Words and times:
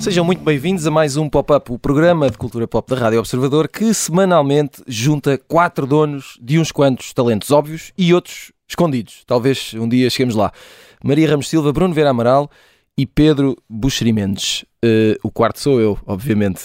Sejam 0.00 0.24
muito 0.24 0.42
bem-vindos 0.42 0.86
a 0.86 0.90
mais 0.90 1.16
um 1.16 1.28
Pop-Up, 1.28 1.72
o 1.72 1.78
programa 1.78 2.28
de 2.28 2.36
cultura 2.36 2.66
pop 2.66 2.88
da 2.88 3.00
Rádio 3.00 3.20
Observador, 3.20 3.68
que 3.68 3.94
semanalmente 3.94 4.82
junta 4.86 5.38
quatro 5.38 5.86
donos 5.86 6.38
de 6.40 6.58
uns 6.58 6.72
quantos 6.72 7.12
talentos 7.12 7.50
óbvios 7.50 7.92
e 7.96 8.12
outros 8.12 8.52
escondidos. 8.68 9.22
Talvez 9.26 9.72
um 9.74 9.88
dia 9.88 10.10
cheguemos 10.10 10.34
lá. 10.34 10.52
Maria 11.04 11.30
Ramos 11.30 11.48
Silva, 11.48 11.72
Bruno 11.72 11.94
Vera 11.94 12.10
Amaral 12.10 12.50
e 12.96 13.06
Pedro 13.06 13.56
Buxeri 13.68 14.12
Mendes. 14.12 14.64
Uh, 14.84 15.16
o 15.22 15.30
quarto 15.30 15.60
sou 15.60 15.80
eu, 15.80 15.98
obviamente. 16.06 16.62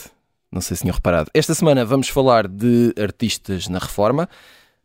Não 0.52 0.62
sei 0.62 0.76
se 0.76 0.82
tinham 0.82 0.96
reparado. 0.96 1.30
Esta 1.34 1.54
semana 1.54 1.86
vamos 1.86 2.10
falar 2.10 2.48
de 2.48 2.94
artistas 3.02 3.68
na 3.68 3.80
reforma. 3.80 4.30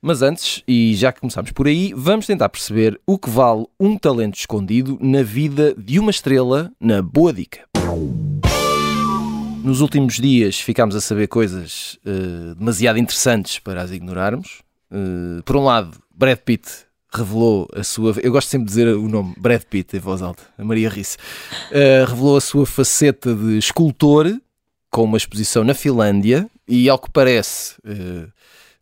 Mas 0.05 0.21
antes, 0.21 0.65
e 0.67 0.97
já 0.97 1.13
que 1.13 1.21
começámos 1.21 1.53
por 1.53 1.69
aí, 1.69 1.93
vamos 1.95 2.27
tentar 2.27 2.49
perceber 2.49 3.01
o 3.07 3.17
que 3.17 3.31
vale 3.31 3.67
um 3.79 3.97
talento 3.97 4.35
escondido 4.35 4.99
na 5.01 5.23
vida 5.23 5.75
de 5.79 6.01
uma 6.01 6.11
estrela 6.11 6.73
na 6.81 7.01
Boa 7.01 7.33
Dica. 7.33 7.61
Nos 9.63 9.81
últimos 9.81 10.17
dias 10.17 10.59
ficámos 10.59 10.97
a 10.97 11.01
saber 11.01 11.29
coisas 11.29 12.01
uh, 12.05 12.57
demasiado 12.57 12.99
interessantes 12.99 13.61
para 13.61 13.81
as 13.81 13.93
ignorarmos. 13.93 14.63
Uh, 14.91 15.41
por 15.45 15.57
um 15.57 15.63
lado, 15.63 15.97
Brad 16.13 16.39
Pitt 16.39 16.69
revelou 17.13 17.69
a 17.75 17.83
sua. 17.83 18.15
Eu 18.23 18.33
gosto 18.33 18.49
sempre 18.49 18.67
de 18.67 18.71
dizer 18.71 18.89
o 18.89 19.09
nome 19.09 19.35
Brad 19.39 19.63
Pitt 19.63 19.97
em 19.97 20.01
voz 20.01 20.23
alta, 20.23 20.43
a 20.59 20.65
Maria 20.65 20.89
Risse. 20.89 21.17
Uh, 21.71 22.09
revelou 22.09 22.37
a 22.37 22.41
sua 22.41 22.67
faceta 22.67 23.35
de 23.35 23.59
escultor 23.59 24.33
com 24.91 25.05
uma 25.05 25.17
exposição 25.17 25.65
na 25.65 25.75
Finlândia 25.75 26.49
e, 26.69 26.89
ao 26.89 26.99
que 26.99 27.11
parece. 27.11 27.77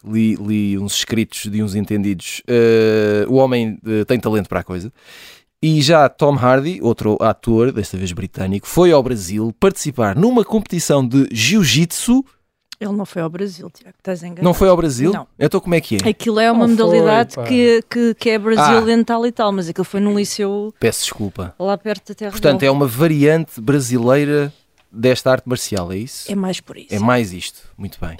Li, 0.02 0.34
li, 0.36 0.78
uns 0.78 0.96
escritos 0.96 1.46
de 1.46 1.62
uns 1.62 1.74
entendidos. 1.74 2.42
o 3.28 3.34
homem 3.34 3.78
tem 4.08 4.18
talento 4.18 4.48
para 4.48 4.60
a 4.60 4.64
coisa. 4.64 4.90
E 5.62 5.82
já 5.82 6.08
Tom 6.08 6.36
Hardy, 6.36 6.80
outro 6.80 7.18
ator, 7.20 7.70
desta 7.70 7.98
vez 7.98 8.10
britânico, 8.12 8.66
foi 8.66 8.92
ao 8.92 9.02
Brasil 9.02 9.54
participar 9.60 10.16
numa 10.16 10.42
competição 10.42 11.06
de 11.06 11.28
jiu-jitsu. 11.30 12.24
Ele 12.80 12.92
não 12.92 13.04
foi 13.04 13.20
ao 13.20 13.28
Brasil, 13.28 13.68
Tiago, 13.70 13.94
estás 13.98 14.22
enganado. 14.22 14.42
Não 14.42 14.54
foi 14.54 14.68
ao 14.68 14.76
Brasil? 14.76 15.12
Não. 15.12 15.26
Então 15.38 15.60
como 15.60 15.74
é 15.74 15.80
que 15.82 15.96
é? 16.02 16.08
Aquilo 16.08 16.40
é 16.40 16.50
uma 16.50 16.66
Não 16.66 16.74
modalidade 16.74 17.34
foi, 17.34 17.44
que, 17.44 17.84
que, 17.90 18.14
que 18.14 18.30
é 18.30 18.38
Brasil 18.38 18.78
Ah. 18.78 18.80
dental 18.80 19.26
e 19.26 19.30
tal, 19.32 19.52
mas 19.52 19.68
aquilo 19.68 19.84
foi 19.84 20.00
num 20.00 20.16
liceu 20.16 20.72
Peço 20.80 21.02
desculpa. 21.02 21.54
lá 21.58 21.76
perto 21.76 22.08
da 22.08 22.14
terra 22.14 22.30
Portanto, 22.30 22.62
é 22.62 22.70
uma 22.70 22.86
variante 22.86 23.60
brasileira 23.60 24.50
desta 24.90 25.30
arte 25.30 25.46
marcial, 25.46 25.92
é 25.92 25.98
isso? 25.98 26.32
É 26.32 26.34
mais 26.34 26.60
por 26.60 26.76
isso. 26.78 26.94
É 26.94 26.98
mais 26.98 27.32
isto. 27.34 27.60
Muito 27.76 27.98
bem. 28.00 28.16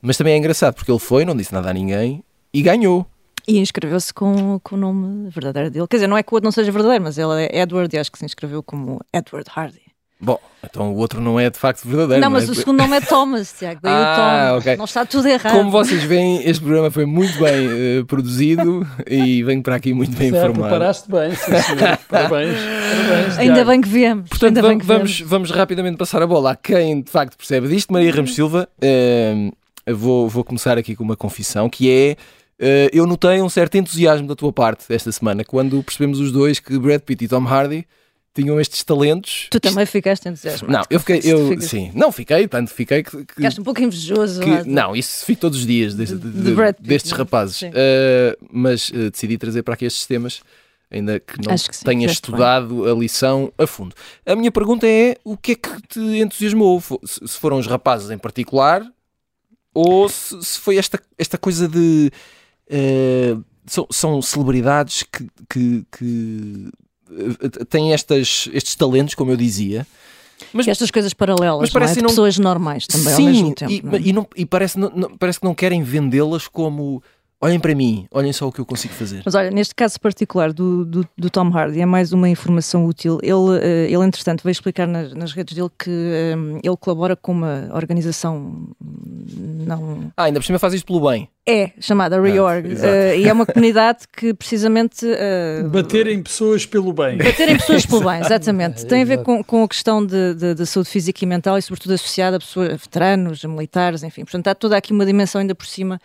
Mas 0.00 0.16
também 0.16 0.34
é 0.34 0.36
engraçado 0.38 0.74
porque 0.74 0.90
ele 0.90 0.98
foi, 0.98 1.24
não 1.26 1.36
disse 1.36 1.52
nada 1.52 1.68
a 1.68 1.72
ninguém 1.74 2.24
e 2.52 2.62
ganhou. 2.62 3.06
E 3.46 3.58
inscreveu-se 3.58 4.14
com, 4.14 4.58
com 4.60 4.74
o 4.76 4.78
nome 4.78 5.28
verdadeiro 5.28 5.70
dele. 5.70 5.86
Quer 5.88 5.96
dizer, 5.96 6.06
não 6.06 6.16
é 6.16 6.22
que 6.22 6.32
o 6.32 6.36
outro 6.36 6.46
não 6.46 6.52
seja 6.52 6.72
verdadeiro, 6.72 7.04
mas 7.04 7.18
ele 7.18 7.44
é 7.44 7.60
Edward 7.60 7.94
e 7.94 7.98
acho 7.98 8.10
que 8.10 8.18
se 8.18 8.24
inscreveu 8.24 8.62
como 8.62 9.00
Edward 9.12 9.50
Hardy. 9.54 9.82
Bom, 10.24 10.38
então 10.62 10.92
o 10.92 10.96
outro 10.98 11.20
não 11.20 11.40
é 11.40 11.50
de 11.50 11.58
facto 11.58 11.84
verdadeiro. 11.88 12.20
não, 12.22 12.30
mas 12.30 12.48
é? 12.48 12.52
o 12.52 12.54
segundo 12.54 12.78
nome 12.78 12.96
é 12.96 13.00
Thomas, 13.00 13.52
Tiago. 13.58 13.80
Daí 13.82 13.92
Ah, 13.92 14.50
o 14.50 14.52
Tom. 14.54 14.58
ok. 14.58 14.76
Não 14.76 14.84
está 14.84 15.04
tudo 15.04 15.26
errado. 15.26 15.52
Como 15.52 15.68
vocês 15.72 16.04
veem, 16.04 16.48
este 16.48 16.62
programa 16.62 16.92
foi 16.92 17.04
muito 17.06 17.36
bem 17.40 17.68
eh, 17.98 18.04
produzido 18.06 18.86
e 19.04 19.42
venho 19.42 19.62
para 19.64 19.74
aqui 19.74 19.92
muito 19.92 20.16
bem 20.16 20.30
Certo, 20.30 20.50
informado. 20.52 20.68
preparaste 20.70 21.10
bem, 21.10 21.34
sim, 21.34 21.60
senhor. 21.60 21.98
Parabéns. 22.08 22.56
Parabéns 22.56 23.38
Ainda 23.38 23.54
Tiago. 23.54 23.70
bem 23.70 23.80
que 23.80 23.88
viemos. 23.88 24.28
Portanto, 24.28 24.48
Ainda 24.56 24.62
bem 24.62 24.70
vamos, 24.70 24.82
que 24.82 24.86
vamos, 24.86 25.12
viemos. 25.16 25.30
vamos 25.30 25.50
rapidamente 25.50 25.96
passar 25.96 26.22
a 26.22 26.26
bola 26.26 26.52
a 26.52 26.56
quem 26.56 27.02
de 27.02 27.10
facto 27.10 27.36
percebe 27.36 27.66
disto. 27.66 27.92
Maria 27.92 28.12
Ramos 28.12 28.32
Silva, 28.32 28.68
eh, 28.80 29.50
eu 29.84 29.96
vou, 29.96 30.28
vou 30.28 30.44
começar 30.44 30.78
aqui 30.78 30.94
com 30.94 31.02
uma 31.02 31.16
confissão 31.16 31.68
que 31.68 31.90
é. 31.90 32.16
eh, 32.60 32.88
eu 32.92 33.04
notei 33.08 33.42
um 33.42 33.48
certo 33.48 33.74
entusiasmo 33.76 34.28
da 34.28 34.36
tua 34.36 34.52
parte 34.52 34.84
esta 34.94 35.10
semana 35.10 35.42
quando 35.44 35.82
percebemos 35.82 36.20
os 36.20 36.30
dois 36.30 36.60
que 36.60 36.78
Brad 36.78 37.00
Pitt 37.00 37.24
e 37.24 37.28
Tom 37.28 37.44
Hardy 37.48 37.84
tinham 38.34 38.60
estes 38.60 38.82
talentos. 38.82 39.48
Tu 39.50 39.60
também 39.60 39.84
ficaste 39.86 40.28
entusiasmado. 40.28 40.72
Não, 40.72 40.82
eu 40.90 40.98
fiquei, 41.00 41.20
eu, 41.24 41.48
ficas- 41.48 41.64
sim, 41.66 41.90
não 41.94 42.10
fiquei, 42.10 42.48
tanto 42.48 42.70
fiquei 42.70 43.02
que, 43.02 43.24
que- 43.24 43.34
Ficaste 43.34 43.60
um 43.60 43.64
pouco 43.64 43.80
invejoso. 43.82 44.40
que- 44.40 44.64
não, 44.68 44.96
isso 44.96 45.24
fico 45.26 45.40
todos 45.42 45.58
os 45.58 45.66
dias 45.66 45.94
de- 45.94 46.06
de- 46.06 46.14
Pitt, 46.16 46.82
destes 46.82 47.10
não 47.10 47.16
é? 47.16 47.18
rapazes. 47.18 47.62
Eh, 47.62 48.38
mas 48.50 48.90
eh, 48.94 49.10
decidi 49.10 49.36
trazer 49.38 49.62
para 49.62 49.74
aqui 49.74 49.84
estes 49.84 50.06
temas, 50.06 50.40
ainda 50.90 51.20
que 51.20 51.36
não 51.46 51.54
que 51.54 51.76
sim, 51.76 51.84
tenha 51.84 52.00
fizeste 52.08 52.30
bem. 52.30 52.40
estudado 52.40 52.90
a 52.90 52.94
lição 52.94 53.52
a 53.58 53.66
fundo. 53.66 53.94
A 54.24 54.34
minha 54.34 54.50
pergunta 54.50 54.86
é: 54.86 55.16
o 55.24 55.36
que 55.36 55.52
é 55.52 55.54
que 55.54 55.82
te 55.88 56.00
entusiasmou? 56.00 56.82
Se 57.04 57.38
foram 57.38 57.58
os 57.58 57.66
rapazes 57.66 58.10
em 58.10 58.18
particular 58.18 58.82
ou 59.74 60.08
se, 60.08 60.42
se 60.42 60.58
foi 60.58 60.76
esta, 60.78 60.98
esta 61.18 61.36
coisa 61.38 61.68
de. 61.68 62.10
eh, 62.68 63.36
são, 63.66 63.86
são 63.90 64.20
celebridades 64.20 65.02
que, 65.04 65.26
que, 65.48 65.86
que, 65.96 66.70
têm 67.68 67.92
estas, 67.92 68.48
estes 68.52 68.74
talentos, 68.74 69.14
como 69.14 69.30
eu 69.30 69.36
dizia. 69.36 69.86
Mas 70.52 70.66
estas 70.66 70.90
coisas 70.90 71.14
paralelas, 71.14 71.60
Mas 71.60 71.72
não 71.72 71.78
é? 71.78 71.80
parece 71.80 71.94
De 71.96 72.02
não- 72.02 72.08
pessoas 72.10 72.36
normais 72.38 72.86
também 72.86 73.14
Sim, 73.14 73.26
ao 73.26 73.32
mesmo 73.32 73.54
tempo. 73.54 73.70
e, 73.72 73.82
não 73.82 73.92
é? 73.94 74.00
e 74.00 74.12
não- 74.12 74.26
e 74.36 74.44
parece, 74.46 74.78
não- 74.78 74.90
parece 75.18 75.38
que 75.38 75.44
não 75.46 75.54
querem 75.54 75.82
vendê-las 75.82 76.48
como 76.48 77.02
olhem 77.42 77.58
para 77.60 77.74
mim, 77.74 78.06
olhem 78.12 78.32
só 78.32 78.46
o 78.48 78.52
que 78.52 78.60
eu 78.60 78.64
consigo 78.64 78.94
fazer. 78.94 79.22
Mas 79.24 79.34
olha, 79.34 79.50
neste 79.50 79.74
caso 79.74 79.98
particular 80.00 80.52
do, 80.52 80.84
do, 80.84 81.06
do 81.18 81.28
Tom 81.28 81.48
Hardy, 81.54 81.80
é 81.80 81.84
mais 81.86 82.12
uma 82.12 82.28
informação 82.28 82.86
útil. 82.86 83.18
Ele, 83.22 83.58
eh, 83.60 83.86
ele 83.90 84.04
entretanto, 84.04 84.42
veio 84.44 84.52
explicar 84.52 84.86
nas, 84.86 85.12
nas 85.12 85.32
redes 85.32 85.54
dele 85.56 85.68
que 85.78 85.90
eh, 85.90 86.34
ele 86.62 86.76
colabora 86.78 87.16
com 87.16 87.32
uma 87.32 87.68
organização 87.74 88.68
hum, 88.80 89.64
não. 89.66 90.12
Ah, 90.16 90.24
ainda 90.24 90.38
por 90.40 90.46
cima 90.46 90.58
faz 90.58 90.72
isto 90.74 90.86
pelo 90.86 91.00
bem. 91.08 91.28
É, 91.44 91.72
chamada 91.80 92.20
Reorg. 92.22 92.68
exato. 92.70 92.86
eh, 92.86 93.18
e 93.18 93.28
é 93.28 93.32
uma 93.32 93.44
comunidade 93.44 94.04
que 94.16 94.32
precisamente. 94.32 95.04
eh, 95.04 95.64
Baterem 95.64 96.22
pessoas 96.22 96.64
pelo 96.64 96.92
bem. 96.92 97.18
Baterem 97.18 97.56
pessoas 97.56 97.84
pelo 97.84 98.04
bem, 98.08 98.20
exatamente. 98.20 98.86
Tem 98.86 99.02
a 99.02 99.04
ver 99.04 99.22
com, 99.24 99.42
com 99.42 99.64
a 99.64 99.68
questão 99.68 100.04
de, 100.06 100.34
de- 100.34 100.54
de 100.54 100.66
saúde 100.66 100.88
física 100.88 101.24
e 101.24 101.26
mental 101.26 101.58
e, 101.58 101.62
sobretudo, 101.62 101.94
associada 101.94 102.36
a 102.36 102.38
pessoas, 102.38 102.68
a 102.70 102.76
veteranos, 102.76 103.44
a 103.44 103.48
militares, 103.48 104.04
enfim. 104.04 104.22
Portanto, 104.22 104.46
há 104.46 104.54
toda 104.54 104.76
aqui 104.76 104.92
uma 104.92 105.04
dimensão 105.04 105.40
ainda 105.40 105.54
por 105.54 105.66
cima 105.66 106.00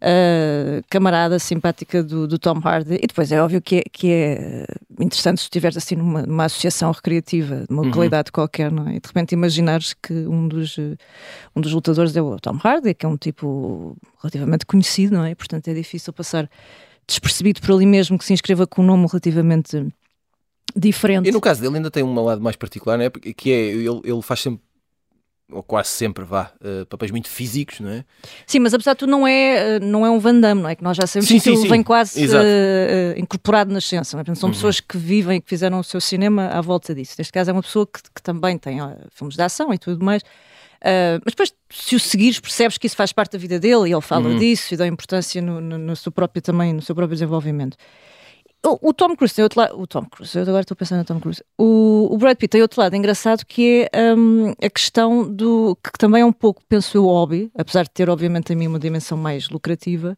uh, 0.00 0.82
camarada, 0.88 1.38
simpática 1.38 2.02
do, 2.02 2.26
do 2.26 2.38
Tom 2.38 2.60
Hardy. 2.62 2.94
E 2.94 3.06
depois 3.06 3.30
é 3.30 3.40
óbvio 3.40 3.60
que 3.60 3.76
é, 3.76 3.82
que 3.90 4.10
é 4.10 4.66
interessante 4.98 5.38
se 5.38 5.44
estiveres 5.44 5.76
assim 5.76 5.96
numa, 5.96 6.22
numa 6.22 6.44
associação 6.44 6.90
recreativa, 6.90 7.64
numa 7.68 7.82
localidade 7.82 8.32
qualquer, 8.32 8.70
não 8.70 8.88
é? 8.88 8.96
E 8.96 9.00
de 9.00 9.06
repente 9.06 9.32
imaginares 9.32 9.94
que 9.94 10.12
um 10.12 10.48
dos, 10.48 10.78
eh, 10.78 10.96
um 11.54 11.60
dos 11.60 11.72
lutadores 11.72 12.16
é 12.16 12.22
o 12.22 12.38
Tom 12.38 12.58
Hardy, 12.62 12.94
que 12.94 13.06
é 13.06 13.08
um 13.08 13.16
tipo 13.16 13.96
relativamente 14.20 14.66
conhecido, 14.66 15.14
não 15.14 15.24
é? 15.24 15.34
Portanto, 15.34 15.68
é 15.68 15.74
difícil 15.74 16.12
passar 16.12 16.48
despercebido 17.06 17.60
por 17.60 17.74
ali 17.74 17.86
mesmo 17.86 18.18
que 18.18 18.24
se 18.24 18.32
inscreva 18.32 18.66
com 18.66 18.82
um 18.82 18.86
nome 18.86 19.06
relativamente 19.06 19.86
diferente. 20.76 21.28
E 21.28 21.32
no 21.32 21.40
caso 21.40 21.60
dele 21.60 21.76
ainda 21.76 21.90
tem 21.90 22.02
um 22.02 22.14
lado 22.22 22.40
mais 22.40 22.56
particular, 22.56 23.00
é? 23.00 23.10
Que 23.10 23.50
é, 23.50 23.66
ele, 23.66 24.00
ele 24.04 24.22
faz 24.22 24.40
sempre, 24.40 24.62
ou 25.52 25.62
quase 25.62 25.88
sempre, 25.90 26.24
vá, 26.24 26.50
eh, 26.62 26.84
papéis 26.88 27.10
muito 27.10 27.28
físicos, 27.28 27.80
não 27.80 27.90
é? 27.90 28.04
Sim, 28.46 28.60
mas 28.60 28.72
apesar 28.74 28.92
de 28.94 28.98
tudo 29.00 29.10
não 29.10 29.26
é, 29.26 29.76
eh, 29.76 29.80
não 29.80 30.04
é 30.06 30.10
um 30.10 30.18
Van 30.18 30.38
Damme, 30.40 30.62
não 30.62 30.68
é? 30.68 30.74
Que 30.74 30.82
nós 30.84 30.96
já 30.96 31.06
sabemos 31.06 31.28
Sim, 31.28 31.34
que 31.36 31.40
sim, 31.40 31.50
aquilo 31.50 31.62
sim. 31.64 31.68
vem 31.68 31.82
quase 31.82 32.26
eh, 32.36 33.14
incorporado 33.16 33.72
na 33.72 33.78
essência. 33.78 34.16
Não 34.16 34.22
é? 34.32 34.34
São 34.34 34.48
Uhum. 34.48 34.54
pessoas 34.54 34.80
que 34.80 34.96
vivem 34.96 35.38
e 35.38 35.40
que 35.40 35.48
fizeram 35.48 35.78
o 35.80 35.84
seu 35.84 36.00
cinema 36.00 36.48
à 36.48 36.60
volta 36.60 36.94
disso. 36.94 37.14
Neste 37.18 37.32
caso 37.32 37.50
é 37.50 37.52
uma 37.52 37.62
pessoa 37.62 37.86
que, 37.86 38.00
que 38.14 38.22
também 38.22 38.56
tem 38.58 38.80
ó, 38.80 38.90
filmes 39.14 39.36
de 39.36 39.42
ação 39.42 39.72
e 39.74 39.78
tudo 39.78 40.04
mais. 40.04 40.22
Ah, 40.82 41.20
mas 41.24 41.32
depois, 41.34 41.52
se 41.70 41.94
o 41.94 42.00
seguires, 42.00 42.40
percebes 42.40 42.78
que 42.78 42.86
isso 42.86 42.96
faz 42.96 43.12
parte 43.12 43.32
da 43.32 43.38
vida 43.38 43.58
dele 43.60 43.88
e 43.90 43.92
ele 43.92 44.00
fala 44.00 44.28
Uhum. 44.28 44.38
disso 44.38 44.72
e 44.72 44.76
dá 44.76 44.86
importância 44.86 45.42
no, 45.42 45.60
no, 45.60 45.76
no 45.76 45.94
seu 45.96 46.10
próprio 46.10 46.40
também, 46.40 46.72
no 46.72 46.80
seu 46.82 46.94
próprio 46.94 47.14
desenvolvimento. 47.16 47.76
O, 48.66 48.90
o 48.90 48.92
Tom 48.92 49.16
Cruise 49.16 49.34
tem 49.34 49.42
outro 49.42 49.58
lado. 49.60 49.80
O 49.80 49.86
Tom 49.86 50.04
Cruise, 50.04 50.36
eu 50.36 50.42
agora 50.42 50.60
estou 50.60 50.76
pensando 50.76 50.98
no 50.98 51.04
Tom 51.04 51.18
Cruise. 51.20 51.42
O, 51.58 52.08
o 52.12 52.18
Brad 52.18 52.36
Pitt 52.36 52.50
tem 52.52 52.62
outro 52.62 52.80
lado 52.80 52.94
engraçado 52.94 53.44
que 53.46 53.88
é 53.92 54.14
hum, 54.14 54.52
a 54.62 54.68
questão 54.68 55.26
do. 55.30 55.76
que 55.82 55.92
também 55.98 56.20
é 56.22 56.24
um 56.26 56.32
pouco, 56.32 56.62
penso 56.68 56.96
eu, 56.98 57.04
hobby, 57.04 57.50
apesar 57.56 57.84
de 57.84 57.90
ter, 57.90 58.10
obviamente, 58.10 58.52
a 58.52 58.56
mim 58.56 58.66
uma 58.66 58.78
dimensão 58.78 59.16
mais 59.16 59.48
lucrativa, 59.48 60.14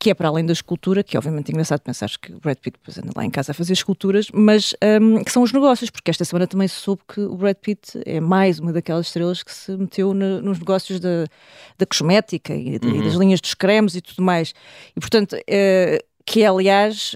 que 0.00 0.10
é 0.10 0.14
para 0.14 0.28
além 0.28 0.44
da 0.44 0.52
escultura, 0.52 1.04
que 1.04 1.16
é 1.16 1.18
obviamente 1.18 1.50
engraçado 1.52 1.80
pensar 1.82 2.08
que 2.20 2.32
o 2.32 2.40
Brad 2.40 2.56
Pitt 2.56 2.76
depois 2.78 2.98
anda 2.98 3.12
lá 3.14 3.24
em 3.24 3.30
casa 3.30 3.52
a 3.52 3.54
fazer 3.54 3.74
esculturas, 3.74 4.26
mas 4.32 4.74
hum, 5.00 5.22
que 5.22 5.30
são 5.30 5.42
os 5.44 5.52
negócios, 5.52 5.90
porque 5.90 6.10
esta 6.10 6.24
semana 6.24 6.48
também 6.48 6.66
se 6.66 6.74
soube 6.76 7.02
que 7.06 7.20
o 7.20 7.36
Brad 7.36 7.56
Pitt 7.56 8.00
é 8.04 8.18
mais 8.18 8.58
uma 8.58 8.72
daquelas 8.72 9.06
estrelas 9.06 9.42
que 9.44 9.54
se 9.54 9.70
meteu 9.76 10.12
na- 10.12 10.40
nos 10.40 10.58
negócios 10.58 10.98
da, 10.98 11.26
da 11.78 11.86
cosmética 11.86 12.52
e, 12.52 12.78
de- 12.80 12.88
e 12.88 13.02
das 13.02 13.12
linhas 13.14 13.40
dos 13.40 13.54
cremes 13.54 13.94
e 13.94 14.00
tudo 14.00 14.22
mais. 14.22 14.54
E 14.96 15.00
portanto. 15.00 15.36
eh, 15.46 16.02
que 16.30 16.44
é, 16.44 16.46
aliás, 16.46 17.12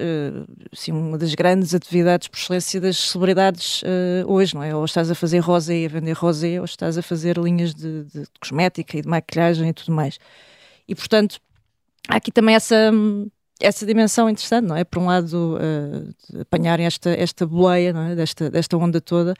assim, 0.72 0.90
uma 0.90 1.16
das 1.16 1.36
grandes 1.36 1.72
atividades 1.72 2.26
por 2.26 2.36
excelência 2.36 2.80
das 2.80 2.96
celebridades 2.96 3.80
eh, 3.84 4.24
hoje, 4.26 4.56
não 4.56 4.62
é? 4.64 4.74
Ou 4.74 4.84
estás 4.84 5.08
a 5.08 5.14
fazer 5.14 5.38
rosé 5.38 5.86
a 5.86 5.88
vender 5.88 6.14
rosé, 6.14 6.58
ou 6.58 6.64
estás 6.64 6.98
a 6.98 7.02
fazer 7.02 7.38
linhas 7.38 7.72
de, 7.72 8.02
de 8.06 8.24
cosmética 8.40 8.98
e 8.98 9.02
de 9.02 9.08
maquilhagem 9.08 9.68
e 9.68 9.72
tudo 9.72 9.92
mais. 9.92 10.18
E, 10.88 10.96
portanto, 10.96 11.38
há 12.08 12.16
aqui 12.16 12.32
também 12.32 12.56
essa, 12.56 12.90
hum, 12.92 13.30
essa 13.60 13.86
dimensão 13.86 14.28
interessante, 14.28 14.66
não 14.66 14.76
é? 14.76 14.82
Por 14.82 14.98
um 14.98 15.06
lado, 15.06 15.56
uh, 15.56 16.40
apanharem 16.40 16.86
esta, 16.86 17.10
esta 17.10 17.46
boleia, 17.46 17.92
não 17.92 18.02
é? 18.02 18.14
desta, 18.14 18.50
desta 18.50 18.76
onda 18.76 19.00
toda, 19.00 19.34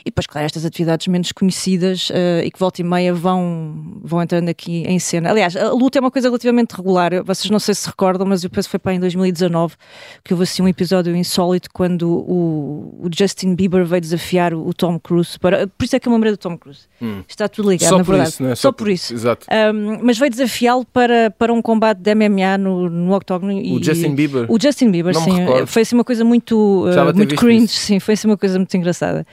e 0.00 0.04
depois, 0.06 0.26
claro, 0.26 0.44
estas 0.44 0.64
atividades 0.64 1.06
menos 1.06 1.30
conhecidas 1.30 2.10
uh, 2.10 2.44
e 2.44 2.50
que 2.50 2.58
volta 2.58 2.80
e 2.80 2.84
meia 2.84 3.14
vão, 3.14 4.00
vão 4.02 4.20
entrando 4.20 4.48
aqui 4.48 4.82
em 4.86 4.98
cena. 4.98 5.30
Aliás, 5.30 5.54
a 5.56 5.70
luta 5.70 5.98
é 5.98 6.00
uma 6.00 6.10
coisa 6.10 6.28
relativamente 6.28 6.72
regular, 6.72 7.22
vocês 7.24 7.48
não 7.48 7.60
sei 7.60 7.74
se 7.74 7.86
recordam, 7.86 8.26
mas 8.26 8.42
eu 8.42 8.50
penso 8.50 8.68
que 8.68 8.72
foi 8.72 8.80
para 8.80 8.94
em 8.94 9.00
2019 9.00 9.76
que 10.24 10.34
houve 10.34 10.42
assim 10.42 10.62
um 10.62 10.68
episódio 10.68 11.14
insólito 11.14 11.68
quando 11.72 12.10
o, 12.10 13.06
o 13.06 13.10
Justin 13.16 13.54
Bieber 13.54 13.84
veio 13.84 14.00
desafiar 14.00 14.52
o, 14.52 14.74
Tom 14.74 14.98
Cruise, 14.98 15.38
para, 15.38 15.68
por 15.68 15.84
isso 15.84 15.94
é 15.94 16.00
que 16.00 16.08
eu 16.08 16.10
me 16.10 16.16
lembrei 16.16 16.32
do 16.32 16.38
Tom 16.38 16.58
Cruise. 16.58 16.88
Hum. 17.00 17.22
Está 17.28 17.48
tudo 17.48 17.70
ligado, 17.70 17.88
Só 17.88 17.98
na 17.98 18.02
verdade. 18.02 18.30
Isso, 18.30 18.44
é? 18.44 18.48
Só, 18.48 18.62
Só 18.62 18.72
por, 18.72 18.78
por 18.78 18.90
isso. 18.90 19.14
Exato. 19.14 19.46
Um, 19.50 20.00
mas 20.02 20.18
veio 20.18 20.30
desafiá-lo 20.30 20.84
para, 20.84 21.30
para 21.30 21.52
um 21.52 21.62
combate 21.62 21.98
de 21.98 22.14
MMA 22.14 22.58
no, 22.58 22.88
no 22.88 23.14
octógono 23.14 23.59
o 23.60 23.82
Justin 23.82 24.14
Bieber? 24.14 24.46
O 24.48 24.58
Justin 24.60 24.90
Bieber, 24.90 25.14
não 25.14 25.20
sim. 25.22 25.32
Foi 25.66 25.82
assim 25.82 25.94
uma 25.94 26.04
coisa 26.04 26.24
muito, 26.24 26.86
uh, 26.86 27.14
muito 27.14 27.36
cringe, 27.36 27.66
isso. 27.66 27.80
sim, 27.80 28.00
foi 28.00 28.14
assim 28.14 28.26
uma 28.26 28.36
coisa 28.36 28.58
muito 28.58 28.74
engraçada. 28.76 29.26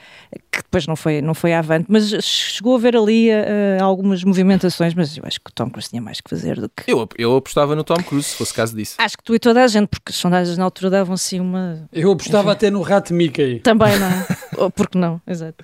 Que 0.51 0.61
depois 0.61 0.87
não 0.87 0.95
foi, 0.95 1.21
não 1.21 1.33
foi 1.33 1.53
avante, 1.53 1.85
mas 1.87 2.09
chegou 2.23 2.75
a 2.75 2.79
ver 2.79 2.95
ali 2.95 3.29
uh, 3.29 3.83
algumas 3.83 4.23
movimentações, 4.23 4.93
mas 4.93 5.15
eu 5.17 5.23
acho 5.25 5.39
que 5.39 5.49
o 5.49 5.53
Tom 5.53 5.69
Cruise 5.69 5.89
tinha 5.89 6.01
mais 6.01 6.21
que 6.21 6.29
fazer 6.29 6.59
do 6.59 6.69
que. 6.69 6.91
Eu, 6.91 7.07
eu 7.17 7.35
apostava 7.35 7.75
no 7.75 7.83
Tom 7.83 7.95
Cruise, 7.95 8.29
se 8.29 8.35
fosse 8.35 8.53
caso 8.53 8.75
disso. 8.75 8.95
Acho 8.97 9.17
que 9.17 9.23
tu 9.23 9.35
e 9.35 9.39
toda 9.39 9.63
a 9.63 9.67
gente, 9.67 9.87
porque 9.87 10.11
as 10.11 10.15
sondagens 10.15 10.57
na 10.57 10.63
altura 10.63 10.89
davam 10.89 11.13
assim 11.13 11.39
uma. 11.39 11.87
Eu 11.93 12.11
apostava 12.11 12.49
Enfim. 12.49 12.51
até 12.51 12.69
no 12.71 12.81
Rato 12.81 13.13
Mickey. 13.13 13.59
Também 13.59 13.97
não. 13.99 14.07
É? 14.07 14.69
porque 14.75 14.97
não, 14.97 15.21
exato. 15.27 15.63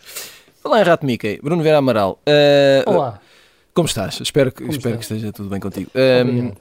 Olá, 0.63 0.81
Rato 0.81 1.05
Mickey. 1.05 1.39
Bruno 1.43 1.61
Vera 1.61 1.79
Amaral. 1.79 2.19
Uh, 2.27 2.89
Olá. 2.89 3.19
Como 3.73 3.87
estás? 3.87 4.21
Espero, 4.21 4.51
que, 4.51 4.63
espero 4.65 4.97
que 4.97 5.03
esteja 5.03 5.31
tudo 5.31 5.49
bem 5.49 5.59
contigo. 5.59 5.89
Um, 5.95 6.51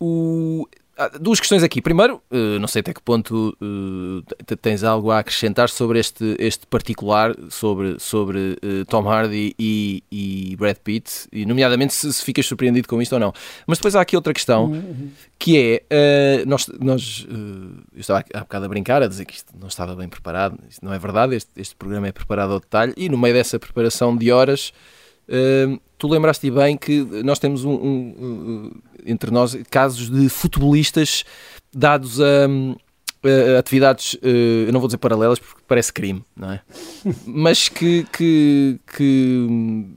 o, 0.00 0.68
duas 1.20 1.38
questões 1.38 1.62
aqui. 1.62 1.80
Primeiro, 1.80 2.20
uh, 2.30 2.58
não 2.58 2.66
sei 2.66 2.80
até 2.80 2.92
que 2.92 3.00
ponto 3.00 3.56
uh, 3.60 4.56
tens 4.56 4.82
algo 4.82 5.10
a 5.10 5.20
acrescentar 5.20 5.68
sobre 5.68 5.98
este, 5.98 6.36
este 6.38 6.66
particular, 6.66 7.34
sobre, 7.50 7.98
sobre 8.00 8.58
uh, 8.64 8.84
Tom 8.86 9.08
Hardy 9.08 9.54
e, 9.58 10.02
e, 10.10 10.56
Brad 10.56 10.76
Pitt, 10.76 11.28
e 11.32 11.46
nomeadamente 11.46 11.94
se, 11.94 12.12
se, 12.12 12.24
ficas 12.24 12.46
surpreendido 12.46 12.88
com 12.88 13.00
isto 13.00 13.12
ou 13.12 13.20
não. 13.20 13.32
Mas 13.66 13.78
depois 13.78 13.94
há 13.94 14.00
aqui 14.00 14.16
outra 14.16 14.32
questão, 14.32 14.66
uhum. 14.66 15.10
que 15.38 15.82
é, 15.90 16.44
nós, 16.44 16.66
nós 16.80 17.26
eu 17.94 18.00
estava 18.00 18.24
há 18.34 18.40
bocado 18.40 18.64
a 18.64 18.68
brincar, 18.68 19.02
a 19.02 19.06
dizer 19.06 19.24
que 19.24 19.34
isto 19.34 19.52
não 19.58 19.68
estava 19.68 19.94
bem 19.94 20.08
preparado, 20.08 20.58
isto 20.68 20.84
não 20.84 20.92
é 20.92 20.98
verdade, 20.98 21.36
este, 21.36 21.50
este 21.56 21.76
programa 21.76 22.08
é 22.08 22.12
preparado 22.12 22.52
ao 22.52 22.60
detalhe, 22.60 22.92
e 22.96 23.08
no 23.08 23.16
meio 23.16 23.34
dessa 23.34 23.58
preparação 23.58 24.16
de 24.16 24.32
horas 24.32 24.72
Uh, 25.28 25.78
tu 25.98 26.08
lembraste 26.08 26.50
bem 26.50 26.76
que 26.76 27.04
nós 27.24 27.38
temos 27.38 27.64
um, 27.64 27.72
um, 27.72 28.70
entre 29.04 29.30
nós 29.30 29.56
casos 29.70 30.10
de 30.10 30.28
futebolistas 30.28 31.24
dados 31.74 32.20
a, 32.20 32.46
a 33.54 33.58
atividades, 33.58 34.14
uh, 34.14 34.66
eu 34.66 34.72
não 34.72 34.80
vou 34.80 34.88
dizer 34.88 34.98
paralelas 34.98 35.38
porque 35.38 35.60
parece 35.66 35.92
crime, 35.92 36.24
não 36.36 36.52
é? 36.52 36.60
Mas 37.26 37.68
que, 37.68 38.06
que, 38.12 38.78
que... 38.96 39.46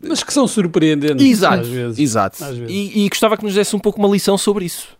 Mas 0.07 0.23
que 0.23 0.33
são 0.33 0.47
surpreendentes 0.47 1.25
exato, 1.25 1.61
às 1.61 1.67
vezes. 1.67 1.99
Exato. 1.99 2.43
Às 2.43 2.57
vezes. 2.57 2.75
E, 2.75 3.05
e 3.05 3.09
gostava 3.09 3.37
que 3.37 3.43
nos 3.43 3.53
desse 3.53 3.75
um 3.75 3.79
pouco 3.79 3.99
uma 3.99 4.09
lição 4.09 4.37
sobre 4.37 4.65
isso. 4.65 4.97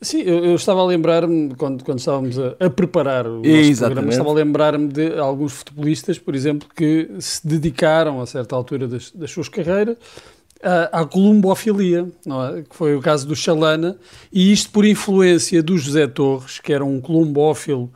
Sim, 0.00 0.20
eu, 0.20 0.44
eu, 0.44 0.54
estava 0.54 0.80
a 0.80 0.86
lembrar-me, 0.86 1.54
quando, 1.56 1.82
quando 1.82 1.98
estávamos 1.98 2.38
a, 2.38 2.54
a 2.60 2.70
preparar 2.70 3.26
o 3.26 3.42
nosso 3.42 3.76
programa, 3.78 4.10
estava 4.10 4.30
a 4.30 4.32
lembrar-me 4.32 4.88
de 4.88 5.18
alguns 5.18 5.54
futebolistas, 5.54 6.18
por 6.18 6.36
exemplo, 6.36 6.68
que 6.74 7.10
se 7.18 7.44
dedicaram 7.44 8.20
a 8.20 8.26
certa 8.26 8.54
altura 8.54 8.86
das, 8.86 9.10
das 9.10 9.30
suas 9.30 9.48
carreiras 9.48 9.96
à, 10.62 11.00
à 11.00 11.04
columbofilia, 11.04 12.08
é? 12.56 12.62
que 12.62 12.76
foi 12.76 12.94
o 12.94 13.00
caso 13.00 13.26
do 13.26 13.34
Chalana, 13.34 13.96
e 14.32 14.52
isto 14.52 14.70
por 14.70 14.84
influência 14.84 15.62
do 15.62 15.76
José 15.76 16.06
Torres, 16.06 16.60
que 16.60 16.72
era 16.72 16.84
um 16.84 17.00
columbófilo 17.00 17.90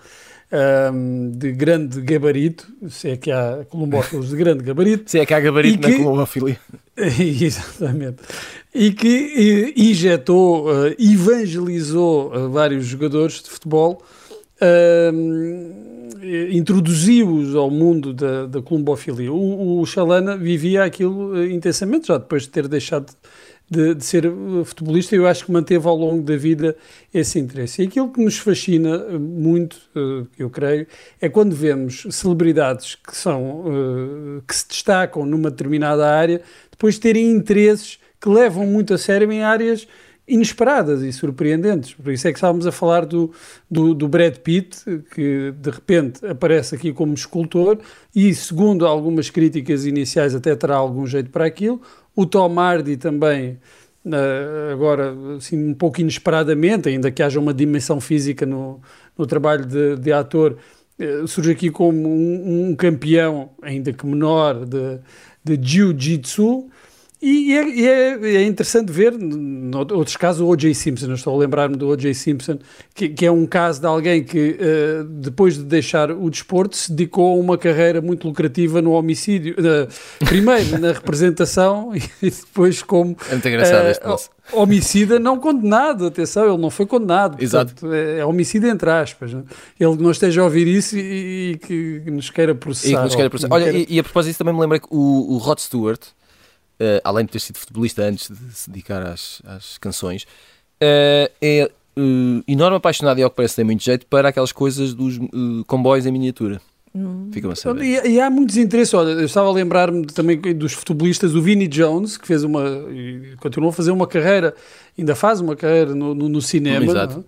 um, 0.53 1.31
de 1.31 1.53
grande 1.53 2.01
gabarito, 2.03 2.69
se 2.91 3.11
é 3.11 3.17
que 3.17 3.31
há 3.31 3.65
columbófilos 3.69 4.29
de 4.29 4.37
grande 4.37 4.63
gabarito. 4.63 5.11
Se 5.11 5.19
é 5.19 5.27
que 5.27 5.33
há 5.33 5.41
gabarito 5.41 5.89
na 5.89 5.95
que, 5.95 6.03
columbofilia. 6.03 6.59
Exatamente. 6.97 8.23
E 8.75 8.93
que 8.93 9.73
injetou, 9.77 10.67
uh, 10.67 10.95
evangelizou 10.99 12.33
uh, 12.35 12.51
vários 12.51 12.85
jogadores 12.85 13.43
de 13.43 13.51
futebol, 13.51 14.03
uh, 14.61 15.93
introduziu-os 16.51 17.55
ao 17.55 17.71
mundo 17.71 18.13
da, 18.13 18.47
da 18.47 18.61
columbofilia. 18.61 19.33
O, 19.33 19.81
o 19.81 19.87
Chalana 19.87 20.37
vivia 20.37 20.85
aquilo 20.85 21.45
intensamente, 21.47 22.09
já 22.09 22.19
depois 22.19 22.43
de 22.43 22.51
ter 22.51 22.69
deixado 22.69 23.13
de, 23.73 23.95
de, 23.95 24.05
ser 24.05 24.27
uh, 24.27 24.63
futebolista, 24.65 25.17
eu 25.17 25.27
acho 25.27 25.47
que 25.47 25.51
manteve 25.51 25.89
ao 25.89 25.97
longo 25.97 26.23
da 26.23 26.37
vida 26.37 26.77
esse 27.13 27.39
interesse. 27.39 27.81
E 27.81 27.87
aquilo 27.87 28.13
que 28.13 28.23
nos 28.23 28.37
fascina 28.37 28.99
uh, 28.99 29.19
muito, 29.19 29.77
uh, 29.97 30.29
eu 30.39 30.51
creio, 30.51 30.87
é 31.19 31.29
quando 31.29 31.57
vemos 31.57 32.07
celebridades 32.11 32.95
que 32.95 33.17
são 33.17 33.65
que 34.47 34.55
se 34.55 34.69
destacam 34.69 35.25
numa 35.25 35.51
determinada 35.51 36.07
área, 36.07 36.43
depois 36.71 36.99
terem 36.99 37.31
interesses 37.31 37.99
que 38.21 38.29
levam 38.29 38.67
muito 38.67 38.93
a 38.93 38.99
sério 38.99 39.31
em 39.33 39.43
áreas 39.43 39.87
inesperadas 40.27 41.03
e 41.03 41.13
surpreendentes. 41.13 41.95
Por 41.95 42.13
isso 42.13 42.29
é 42.29 42.33
que 42.33 42.39
estávamos 42.39 42.67
a 42.67 42.73
falar 42.73 43.05
do, 43.05 43.33
do, 43.71 43.93
do, 43.95 44.07
Brad 44.09 44.37
Pitt, 44.37 44.79
que 45.15 45.53
de 45.57 45.71
repente 45.71 46.25
aparece 46.25 46.75
aqui 46.75 46.93
como 46.93 47.13
escultor 47.15 47.79
e, 48.15 48.33
segundo 48.35 48.87
algumas 48.87 49.31
críticas 49.31 49.85
iniciais, 49.85 50.35
até 50.35 50.55
terá 50.55 50.77
algum 50.77 51.07
jeito 51.07 51.31
para 51.31 51.45
aquilo. 51.45 51.81
O 52.15 52.27
Tom 52.27 52.59
Hardy 52.59 52.97
também, 52.97 53.59
agora, 54.73 55.15
assim, 55.37 55.71
um 55.71 55.75
pouco 55.75 56.01
inesperadamente, 56.01 56.89
ainda 56.89 57.11
que 57.11 57.23
haja 57.23 57.41
uma 57.41 57.55
dimensão 57.55 58.01
física 58.01 58.45
no, 58.45 58.81
no 59.17 59.27
trabalho 59.27 59.65
de, 59.65 59.97
de 59.97 60.13
ator, 60.13 60.57
eh, 60.99 61.25
surge 61.27 61.53
aqui 61.53 61.71
como 61.71 62.09
um, 62.09 62.69
um 62.71 62.77
campeão, 62.77 63.51
ainda 63.63 63.93
que 63.93 64.07
menor, 64.07 64.67
de, 64.67 64.99
de 65.43 65.59
Jiu-Jitsu 65.61 66.69
e 67.23 67.57
é, 67.57 67.69
e 67.69 67.89
é, 67.89 68.37
é, 68.37 68.43
interessante 68.43 68.91
ver, 68.91 69.15
outros 69.93 70.17
casos, 70.17 70.41
o 70.41 70.49
O.J. 70.49 70.75
Simpson, 70.75 71.07
eu 71.07 71.15
estou 71.15 71.35
a 71.35 71.39
lembrar-me 71.39 71.77
do 71.77 71.89
O.J. 71.89 72.13
Simpson, 72.15 72.59
que, 72.95 73.09
que, 73.09 73.25
é 73.25 73.31
um 73.31 73.47
caso 73.47 73.81
de 73.81 73.87
alguém 73.87 74.25
que, 74.25 74.59
uh, 74.59 75.05
depois 75.05 75.57
de 75.57 75.63
deixar 75.63 76.11
o 76.11 76.29
desporto, 76.29 76.77
se 76.77 76.91
dedicou 76.91 77.33
a 77.33 77.41
uma 77.41 77.57
carreira 77.57 78.01
muito 78.01 78.27
lucrativa 78.27 78.83
no 78.83 78.93
homicídio, 78.93 79.55
uh, 79.55 80.25
primeiro 80.27 80.79
na 80.79 80.91
representação 80.93 81.93
e 81.95 82.31
depois 82.31 82.83
como 82.83 83.17
é 83.29 83.33
muito 83.33 83.49
engraçado 83.49 83.87
uh, 83.87 84.15
este 84.15 84.31
homicida 84.53 85.19
não 85.19 85.39
condenado, 85.39 86.07
atenção, 86.07 86.47
ele 86.47 86.59
não 86.59 86.71
foi 86.71 86.87
condenado, 86.87 87.43
Exato. 87.43 87.75
Portanto, 87.75 87.93
é, 87.95 88.19
é 88.19 88.27
homicida 88.27 88.69
entre 88.69 88.91
aspas. 88.91 89.33
Né? 89.33 89.43
Ele 89.79 89.97
não 89.97 90.11
esteja 90.11 90.41
a 90.41 90.45
ouvir 90.45 90.67
isso 90.67 90.97
e, 90.97 91.53
e 91.53 91.57
que 91.59 92.11
nos 92.11 92.31
queira 92.31 92.55
processar. 92.55 92.89
E 92.91 92.97
que 92.97 93.03
nos 93.03 93.15
queira 93.15 93.31
processar. 93.31 93.55
Olha, 93.55 93.71
queira... 93.71 93.79
E, 93.79 93.97
e, 93.97 93.99
a 94.01 94.03
propósito 94.03 94.39
também 94.39 94.55
me 94.55 94.61
lembrei 94.61 94.81
que 94.81 94.89
o, 94.91 95.35
o 95.35 95.39
Rod 95.39 95.59
Stewart, 95.59 96.01
uh, 96.83 97.01
além 97.05 97.25
de 97.25 97.33
ter 97.33 97.41
sido 97.41 97.59
futebolista 97.59 98.03
antes 98.03 98.29
de 98.29 98.55
se 98.55 98.69
dedicar 98.69 99.03
às, 99.03 99.41
às 99.45 99.79
canções, 99.79 100.25
uh, 100.25 101.31
é 101.41 101.71
uh, 101.97 102.45
enorme 102.49 102.77
apaixonado 102.77 103.19
e 103.19 103.23
ao 103.23 103.31
que 103.31 103.37
parece 103.37 103.57
tem 103.57 103.65
muito 103.65 103.83
jeito 103.83 104.07
para 104.07 104.29
aquelas 104.29 104.53
coisas 104.53 104.93
dos 104.93 105.19
comboios 105.67 106.05
em 106.07 106.13
miniatura. 106.13 106.61
Hum. 106.95 107.31
Fica-me 107.33 107.55
a 107.55 107.57
saber. 107.57 107.83
E, 107.85 108.11
e, 108.11 108.21
há 108.21 108.29
muitos 108.29 108.59
interesses. 108.59 108.93
Olha, 108.93 109.13
eu 109.13 109.25
estava 109.25 109.49
a 109.49 109.53
lembrar-me 109.53 110.05
também 110.07 110.39
dos 110.55 110.75
futebolistas, 110.75 111.35
o 111.35 111.41
Vinnie 111.41 111.67
Jones, 111.67 112.19
que 112.19 112.27
fez 112.27 112.45
uma. 112.45 112.63
continuou 113.41 113.71
a 113.71 113.73
fazer 113.73 113.91
uma 113.93 114.07
carreira, 114.07 114.55
ainda 114.99 115.15
faz 115.15 115.41
uma 115.41 115.57
carreira 115.57 115.95
no, 115.95 116.15
no, 116.15 116.29
no 116.29 116.43
cinema. 116.43 116.85
Exato. 116.85 117.25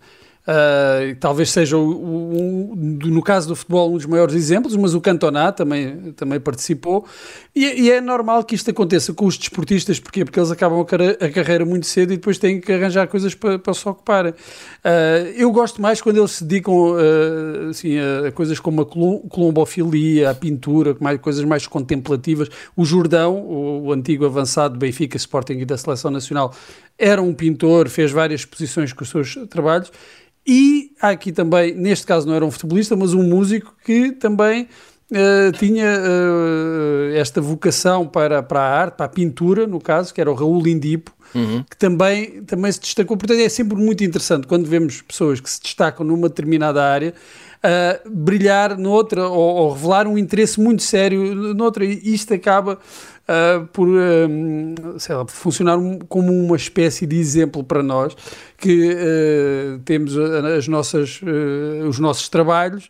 Uh, 0.46 1.16
talvez 1.18 1.50
seja, 1.50 1.78
o, 1.78 2.72
o, 2.72 2.76
no 2.76 3.22
caso 3.22 3.48
do 3.48 3.56
futebol, 3.56 3.90
um 3.90 3.96
dos 3.96 4.04
maiores 4.04 4.34
exemplos, 4.34 4.76
mas 4.76 4.92
o 4.92 5.00
Cantona 5.00 5.50
também, 5.50 6.12
também 6.12 6.38
participou. 6.38 7.06
E, 7.56 7.84
e, 7.84 7.90
é 7.90 7.98
normal 7.98 8.44
que 8.44 8.54
isto 8.54 8.70
aconteça 8.70 9.14
com 9.14 9.24
os 9.24 9.38
desportistas, 9.38 9.98
porquê? 9.98 10.22
Porque 10.22 10.38
eles 10.38 10.50
acabam 10.50 10.80
a, 10.80 10.84
carreira, 10.84 11.16
a 11.18 11.30
carreira 11.30 11.64
muito 11.64 11.86
cedo 11.86 12.12
e 12.12 12.16
depois 12.16 12.36
têm 12.36 12.60
que 12.60 12.70
arranjar 12.70 13.06
coisas 13.06 13.34
para, 13.34 13.58
para 13.58 13.72
se 13.72 13.88
ocuparem. 13.88 14.32
Uh, 14.32 15.32
eu 15.34 15.50
gosto 15.50 15.80
mais 15.80 16.02
quando 16.02 16.18
eles 16.18 16.32
se 16.32 16.44
dedicam 16.44 16.74
uh, 16.74 17.70
assim, 17.70 17.96
a, 17.98 18.28
a, 18.28 18.32
coisas 18.32 18.60
como 18.60 18.82
a 18.82 18.86
colombofilia, 18.86 20.28
a 20.28 20.34
pintura, 20.34 20.94
mais, 21.00 21.18
coisas 21.22 21.44
mais 21.44 21.66
contemplativas. 21.66 22.50
O 22.76 22.84
Jordão, 22.84 23.36
o, 23.36 23.86
o 23.86 23.92
antigo 23.92 24.26
avançado 24.26 24.74
do 24.74 24.78
Benfica, 24.78 25.16
Sporting 25.16 25.54
e 25.54 25.64
da 25.64 25.78
Seleção 25.78 26.10
Nacional, 26.10 26.54
era 26.98 27.20
um 27.20 27.34
pintor, 27.34 27.88
fez 27.88 28.10
várias 28.10 28.40
exposições 28.40 28.92
com 28.92 29.02
os 29.02 29.10
seus 29.10 29.34
trabalhos 29.48 29.90
e 30.46 30.92
há 31.00 31.10
aqui 31.10 31.32
também, 31.32 31.74
neste 31.74 32.06
caso 32.06 32.26
não 32.26 32.34
era 32.34 32.44
um 32.44 32.50
futebolista, 32.50 32.94
mas 32.94 33.14
um 33.14 33.22
músico 33.22 33.74
que 33.84 34.12
também 34.12 34.68
uh, 35.10 35.52
tinha 35.58 35.98
uh, 35.98 37.14
esta 37.14 37.40
vocação 37.40 38.06
para, 38.06 38.42
para 38.42 38.60
a 38.60 38.80
arte, 38.80 38.96
para 38.96 39.06
a 39.06 39.08
pintura, 39.08 39.66
no 39.66 39.80
caso, 39.80 40.12
que 40.14 40.20
era 40.20 40.30
o 40.30 40.34
Raul 40.34 40.66
Indipo, 40.66 41.12
uhum. 41.34 41.64
que 41.68 41.76
também, 41.76 42.42
também 42.42 42.70
se 42.72 42.80
destacou. 42.80 43.16
Portanto, 43.16 43.40
é 43.40 43.48
sempre 43.48 43.76
muito 43.76 44.02
interessante 44.04 44.46
quando 44.46 44.66
vemos 44.66 45.02
pessoas 45.02 45.40
que 45.40 45.50
se 45.50 45.60
destacam 45.60 46.06
numa 46.06 46.28
determinada 46.28 46.82
área 46.82 47.14
uh, 47.64 48.10
brilhar 48.10 48.78
noutra 48.78 49.28
ou, 49.28 49.54
ou, 49.56 49.72
revelar 49.72 50.06
um 50.06 50.16
interesse 50.16 50.60
muito 50.60 50.82
sério 50.82 51.54
noutra. 51.54 51.84
E 51.84 52.14
isto 52.14 52.32
acaba 52.32 52.74
uh, 52.78 53.66
por 53.68 53.88
lá, 53.88 55.26
funcionar 55.28 55.78
como 56.08 56.32
uma 56.32 56.56
espécie 56.56 57.06
de 57.06 57.16
exemplo 57.16 57.62
para 57.62 57.82
nós 57.82 58.16
que 58.56 58.96
temos 59.84 60.16
as 60.16 60.66
nossas, 60.68 61.20
os 61.86 61.98
nossos 61.98 62.30
trabalhos. 62.30 62.88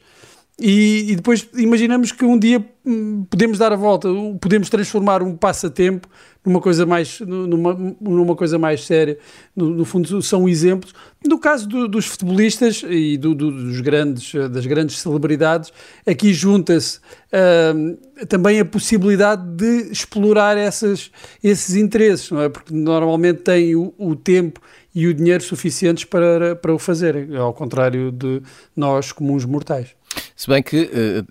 E, 0.58 1.10
e, 1.10 1.16
depois 1.16 1.48
imaginamos 1.54 2.12
que 2.12 2.24
um 2.24 2.38
dia 2.38 2.64
hum, 2.86 3.26
podemos 3.28 3.58
dar 3.58 3.72
a 3.72 3.76
volta, 3.76 4.08
podemos 4.40 4.70
transformar 4.70 5.20
um 5.20 5.36
passatempo 5.36 6.08
numa 6.44 6.60
coisa 6.60 6.86
mais, 6.86 7.18
numa, 7.20 7.74
numa 8.00 8.36
coisa 8.36 8.56
mais 8.56 8.84
séria. 8.84 9.18
No, 9.56 9.70
no 9.70 9.84
fundo, 9.84 10.22
são 10.22 10.48
exemplos. 10.48 10.94
No 11.26 11.40
caso 11.40 11.66
do, 11.66 11.88
dos 11.88 12.06
futebolistas 12.06 12.84
e 12.88 13.16
do, 13.16 13.34
do, 13.34 13.50
dos 13.50 13.80
grandes, 13.80 14.32
das 14.50 14.64
grandes 14.64 15.00
celebridades, 15.00 15.72
aqui 16.06 16.32
junta-se 16.32 16.98
uh, 16.98 18.26
também 18.26 18.60
a 18.60 18.64
possibilidade 18.64 19.44
de 19.56 19.90
explorar 19.90 20.56
essas, 20.56 21.10
esses 21.42 21.74
interesses, 21.74 22.30
não 22.30 22.42
é? 22.42 22.48
Porque 22.48 22.72
normalmente 22.72 23.40
têm 23.40 23.74
o, 23.74 23.92
o 23.98 24.14
tempo 24.14 24.60
e 24.94 25.08
o 25.08 25.14
dinheiro 25.14 25.42
suficientes 25.42 26.04
para, 26.04 26.54
para 26.54 26.72
o 26.72 26.78
fazer, 26.78 27.34
ao 27.36 27.52
contrário 27.52 28.12
de 28.12 28.40
nós, 28.76 29.10
comuns 29.10 29.44
mortais. 29.44 29.96
Se 30.36 30.48
bem 30.48 30.62
que, 30.62 30.82
uh, 30.82 31.26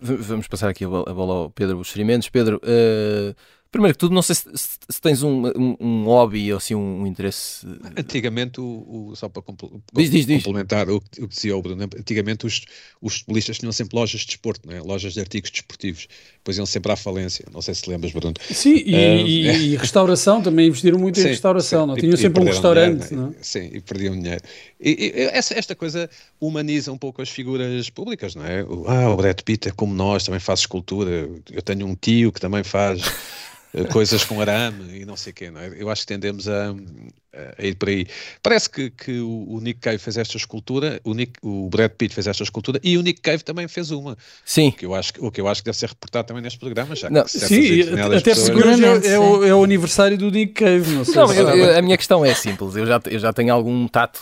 vamos 0.00 0.46
passar 0.46 0.68
aqui 0.68 0.84
a 0.84 0.88
bola 0.88 1.34
ao 1.34 1.50
Pedro 1.50 1.78
Buxerimentos. 1.78 2.28
Pedro, 2.28 2.60
uh, 2.62 3.34
Primeiro 3.74 3.96
que 3.96 3.98
tudo, 3.98 4.14
não 4.14 4.22
sei 4.22 4.36
se, 4.36 4.44
se, 4.54 4.78
se 4.88 5.00
tens 5.00 5.24
um, 5.24 5.48
um, 5.48 5.76
um, 5.80 6.04
hobby 6.04 6.52
ou 6.52 6.58
assim, 6.58 6.76
um, 6.76 7.00
um 7.00 7.06
interesse. 7.08 7.66
Antigamente, 7.98 8.60
o, 8.60 9.08
o 9.10 9.16
só 9.16 9.28
para 9.28 9.42
compl 9.42 9.66
diz, 9.92 10.12
diz, 10.12 10.26
diz. 10.26 10.44
complementar 10.44 10.88
o, 10.88 10.98
o, 10.98 11.00
que 11.00 11.26
dizia 11.26 11.56
o 11.56 11.60
Bruno, 11.60 11.82
antigamente 11.82 12.46
os, 12.46 12.66
os 13.02 13.18
futebolistas 13.18 13.58
tinham 13.58 13.72
sempre 13.72 13.98
lojas 13.98 14.20
de 14.20 14.28
desporto, 14.28 14.70
é? 14.70 14.80
lojas 14.80 15.14
de 15.14 15.20
artigos 15.20 15.50
desportivos, 15.50 16.06
depois 16.36 16.56
iam 16.56 16.66
sempre 16.66 16.92
à 16.92 16.94
falência. 16.94 17.44
Não 17.52 17.60
sei 17.60 17.74
se 17.74 17.90
lembras, 17.90 18.12
Bruno. 18.12 18.34
Sim, 18.48 18.76
e, 18.76 18.94
uh, 18.94 19.26
e, 19.26 19.48
é. 19.48 19.58
e 19.58 19.74
restauração 19.82 20.40
também 20.40 20.68
investiram 20.68 21.00
muito 21.00 21.18
sim, 21.18 21.26
em 21.26 21.30
restauração, 21.30 21.80
sim, 21.80 21.88
não? 21.88 21.96
tinham 21.96 22.16
sempre 22.16 22.42
um 22.44 22.46
restaurante. 22.46 23.08
Dinheiro, 23.08 23.16
não? 23.16 23.30
É? 23.30 23.42
Sim, 23.42 23.70
e 23.72 23.80
perdiam 23.80 24.16
dinheiro. 24.16 24.42
E, 24.80 25.12
essa, 25.32 25.58
esta 25.58 25.74
coisa 25.74 26.08
humaniza 26.40 26.92
um 26.92 26.98
pouco 26.98 27.20
as 27.20 27.28
figuras 27.28 27.90
públicas, 27.90 28.36
não 28.36 28.44
é? 28.44 28.60
ah, 28.86 29.10
o 29.10 29.16
Brad 29.16 29.40
Pitt 29.40 29.70
é 29.70 29.72
como 29.72 29.92
nós, 29.92 30.22
também 30.22 30.38
faz 30.38 30.60
escultura. 30.60 31.28
Eu 31.50 31.62
tenho 31.62 31.88
um 31.88 31.96
tio 31.96 32.30
que 32.30 32.40
também 32.40 32.62
faz. 32.62 33.02
Coisas 33.90 34.24
com 34.24 34.40
arame 34.40 35.00
e 35.00 35.04
não 35.04 35.16
sei 35.16 35.32
o 35.32 35.34
quê, 35.34 35.50
não 35.50 35.60
é? 35.60 35.68
Eu 35.80 35.90
acho 35.90 36.02
que 36.02 36.06
tendemos 36.06 36.48
a, 36.48 36.72
a 37.58 37.64
ir 37.64 37.74
por 37.74 37.88
aí. 37.88 38.06
Parece 38.42 38.70
que, 38.70 38.90
que 38.90 39.20
o, 39.20 39.58
Nick 39.60 39.80
Cave 39.80 39.98
fez 39.98 40.16
esta 40.16 40.36
escultura, 40.36 41.00
o, 41.04 41.14
Nick, 41.14 41.32
o 41.42 41.68
Brad 41.68 41.90
Pitt 41.90 42.14
fez 42.14 42.26
esta 42.26 42.42
escultura 42.42 42.80
e 42.82 42.96
o 42.96 43.02
Nick 43.02 43.20
Cave 43.20 43.42
também 43.42 43.66
fez 43.68 43.90
uma. 43.90 44.16
Sim. 44.44 44.68
O 44.68 44.72
que 44.72 44.86
eu 44.86 44.94
acho, 44.94 45.12
o 45.18 45.30
que, 45.30 45.40
eu 45.40 45.48
acho 45.48 45.62
que 45.62 45.66
deve 45.66 45.78
ser 45.78 45.88
reportado 45.88 46.28
também 46.28 46.42
neste 46.42 46.58
programa, 46.58 46.94
já 46.94 47.10
não. 47.10 47.26
Sim, 47.26 47.82
até 48.16 48.34
seguramente 48.34 49.06
é, 49.06 49.18
o, 49.18 49.44
é 49.44 49.54
o 49.54 49.64
aniversário 49.64 50.16
do 50.16 50.30
Nick 50.30 50.54
Cave. 50.54 50.90
Não, 50.90 51.04
sei 51.04 51.14
não 51.14 51.32
eu, 51.32 51.48
eu, 51.48 51.78
a 51.78 51.82
minha 51.82 51.96
questão 51.96 52.24
é 52.24 52.34
simples, 52.34 52.76
eu 52.76 52.86
já, 52.86 53.00
eu 53.06 53.18
já 53.18 53.32
tenho 53.32 53.52
algum 53.52 53.86
tato 53.88 54.20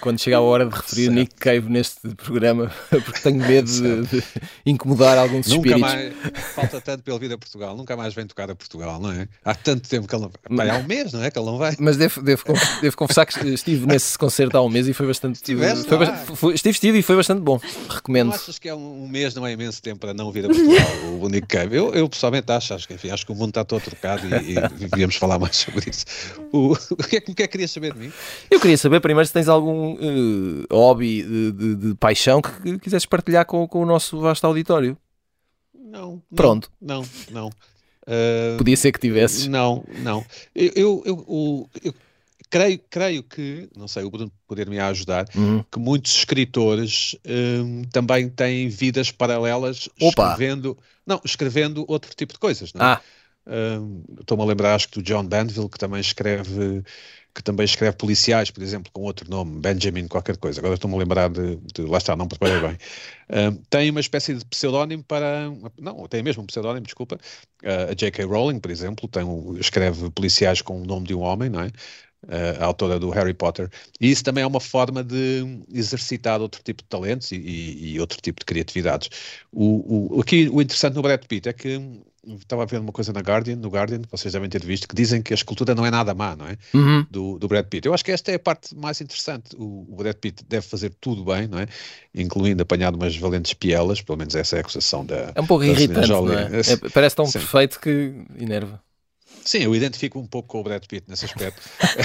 quando 0.00 0.20
chega 0.20 0.36
a 0.36 0.40
hora 0.40 0.66
de 0.66 0.74
referir 0.74 1.04
certo. 1.06 1.14
Nick 1.14 1.34
Cave 1.34 1.68
neste 1.68 2.08
programa, 2.14 2.72
porque 2.88 3.20
tenho 3.20 3.38
medo 3.38 3.70
de, 3.70 4.06
de, 4.06 4.24
incomodar 4.64 5.18
alguns 5.18 5.48
nunca 5.48 5.68
espíritos. 5.68 5.80
Mais, 5.80 6.14
falta 6.54 6.80
tanto 6.80 7.02
para 7.02 7.14
ele 7.14 7.28
vir 7.28 7.34
a 7.34 7.38
Portugal, 7.38 7.76
nunca 7.76 7.96
mais 7.96 8.14
vem 8.14 8.26
tocar 8.26 8.50
a 8.50 8.54
Portugal, 8.54 9.00
não 9.00 9.10
é? 9.10 9.28
Há 9.44 9.54
tanto 9.54 9.88
tempo 9.88 10.06
que 10.06 10.14
ele 10.14 10.22
não 10.22 10.56
vai. 10.56 10.70
Há 10.70 10.76
um 10.78 10.84
mês, 10.84 11.12
não 11.12 11.22
é? 11.22 11.30
Que 11.30 11.38
ele 11.38 11.46
não 11.46 11.58
vai. 11.58 11.74
Mas 11.78 11.96
devo, 11.96 12.22
devo, 12.22 12.44
devo 12.80 12.96
confessar 12.96 13.26
que 13.26 13.48
estive 13.48 13.86
nesse 13.86 14.18
concerto 14.18 14.56
há 14.56 14.62
um 14.62 14.68
mês 14.68 14.88
e 14.88 14.92
foi 14.92 15.06
bastante. 15.06 15.36
Estiveste 15.36 15.88
foi, 15.88 16.06
foi, 16.36 16.54
estive, 16.54 16.72
estive 16.72 16.98
e 16.98 17.02
foi 17.02 17.16
bastante 17.16 17.40
bom. 17.40 17.60
Recomendo. 17.88 18.28
Não 18.28 18.34
achas 18.34 18.58
que 18.58 18.68
é 18.68 18.74
um, 18.74 19.04
um 19.04 19.08
mês, 19.08 19.34
não 19.34 19.46
é 19.46 19.52
imenso 19.52 19.82
tempo 19.82 20.00
para 20.00 20.14
não 20.14 20.30
vir 20.30 20.44
a 20.44 20.48
Portugal, 20.48 20.86
o 21.20 21.28
Nick 21.28 21.46
Cave? 21.46 21.76
Eu, 21.76 21.94
eu 21.94 22.08
pessoalmente 22.08 22.50
acho, 22.50 22.74
acho 22.74 22.88
que, 22.88 22.94
enfim, 22.94 23.10
acho 23.10 23.24
que 23.24 23.32
o 23.32 23.34
mundo 23.34 23.50
está 23.50 23.64
todo 23.64 23.82
trocado 23.82 24.26
e, 24.26 24.52
e 24.52 24.88
devíamos 24.88 25.16
falar 25.16 25.38
mais 25.38 25.56
sobre 25.56 25.90
isso. 25.90 26.04
O, 26.52 26.72
o, 26.72 26.96
que 26.96 27.16
é, 27.16 27.18
o 27.18 27.34
que 27.34 27.42
é 27.42 27.46
que 27.46 27.48
querias 27.48 27.70
saber 27.70 27.92
de 27.92 28.00
mim? 28.00 28.12
Eu 28.50 28.60
queria 28.60 28.78
saber 28.78 29.00
primeiro 29.00 29.26
se 29.26 29.32
tens 29.32 29.48
algum 29.48 29.94
uh, 29.94 30.66
hobby 30.70 31.22
de, 31.22 31.52
de, 31.52 31.74
de, 31.76 31.94
paixão 31.94 32.40
que 32.40 32.78
quisesses 32.78 33.06
partilhar 33.06 33.46
com, 33.46 33.66
com 33.66 33.82
o 33.82 33.86
nosso 33.86 34.20
vasto 34.20 34.46
auditório. 34.46 34.96
Não. 35.74 36.20
Pronto. 36.34 36.70
Não, 36.80 37.04
não. 37.30 37.48
Uh, 37.48 38.58
Podia 38.58 38.76
ser 38.76 38.92
que 38.92 38.98
tivesses. 38.98 39.46
Não, 39.46 39.84
não. 39.98 40.24
Eu, 40.54 40.72
eu, 40.74 41.02
eu, 41.06 41.68
eu, 41.82 41.94
creio, 42.54 42.80
creio 42.88 43.22
que, 43.24 43.68
não 43.76 43.88
sei, 43.88 44.04
o 44.04 44.10
Bruno 44.10 44.30
poder-me 44.46 44.78
ajudar, 44.78 45.26
uhum. 45.34 45.64
que 45.72 45.76
muitos 45.80 46.14
escritores 46.14 47.16
um, 47.26 47.82
também 47.90 48.28
têm 48.28 48.68
vidas 48.68 49.10
paralelas 49.10 49.88
Opa. 50.00 50.30
escrevendo, 50.30 50.78
não, 51.04 51.20
escrevendo 51.24 51.84
outro 51.88 52.14
tipo 52.14 52.32
de 52.32 52.38
coisas. 52.38 52.72
Não 52.72 52.86
é? 52.86 52.88
Ah. 52.90 53.00
Um, 53.46 54.04
Estou-me 54.20 54.44
a 54.44 54.46
lembrar, 54.46 54.74
acho 54.76 54.88
que 54.88 55.00
do 55.00 55.02
John 55.02 55.26
Banville, 55.26 55.68
que 55.68 55.78
também 55.78 56.00
escreve 56.00 56.84
que 57.34 57.42
também 57.42 57.64
escreve 57.64 57.96
policiais, 57.96 58.48
por 58.48 58.62
exemplo, 58.62 58.92
com 58.92 59.02
outro 59.02 59.28
nome, 59.28 59.60
Benjamin 59.60 60.06
qualquer 60.06 60.36
coisa, 60.36 60.60
agora 60.60 60.74
estou-me 60.74 60.94
a 60.94 60.98
lembrar 61.00 61.28
de, 61.28 61.56
de, 61.56 61.82
lá 61.82 61.98
está, 61.98 62.14
não 62.14 62.28
preparei 62.28 62.60
bem, 62.60 62.74
uh, 62.74 63.60
tem 63.68 63.90
uma 63.90 63.98
espécie 63.98 64.34
de 64.34 64.44
pseudónimo 64.44 65.02
para, 65.02 65.50
não, 65.76 66.06
tem 66.06 66.22
mesmo 66.22 66.44
um 66.44 66.46
pseudónimo, 66.46 66.86
desculpa, 66.86 67.16
uh, 67.64 67.90
a 67.90 67.92
J.K. 67.92 68.24
Rowling, 68.24 68.60
por 68.60 68.70
exemplo, 68.70 69.08
tem 69.08 69.24
um, 69.24 69.56
escreve 69.58 70.08
policiais 70.12 70.62
com 70.62 70.80
o 70.80 70.86
nome 70.86 71.08
de 71.08 71.14
um 71.16 71.22
homem, 71.22 71.50
não 71.50 71.60
é? 71.60 71.72
Uh, 72.24 72.62
a 72.62 72.64
autora 72.64 72.98
do 72.98 73.10
Harry 73.10 73.34
Potter, 73.34 73.68
e 74.00 74.10
isso 74.10 74.24
também 74.24 74.42
é 74.42 74.46
uma 74.46 74.60
forma 74.60 75.04
de 75.04 75.62
exercitar 75.72 76.40
outro 76.40 76.62
tipo 76.62 76.82
de 76.82 76.88
talentos 76.88 77.30
e, 77.32 77.36
e, 77.36 77.94
e 77.94 78.00
outro 78.00 78.18
tipo 78.20 78.40
de 78.40 78.46
criatividades. 78.46 79.10
O, 79.52 80.16
o, 80.16 80.20
aqui 80.20 80.48
o 80.50 80.62
interessante 80.62 80.94
no 80.94 81.02
Brad 81.02 81.22
Pitt 81.26 81.48
é 81.48 81.52
que 81.52 81.80
estava 82.40 82.62
a 82.62 82.66
ver 82.66 82.80
uma 82.80 82.92
coisa 82.92 83.12
na 83.12 83.20
Guardian, 83.20 83.56
no 83.56 83.68
Guardian, 83.68 84.02
vocês 84.10 84.32
devem 84.32 84.48
ter 84.48 84.64
visto, 84.64 84.88
que 84.88 84.94
dizem 84.94 85.22
que 85.22 85.32
a 85.32 85.36
escultura 85.36 85.74
não 85.74 85.84
é 85.84 85.90
nada 85.90 86.14
má, 86.14 86.34
não 86.34 86.46
é? 86.46 86.56
Uhum. 86.72 87.06
Do, 87.10 87.38
do 87.38 87.48
Brad 87.48 87.66
Pitt. 87.66 87.86
Eu 87.86 87.94
acho 87.94 88.04
que 88.04 88.12
esta 88.12 88.32
é 88.32 88.36
a 88.36 88.38
parte 88.38 88.74
mais 88.74 89.00
interessante. 89.00 89.54
O, 89.56 89.86
o 89.88 89.96
Brad 89.96 90.16
Pitt 90.16 90.44
deve 90.48 90.66
fazer 90.66 90.92
tudo 91.00 91.24
bem, 91.24 91.46
não 91.46 91.58
é? 91.58 91.66
Incluindo 92.14 92.62
apanhar 92.62 92.94
umas 92.94 93.16
valentes 93.16 93.52
pielas, 93.54 94.00
pelo 94.00 94.18
menos 94.18 94.34
essa 94.34 94.56
é 94.56 94.58
a 94.58 94.60
acusação 94.60 95.04
da. 95.04 95.32
É 95.34 95.40
um 95.40 95.46
pouco 95.46 95.64
irritante, 95.64 96.08
não 96.08 96.32
é? 96.32 96.60
é? 96.60 96.88
Parece 96.92 97.16
tão 97.16 97.26
Sim. 97.26 97.32
perfeito 97.32 97.80
que 97.80 98.14
enerva. 98.38 98.82
Sim, 99.44 99.58
eu 99.58 99.74
identifico 99.74 100.18
um 100.18 100.26
pouco 100.26 100.48
com 100.48 100.60
o 100.60 100.62
Brad 100.62 100.84
Pitt 100.86 101.04
nesse 101.08 101.24
aspecto. 101.24 101.60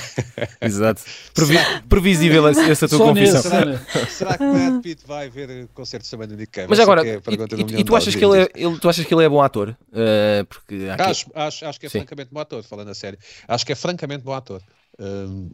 Exato. 0.61 1.01
Previ 1.33 1.57
previsível 1.87 2.47
essa 2.47 2.87
tua 2.87 2.99
confissão. 2.99 3.41
Será, 3.41 4.05
será, 4.07 4.37
que 4.37 4.43
o 4.43 4.53
Brad 4.53 4.81
Pitt 4.81 5.03
vai 5.05 5.29
ver 5.29 5.67
concertos 5.73 6.09
também 6.09 6.27
do 6.27 6.35
Nick 6.35 6.51
Cave? 6.51 6.67
Mas 6.69 6.79
agora, 6.79 7.07
é 7.07 7.15
e, 7.15 7.79
e 7.79 7.83
tu, 7.83 7.95
achas 7.95 8.15
que 8.15 8.23
ele 8.23 8.41
é, 8.41 8.49
ele, 8.55 8.77
tu 8.77 8.89
achas 8.89 9.05
que 9.05 9.13
ele 9.13 9.23
é 9.23 9.29
bom 9.29 9.41
ator? 9.41 9.69
Uh, 9.89 10.45
porque 10.45 10.87
acho, 10.97 11.31
acho, 11.33 11.65
acho 11.65 11.79
que 11.79 11.85
é 11.85 11.89
Sim. 11.89 11.99
francamente 11.99 12.29
bom 12.31 12.39
ator, 12.39 12.63
falando 12.63 12.89
a 12.89 12.93
sério. 12.93 13.17
Acho 13.47 13.65
que 13.65 13.71
é 13.71 13.75
francamente 13.75 14.23
bom 14.23 14.33
ator. 14.33 14.61
Uh, 14.99 15.49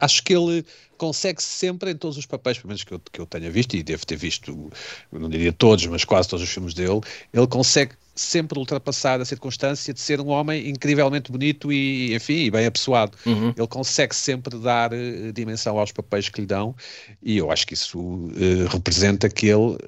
acho 0.00 0.24
que 0.24 0.34
ele 0.34 0.66
consegue 0.96 1.40
sempre 1.40 1.92
em 1.92 1.96
todos 1.96 2.18
os 2.18 2.26
papéis, 2.26 2.58
pelo 2.58 2.68
menos 2.68 2.82
que 2.82 2.92
eu, 2.92 3.00
que 3.12 3.20
eu 3.20 3.26
tenha 3.26 3.48
visto, 3.48 3.76
e 3.76 3.82
devo 3.84 4.04
ter 4.04 4.16
visto, 4.16 4.70
não 5.12 5.28
diria 5.28 5.52
todos, 5.52 5.86
mas 5.86 6.04
quase 6.04 6.28
todos 6.28 6.42
os 6.42 6.50
filmes 6.52 6.74
dele, 6.74 7.00
ele 7.32 7.46
consegue 7.46 7.92
sempre 8.20 8.58
ultrapassar 8.58 9.20
a 9.20 9.24
circunstância 9.24 9.92
de 9.94 10.00
ser 10.00 10.20
um 10.20 10.28
homem 10.28 10.68
incrivelmente 10.68 11.30
bonito 11.30 11.72
e, 11.72 12.14
enfim, 12.14 12.44
e 12.44 12.50
bem 12.50 12.66
apessoado. 12.66 13.16
Uhum. 13.24 13.52
Ele 13.56 13.66
consegue 13.66 14.14
sempre 14.14 14.58
dar 14.58 14.92
uh, 14.92 15.32
dimensão 15.32 15.78
aos 15.78 15.92
papéis 15.92 16.28
que 16.28 16.40
lhe 16.40 16.46
dão 16.46 16.74
e 17.22 17.38
eu 17.38 17.50
acho 17.50 17.66
que 17.66 17.74
isso 17.74 17.98
uh, 17.98 18.66
representa 18.70 19.28
que 19.28 19.46
ele, 19.46 19.56
uh, 19.56 19.78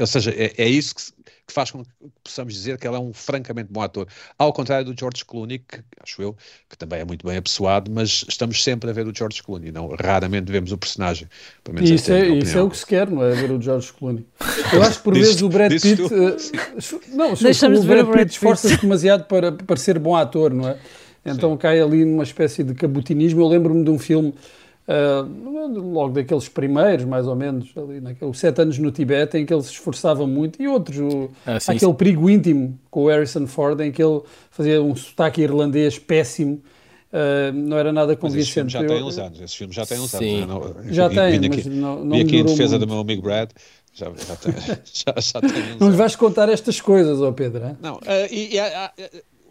ou 0.00 0.06
seja, 0.06 0.30
é, 0.30 0.52
é 0.56 0.68
isso 0.68 0.94
que, 0.94 1.02
que, 1.48 1.54
faz 1.54 1.70
com 1.70 1.82
que 1.82 1.90
possamos 2.22 2.52
dizer 2.52 2.78
que 2.78 2.86
ele 2.86 2.94
é 2.94 2.98
um 2.98 3.12
francamente 3.12 3.72
bom 3.72 3.80
ator. 3.80 4.06
Ao 4.38 4.52
contrário 4.52 4.84
do 4.84 4.98
George 4.98 5.24
Clooney, 5.24 5.58
que 5.58 5.80
acho 6.02 6.20
eu, 6.20 6.36
que 6.68 6.76
também 6.76 7.00
é 7.00 7.04
muito 7.04 7.26
bem 7.26 7.38
apessoado, 7.38 7.90
mas 7.90 8.24
estamos 8.28 8.62
sempre 8.62 8.90
a 8.90 8.92
ver 8.92 9.08
o 9.08 9.14
George 9.14 9.42
Clooney, 9.42 9.72
não, 9.72 9.88
raramente 9.98 10.52
vemos 10.52 10.70
o 10.70 10.78
personagem. 10.78 11.26
isso, 11.80 12.12
é, 12.12 12.28
isso 12.28 12.58
é 12.58 12.62
o 12.62 12.68
que 12.68 12.76
se 12.76 12.86
quer, 12.86 13.10
não 13.10 13.24
é? 13.24 13.30
Ver 13.30 13.50
o 13.50 13.60
George 13.60 13.92
Clooney. 13.94 14.24
Eu 14.72 14.82
acho 14.82 14.98
que 14.98 15.04
por 15.04 15.14
vezes 15.14 15.40
o 15.40 15.48
Brad 15.48 15.72
Pitt. 15.72 16.02
não, 17.14 17.34
Deixamos 17.34 17.80
o 17.80 17.84
Brad 17.84 18.06
Pitt 18.06 18.32
esforça-se 18.32 18.80
demasiado 18.82 19.24
para, 19.24 19.50
para 19.50 19.76
ser 19.76 19.98
bom 19.98 20.14
ator, 20.14 20.52
não 20.52 20.68
é? 20.68 20.76
Então 21.24 21.52
Sim. 21.52 21.56
cai 21.56 21.80
ali 21.80 22.04
numa 22.04 22.22
espécie 22.22 22.62
de 22.62 22.74
cabutinismo. 22.74 23.40
Eu 23.40 23.48
lembro-me 23.48 23.84
de 23.84 23.90
um 23.90 23.98
filme, 23.98 24.34
uh, 24.88 25.80
logo 25.92 26.14
daqueles 26.14 26.48
primeiros, 26.48 27.04
mais 27.04 27.26
ou 27.26 27.36
menos, 27.36 27.70
ali 27.76 28.00
naqueles 28.00 28.38
Sete 28.38 28.62
Anos 28.62 28.78
no 28.78 28.90
Tibete, 28.90 29.36
em 29.36 29.44
que 29.44 29.52
ele 29.52 29.62
se 29.62 29.72
esforçava 29.72 30.26
muito, 30.26 30.60
e 30.60 30.66
outros, 30.66 30.98
o, 30.98 31.30
ah, 31.46 31.60
sim, 31.60 31.72
aquele 31.72 31.92
sim. 31.92 31.96
Perigo 31.96 32.30
Íntimo 32.30 32.78
com 32.90 33.04
o 33.04 33.08
Harrison 33.08 33.46
Ford, 33.46 33.78
em 33.80 33.92
que 33.92 34.02
ele 34.02 34.22
fazia 34.50 34.82
um 34.82 34.96
sotaque 34.96 35.42
irlandês 35.42 35.98
péssimo. 35.98 36.62
Uh, 37.10 37.52
não 37.54 37.78
era 37.78 37.90
nada 37.90 38.14
convincente. 38.14 38.70
já 38.70 38.84
tem 38.84 39.02
uns 39.02 39.18
anos, 39.18 39.40
esse 39.40 39.56
filme 39.56 39.72
já 39.72 39.86
tem 39.86 39.98
uns 39.98 40.14
anos. 40.14 40.46
Não, 40.46 40.92
já 40.92 41.08
tem, 41.08 41.40
vim 41.40 41.46
aqui, 41.46 41.56
mas 41.56 41.66
não, 41.66 42.04
não 42.04 42.20
aqui 42.20 42.36
em 42.36 42.44
defesa 42.44 42.78
do 42.78 42.86
meu 42.86 42.98
amigo 42.98 43.22
Brad, 43.22 43.48
Já, 43.94 44.12
já, 44.14 44.36
tem, 44.36 44.52
já, 44.84 45.14
já 45.18 45.40
tem 45.40 45.74
uns 45.74 45.80
Não 45.80 45.90
lhe 45.90 45.96
vais 45.96 46.14
contar 46.16 46.50
estas 46.50 46.82
coisas, 46.82 47.22
ó 47.22 47.32
Pedro. 47.32 47.64
hein? 47.66 47.78
Não, 47.80 47.98
eh, 48.04 48.28
e, 48.30 48.56
e, 48.56 48.60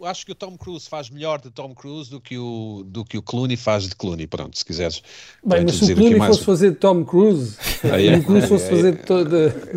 acho 0.04 0.24
que 0.26 0.32
o 0.32 0.34
Tom 0.34 0.56
Cruise 0.56 0.88
faz 0.88 1.10
melhor 1.10 1.40
de 1.40 1.50
Tom 1.50 1.74
Cruise 1.74 2.10
do 2.10 2.20
que 2.20 2.38
o, 2.38 2.82
do 2.86 3.04
que 3.04 3.18
o 3.18 3.22
Clooney 3.22 3.56
faz 3.56 3.88
de 3.88 3.94
Clooney. 3.96 4.26
Pronto, 4.26 4.56
se 4.58 4.64
quiseres. 4.64 5.02
Bem, 5.44 5.64
mas 5.64 5.74
se 5.76 5.82
o 5.82 5.84
introduzir 5.84 5.92
aqui 5.92 6.00
Clooney 6.00 6.18
mais 6.18 6.32
fosse 6.36 6.44
fazer 6.44 6.70
de 6.70 6.76
Tom 6.76 7.04
Cruise 7.04 7.56
Ah, 7.92 8.00
e 8.00 8.08
é? 8.08 8.16
o 8.16 8.22
Cruise 8.24 8.46
fosse 8.46 8.64
É, 8.64 8.66
é, 8.66 8.70
fazer 8.76 8.92
de, 8.92 9.24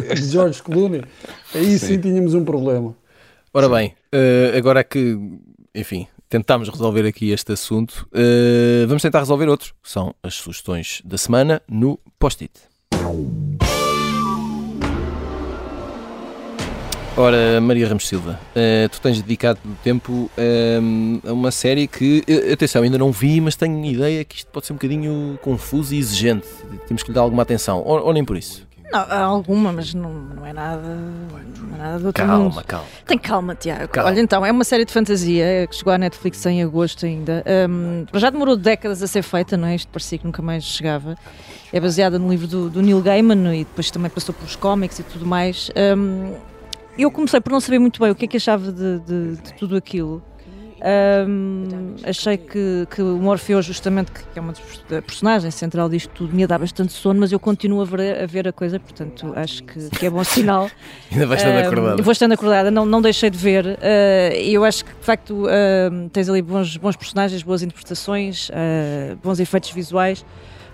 de- 0.07 0.15
de 0.15 0.29
George 0.29 0.61
Clooney, 0.63 1.03
aí 1.55 1.77
sim. 1.79 1.87
Sim. 1.87 2.01
tínhamos 2.01 2.33
um 2.33 2.43
problema. 2.45 2.95
Ora 3.53 3.67
bem, 3.67 3.93
eh, 4.11 4.53
agora 4.57 4.83
que, 4.83 5.17
enfim, 5.75 6.07
tentámos 6.29 6.69
resolver 6.69 7.05
aqui 7.05 7.31
este 7.31 7.51
assunto, 7.51 8.07
eh, 8.13 8.85
vamos 8.87 9.01
tentar 9.01 9.19
resolver 9.19 9.49
outro. 9.49 9.73
que 9.83 9.89
São 9.91 10.15
as 10.23 10.35
sugestões 10.35 11.01
da 11.03 11.17
semana 11.17 11.61
no 11.67 11.99
Post-it. 12.17 12.53
Ora, 17.21 17.61
Maria 17.61 17.87
Ramos 17.87 18.07
Silva, 18.07 18.39
eh, 18.55 18.87
tu 18.91 18.99
tens 18.99 19.21
dedicado 19.21 19.59
tempo 19.83 20.27
eh, 20.35 20.79
a 21.23 21.31
uma 21.31 21.51
série 21.51 21.85
que, 21.87 22.23
eh, 22.27 22.51
atenção, 22.51 22.81
ainda 22.81 22.97
não 22.97 23.11
vi, 23.11 23.39
mas 23.39 23.55
tenho 23.55 23.85
ideia 23.85 24.25
que 24.25 24.37
isto 24.37 24.47
pode 24.47 24.65
ser 24.65 24.73
um 24.73 24.75
bocadinho 24.75 25.37
confuso 25.39 25.93
e 25.93 25.99
exigente. 25.99 26.47
Temos 26.87 27.03
que 27.03 27.09
lhe 27.09 27.13
dar 27.13 27.21
alguma 27.21 27.43
atenção, 27.43 27.83
ou, 27.85 28.05
ou 28.07 28.11
nem 28.11 28.25
por 28.25 28.35
isso. 28.35 28.65
Não, 28.91 29.01
há 29.01 29.19
alguma, 29.19 29.71
mas 29.71 29.93
não, 29.93 30.11
não 30.11 30.47
é 30.47 30.51
nada. 30.51 30.81
Não 30.81 31.75
é 31.75 31.77
nada 31.77 31.99
do 31.99 32.07
outro 32.07 32.25
mundo. 32.25 32.39
Calma, 32.39 32.63
calma. 32.63 32.85
Tem 33.05 33.17
calma, 33.19 33.53
Tiago. 33.53 33.87
Calma. 33.89 34.09
Olha, 34.09 34.19
então, 34.19 34.43
é 34.43 34.51
uma 34.51 34.63
série 34.63 34.83
de 34.83 34.91
fantasia 34.91 35.67
que 35.69 35.75
chegou 35.75 35.93
à 35.93 35.99
Netflix 35.99 36.43
em 36.47 36.63
agosto 36.63 37.05
ainda. 37.05 37.43
Um, 37.69 38.03
já 38.15 38.31
demorou 38.31 38.57
décadas 38.57 39.03
a 39.03 39.05
ser 39.05 39.21
feita, 39.21 39.55
não 39.55 39.67
é? 39.67 39.75
Isto 39.75 39.89
parecia 39.89 40.17
que 40.17 40.25
nunca 40.25 40.41
mais 40.41 40.63
chegava. 40.63 41.15
É 41.71 41.79
baseada 41.79 42.17
no 42.17 42.31
livro 42.31 42.47
do, 42.47 42.67
do 42.67 42.81
Neil 42.81 42.99
Gaiman 42.99 43.55
e 43.55 43.59
depois 43.59 43.91
também 43.91 44.09
passou 44.09 44.33
pelos 44.33 44.55
cómics 44.55 44.97
e 44.97 45.03
tudo 45.03 45.23
mais. 45.23 45.69
Um, 45.95 46.50
eu 46.97 47.09
comecei 47.11 47.39
por 47.41 47.51
não 47.51 47.59
saber 47.59 47.79
muito 47.79 47.99
bem 48.01 48.11
o 48.11 48.15
que 48.15 48.25
é 48.25 48.27
que 48.27 48.37
achava 48.37 48.71
de, 48.71 48.99
de- 48.99 49.35
de 49.37 49.53
tudo 49.55 49.75
aquilo. 49.75 50.21
Um, 50.83 51.95
achei 52.03 52.37
que, 52.37 52.87
que 52.89 53.01
o 53.03 53.17
Morfeu, 53.17 53.61
justamente, 53.61 54.11
que 54.11 54.21
é 54.35 54.41
uma 54.41 54.51
das 54.51 54.59
pers- 54.61 54.83
da 54.89 54.99
personagem 55.01 55.51
central 55.51 55.87
disto 55.87 56.09
tudo, 56.09 56.33
me 56.33 56.41
ia 56.41 56.47
dar 56.47 56.57
bastante 56.57 56.91
sono, 56.91 57.19
mas 57.19 57.31
eu 57.31 57.39
continuo 57.39 57.81
a 57.81 57.85
ver 57.85 58.23
a, 58.23 58.25
ver 58.25 58.47
a 58.47 58.51
coisa, 58.51 58.79
portanto 58.79 59.31
acho 59.35 59.63
que, 59.63 59.89
que 59.91 60.05
é 60.07 60.09
bom 60.09 60.23
sinal. 60.23 60.71
Ainda 61.11 61.27
vais 61.27 61.39
estar 61.39 61.53
Um, 61.53 61.59
acordada. 61.67 62.01
Vou 62.01 62.11
estando 62.11 62.31
acordada, 62.31 62.71
não, 62.71 62.83
não 62.85 62.99
deixei 62.99 63.29
de 63.29 63.37
ver. 63.37 63.63
uh, 63.67 63.77
eu 64.43 64.63
acho 64.65 64.83
que, 64.83 64.91
de 64.91 65.05
facto, 65.05 65.45
uh, 65.45 66.09
tens 66.11 66.27
ali 66.27 66.41
bons, 66.41 66.77
bons 66.77 66.95
personagens, 66.95 67.43
boas 67.43 67.61
interpretações, 67.61 68.49
uh, 68.49 69.15
bons 69.23 69.39
efeitos 69.39 69.69
visuais. 69.71 70.25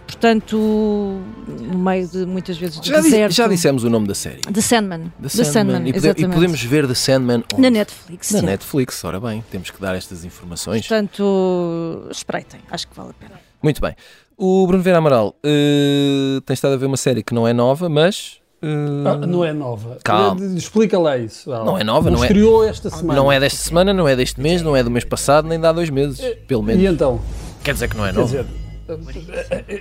Portanto, 0.07 0.57
no 0.57 1.77
meio 1.77 2.07
de 2.07 2.25
muitas 2.25 2.57
vezes 2.57 2.79
de 2.79 2.87
Já, 2.89 3.01
deserto. 3.01 3.33
já 3.33 3.47
dissemos 3.47 3.83
o 3.83 3.89
nome 3.89 4.07
da 4.07 4.15
série. 4.15 4.41
The 4.41 4.61
Sandman. 4.61 5.11
The 5.21 5.27
The 5.37 5.43
Sandman, 5.43 5.87
e, 5.87 5.93
pode- 5.93 6.21
e 6.23 6.27
podemos 6.27 6.63
ver 6.63 6.87
The 6.87 6.93
Sandman 6.95 7.43
onde? 7.53 7.61
Na 7.61 7.69
Netflix. 7.69 8.31
Na 8.31 8.39
sim. 8.39 8.45
Netflix, 8.45 9.03
ora 9.03 9.19
bem, 9.19 9.43
temos 9.51 9.69
que 9.69 9.79
dar 9.81 9.95
estas 9.95 10.23
informações. 10.25 10.87
Portanto, 10.87 12.07
espreitem, 12.09 12.59
acho 12.71 12.87
que 12.87 12.95
vale 12.95 13.09
a 13.09 13.13
pena. 13.13 13.39
Muito 13.61 13.81
bem. 13.81 13.95
O 14.37 14.65
Bruno 14.65 14.81
Vera 14.81 14.97
Amaral 14.99 15.35
eh, 15.43 16.39
tem 16.45 16.53
estado 16.53 16.73
a 16.73 16.77
ver 16.77 16.85
uma 16.85 16.97
série 16.97 17.21
que 17.21 17.33
não 17.33 17.47
é 17.47 17.53
nova, 17.53 17.89
mas. 17.89 18.37
eh, 18.61 18.67
Ah, 19.05 19.17
não 19.27 19.43
é 19.43 19.51
nova. 19.51 19.97
Calma. 20.03 20.41
Eh, 20.41 20.57
Explica 20.57 20.97
lá 20.97 21.17
isso. 21.17 21.49
Val. 21.49 21.65
Não 21.65 21.77
é 21.77 21.83
nova, 21.83 22.09
não 22.09 22.23
é- 22.23 22.27
Estreou 22.27 22.63
esta 22.63 22.89
semana. 22.89 23.19
não 23.19 23.31
é 23.31 23.39
desta 23.39 23.59
semana, 23.59 23.93
não 23.93 24.07
é 24.07 24.15
deste 24.15 24.39
mês, 24.39 24.61
não 24.61 24.75
é 24.75 24.83
do 24.83 24.89
mês 24.91 25.03
passado, 25.03 25.47
nem 25.47 25.59
de 25.59 25.65
há 25.65 25.71
dois 25.71 25.89
meses, 25.89 26.19
pelo 26.47 26.63
menos. 26.63 26.81
E 26.81 26.85
então? 26.85 27.19
Quer 27.63 27.73
dizer 27.73 27.89
que 27.89 27.97
não 27.97 28.05
é 28.05 28.09
Quer 28.11 28.15
nova. 28.19 28.27
dizer, 28.27 28.45
eh, 28.45 28.66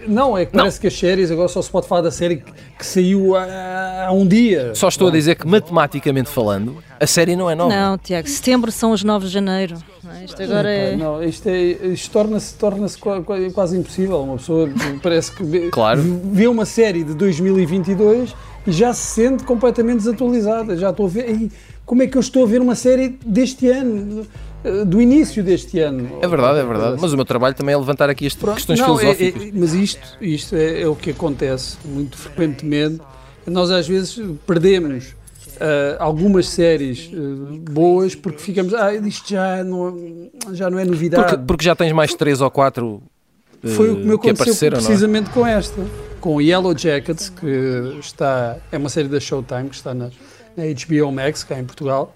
não, 0.08 0.36
é 0.36 0.44
que 0.46 0.52
parece 0.52 0.80
que 0.80 0.86
as 0.86 0.98
séries 0.98 1.30
agora 1.30 1.48
só 1.48 1.60
se 1.62 1.70
pode 1.70 1.86
falar 1.86 2.02
da 2.02 2.10
série 2.10 2.36
que, 2.36 2.52
que 2.78 2.86
saiu 2.86 3.36
há, 3.36 4.06
há 4.08 4.12
um 4.12 4.26
dia. 4.26 4.75
Só 4.75 4.88
estou 4.88 5.08
a 5.08 5.10
dizer 5.10 5.36
que, 5.36 5.46
matematicamente 5.46 6.28
falando, 6.30 6.76
a 6.98 7.06
série 7.06 7.36
não 7.36 7.50
é 7.50 7.54
nova. 7.54 7.75
Não, 7.75 7.98
Tiago, 7.98 8.28
setembro 8.28 8.70
são 8.72 8.92
os 8.92 9.02
9 9.04 9.26
de 9.26 9.32
janeiro. 9.32 9.76
não 10.02 10.12
é? 10.12 10.25
Isto 10.25 10.42
agora 10.42 10.70
é. 10.70 10.96
Não, 10.96 11.22
isto, 11.22 11.46
é, 11.48 11.60
isto 11.62 12.10
torna-se 12.10 12.54
torna 12.54 12.86
quase 13.54 13.76
impossível. 13.78 14.20
Uma 14.22 14.36
pessoa 14.36 14.68
parece 15.02 15.32
que 15.32 15.44
vê, 15.44 15.68
Claro. 15.70 16.02
vê 16.25 16.46
uma 16.46 16.64
série 16.64 17.04
de 17.04 17.14
2022 17.14 18.34
e 18.66 18.72
já 18.72 18.92
se 18.92 19.14
sente 19.14 19.44
completamente 19.44 19.98
desatualizada. 19.98 20.76
Já 20.76 20.90
estou 20.90 21.06
a 21.06 21.08
ver. 21.08 21.28
"Ei, 21.28 21.50
Como 21.84 22.02
é 22.02 22.08
que 22.08 22.16
eu 22.16 22.20
estou 22.20 22.42
a 22.42 22.46
ver 22.48 22.60
uma 22.60 22.75
série 22.75 23.16
deste 23.25 23.68
ano? 23.70 24.26
Eh, 24.66 24.85
Do 24.85 25.00
início 25.00 25.42
deste 25.42 25.78
ano. 25.80 26.18
É 26.20 26.26
verdade, 26.26 26.58
é 26.58 26.64
verdade. 26.64 26.99
Mas 27.00 27.12
o 27.12 27.16
meu 27.16 27.25
trabalho 27.25 27.54
também 27.54 27.75
é 27.75 27.78
levantar 27.78 28.11
aqui 28.11 28.26
estas 28.26 28.54
questões 28.54 28.80
não, 28.80 28.96
é- 28.96 29.14
filosóficas. 29.14 29.42
é- 29.42 29.50
mas 29.54 29.75
isto, 29.75 30.16
isto 30.20 30.56
é, 30.56 30.82
é 30.82 30.88
o 30.88 30.96
que 30.96 31.11
acontece 31.11 31.76
muito 31.85 32.16
frequentemente. 32.16 33.00
Nós 33.46 33.70
às 33.70 33.87
vezes 33.87 34.20
perdemos 34.46 35.14
ah, 35.61 35.96
algumas 35.99 36.49
séries 36.49 37.11
ah, 37.12 37.70
boas 37.70 38.14
porque 38.14 38.38
ficamos, 38.38 38.75
ah, 38.75 38.94
isto 38.94 39.30
já 39.30 39.64
não, 39.64 40.30
já 40.52 40.68
não 40.68 40.78
é 40.78 40.85
novidade. 40.85 41.23
Porque, 41.25 41.44
porque 41.46 41.64
já 41.64 41.75
tens 41.75 41.92
mais 41.92 42.14
três 42.14 42.40
ou 42.40 42.50
quatro 42.50 43.02
Foi 43.64 43.90
o 43.90 43.96
que 43.96 44.02
me 44.04 44.14
aconteceu 44.14 44.69
é? 44.69 44.71
precisamente 44.73 45.30
com 45.30 45.47
esta, 45.47 45.82
com 46.21 46.41
Yellow 46.41 46.76
Jackets, 46.76 47.28
que 47.30 47.97
está, 48.00 48.56
é 48.71 48.76
uma 48.76 48.88
série 48.88 49.08
da 49.08 49.19
Showtime, 49.19 49.69
que 49.71 49.76
está 49.76 49.95
na, 49.95 50.10
na 50.56 50.64
HBO 50.64 51.10
Max, 51.12 51.43
cá 51.43 51.58
em 51.58 51.64
Portugal, 51.64 52.12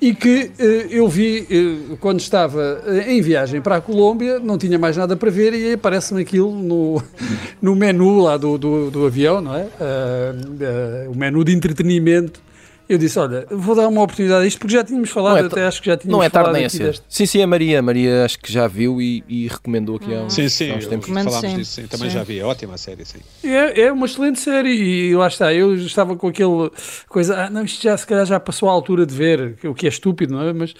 e 0.00 0.14
que 0.14 0.50
eh, 0.58 0.86
eu 0.90 1.08
vi 1.08 1.46
eh, 1.50 1.96
quando 2.00 2.20
estava 2.20 2.82
eh, 2.86 3.12
em 3.12 3.22
viagem 3.22 3.60
para 3.60 3.76
a 3.76 3.80
Colômbia, 3.80 4.38
não 4.38 4.58
tinha 4.58 4.78
mais 4.78 4.96
nada 4.96 5.16
para 5.16 5.30
ver 5.30 5.54
e 5.54 5.72
aparece-me 5.72 6.20
aquilo 6.22 6.50
no, 6.50 7.02
no 7.62 7.74
menu 7.74 8.20
lá 8.20 8.36
do, 8.36 8.58
do, 8.58 8.90
do 8.90 9.06
avião, 9.06 9.40
não 9.40 9.54
é? 9.54 9.66
Ah, 9.80 10.34
ah, 10.34 11.10
o 11.10 11.16
menu 11.16 11.44
de 11.44 11.54
entretenimento. 11.54 12.40
Eu 12.86 12.98
disse, 12.98 13.18
olha, 13.18 13.46
vou 13.50 13.74
dar 13.74 13.88
uma 13.88 14.02
oportunidade 14.02 14.44
a 14.44 14.46
isto, 14.46 14.58
porque 14.58 14.74
já 14.74 14.84
tínhamos 14.84 15.08
falado, 15.08 15.38
é 15.38 15.46
até 15.46 15.66
acho 15.66 15.80
que 15.80 15.86
já 15.86 15.96
tínhamos 15.96 16.18
Não 16.18 16.22
é 16.22 16.28
tarde 16.28 16.46
falado 16.48 16.56
nem 16.58 16.66
a 16.66 16.70
cedo. 16.70 16.84
deste. 16.86 17.04
Sim, 17.08 17.24
sim, 17.26 17.42
a 17.42 17.46
Maria. 17.46 17.78
A 17.78 17.82
Maria 17.82 18.24
acho 18.26 18.38
que 18.38 18.52
já 18.52 18.66
viu 18.66 19.00
e, 19.00 19.24
e 19.26 19.48
recomendou 19.48 19.96
aqui 19.96 20.14
há 20.14 20.22
uns, 20.22 20.34
Sim, 20.34 20.48
sim, 20.50 20.70
há 20.70 20.76
uns 20.76 20.86
tempos. 20.86 21.08
Falámos 21.08 21.40
sim. 21.40 21.56
disso, 21.56 21.72
sim. 21.80 21.86
Também 21.86 22.10
Sim. 22.10 22.16
já 22.16 22.22
vi. 22.22 22.38
É 22.38 22.44
ótima 22.44 22.74
a 22.74 22.78
série, 22.78 23.04
sim. 23.06 23.18
É, 23.42 23.80
é 23.82 23.92
uma 23.92 24.04
excelente 24.04 24.38
série 24.38 24.70
e 24.70 25.16
lá 25.16 25.28
está, 25.28 25.52
eu 25.54 25.74
estava 25.74 26.14
com 26.14 26.28
aquele 26.28 26.70
coisa, 27.08 27.44
ah, 27.44 27.50
não, 27.50 27.64
isto 27.64 27.82
já 27.82 27.96
se 27.96 28.06
calhar 28.06 28.26
já 28.26 28.38
passou 28.38 28.68
a 28.68 28.72
altura 28.72 29.06
de 29.06 29.14
ver, 29.14 29.56
o 29.64 29.74
que 29.74 29.86
é 29.86 29.88
estúpido, 29.88 30.34
não 30.34 30.42
é? 30.42 30.52
Mas 30.52 30.74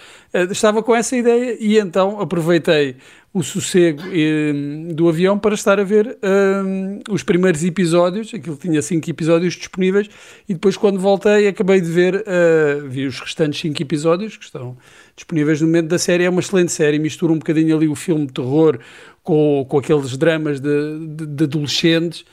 estava 0.51 0.83
com 0.83 0.95
essa 0.95 1.17
ideia 1.17 1.57
e 1.61 1.79
então 1.79 2.21
aproveitei 2.21 2.97
o 3.33 3.43
sossego 3.43 4.03
eh, 4.13 4.53
do 4.95 5.09
avião 5.09 5.39
para 5.39 5.55
estar 5.55 5.81
a 5.81 5.85
ver 5.85 6.19
eh, 6.23 7.03
os 7.11 7.23
primeiros 7.23 7.65
episódios, 7.65 8.33
aquilo 8.33 8.57
tinha 8.57 8.81
cinco 8.81 9.09
episódios 9.11 9.55
disponíveis 9.55 10.09
e 10.49 10.55
depois 10.55 10.77
quando 10.77 11.01
voltei 11.01 11.49
acabei 11.49 11.81
de 11.81 11.91
ver, 11.91 12.23
eh, 12.27 12.81
vi 12.89 13.07
os 13.07 13.19
restantes 13.19 13.61
cinco 13.61 13.83
episódios 13.83 14.37
que 14.37 14.45
estão 14.45 14.77
disponíveis 15.17 15.61
no 15.61 15.67
momento 15.67 15.89
da 15.89 15.99
série, 15.99 16.25
é 16.25 16.31
uma 16.31 16.41
excelente 16.41 16.71
série, 16.73 16.99
mistura 16.99 17.33
um 17.33 17.39
bocadinho 17.39 17.77
ali 17.77 17.89
o 17.89 17.95
filme 17.95 18.27
de 18.27 18.33
terror 18.33 18.79
com, 19.23 19.67
com 19.69 19.79
aqueles 19.79 20.17
dramas 20.17 20.61
de, 20.61 20.99
de- 21.17 21.27
de 21.27 21.45
adolescentes, 21.45 22.25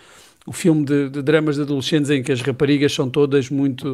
o 0.46 0.52
filme 0.52 0.84
de, 0.86 1.10
de 1.10 1.22
dramas 1.22 1.56
de 1.56 1.62
adolescentes 1.62 2.10
em 2.10 2.22
que 2.24 2.32
as 2.32 2.42
raparigas 2.42 2.94
são 2.94 3.10
todas 3.10 3.50
muito 3.50 3.94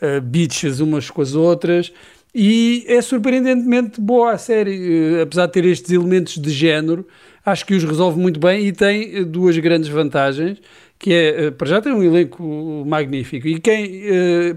uh, 0.00 0.20
bitches 0.22 0.78
umas 0.80 1.10
com 1.10 1.20
as 1.20 1.34
outras 1.34 1.92
e 2.40 2.84
é 2.86 3.02
surpreendentemente 3.02 4.00
boa 4.00 4.30
a 4.30 4.38
série, 4.38 5.16
eh, 5.16 5.22
apesar 5.22 5.46
de 5.46 5.52
ter 5.54 5.64
estes 5.64 5.90
elementos 5.90 6.38
de 6.38 6.50
género, 6.50 7.04
acho 7.44 7.66
que 7.66 7.74
os 7.74 7.82
resolve 7.82 8.16
muito 8.20 8.38
bem 8.38 8.64
e 8.64 8.70
tem 8.70 9.16
eh, 9.16 9.24
duas 9.24 9.58
grandes 9.58 9.88
vantagens, 9.88 10.62
que 11.00 11.12
é, 11.12 11.46
eh, 11.46 11.50
para 11.50 11.66
já 11.66 11.80
tem 11.80 11.92
um 11.92 12.00
elenco 12.00 12.84
magnífico 12.86 13.48
e 13.48 13.58
quem, 13.58 14.04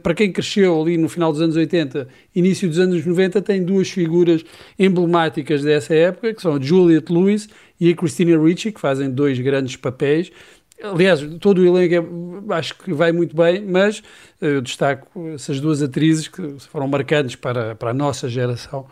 para 0.04 0.14
quem 0.14 0.32
cresceu 0.32 0.80
ali 0.80 0.96
no 0.96 1.10
final 1.10 1.32
dos 1.32 1.42
anos 1.42 1.56
80, 1.56 2.08
início 2.36 2.70
dos 2.70 2.78
anos 2.78 3.04
90, 3.04 3.42
tem 3.42 3.64
duas 3.64 3.90
figuras 3.90 4.46
emblemáticas 4.78 5.64
dessa 5.64 5.96
época, 5.96 6.36
que 6.36 6.42
são 6.44 6.58
a 6.58 6.62
Juliette 6.62 7.12
Lewis 7.12 7.50
e 7.80 7.90
a 7.90 7.96
Christina 7.96 8.40
Ricci, 8.40 8.72
que 8.72 8.80
fazem 8.80 9.10
dois 9.10 9.40
grandes 9.40 9.76
papéis. 9.76 10.32
Aliás, 10.84 11.22
todo 11.40 11.60
o 11.60 11.66
elenco 11.66 11.96
é- 12.50 12.56
acho 12.56 12.76
que 12.76 12.94
vai 12.94 13.12
muito 13.12 13.36
bem, 13.36 13.62
mas 13.66 14.02
eh, 14.42 14.56
eu 14.58 14.62
destaco 14.62 15.08
essas 15.34 15.60
duas 15.60 15.82
atrizes 15.82 16.28
que 16.28 16.56
foram 16.72 16.88
marcantes 16.88 17.36
para, 17.36 17.76
para 17.76 17.92
a 17.92 17.94
nossa 17.94 18.28
geração, 18.28 18.86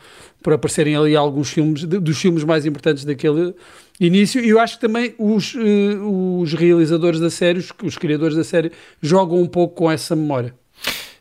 por 0.43 0.53
aparecerem 0.53 0.95
ali 0.95 1.15
alguns 1.15 1.49
filmes, 1.49 1.83
dos 1.83 2.17
filmes 2.17 2.43
mais 2.43 2.65
importantes 2.65 3.03
daquele 3.05 3.53
início. 3.99 4.43
E 4.43 4.49
eu 4.49 4.59
acho 4.59 4.75
que 4.75 4.81
também 4.81 5.13
os, 5.17 5.55
eh, 5.55 5.97
os 6.01 6.53
realizadores 6.53 7.19
da 7.19 7.29
série, 7.29 7.59
os, 7.59 7.71
os 7.83 7.97
criadores 7.97 8.35
da 8.35 8.43
série, 8.43 8.71
jogam 9.01 9.41
um 9.41 9.47
pouco 9.47 9.75
com 9.75 9.91
essa 9.91 10.15
memória. 10.15 10.53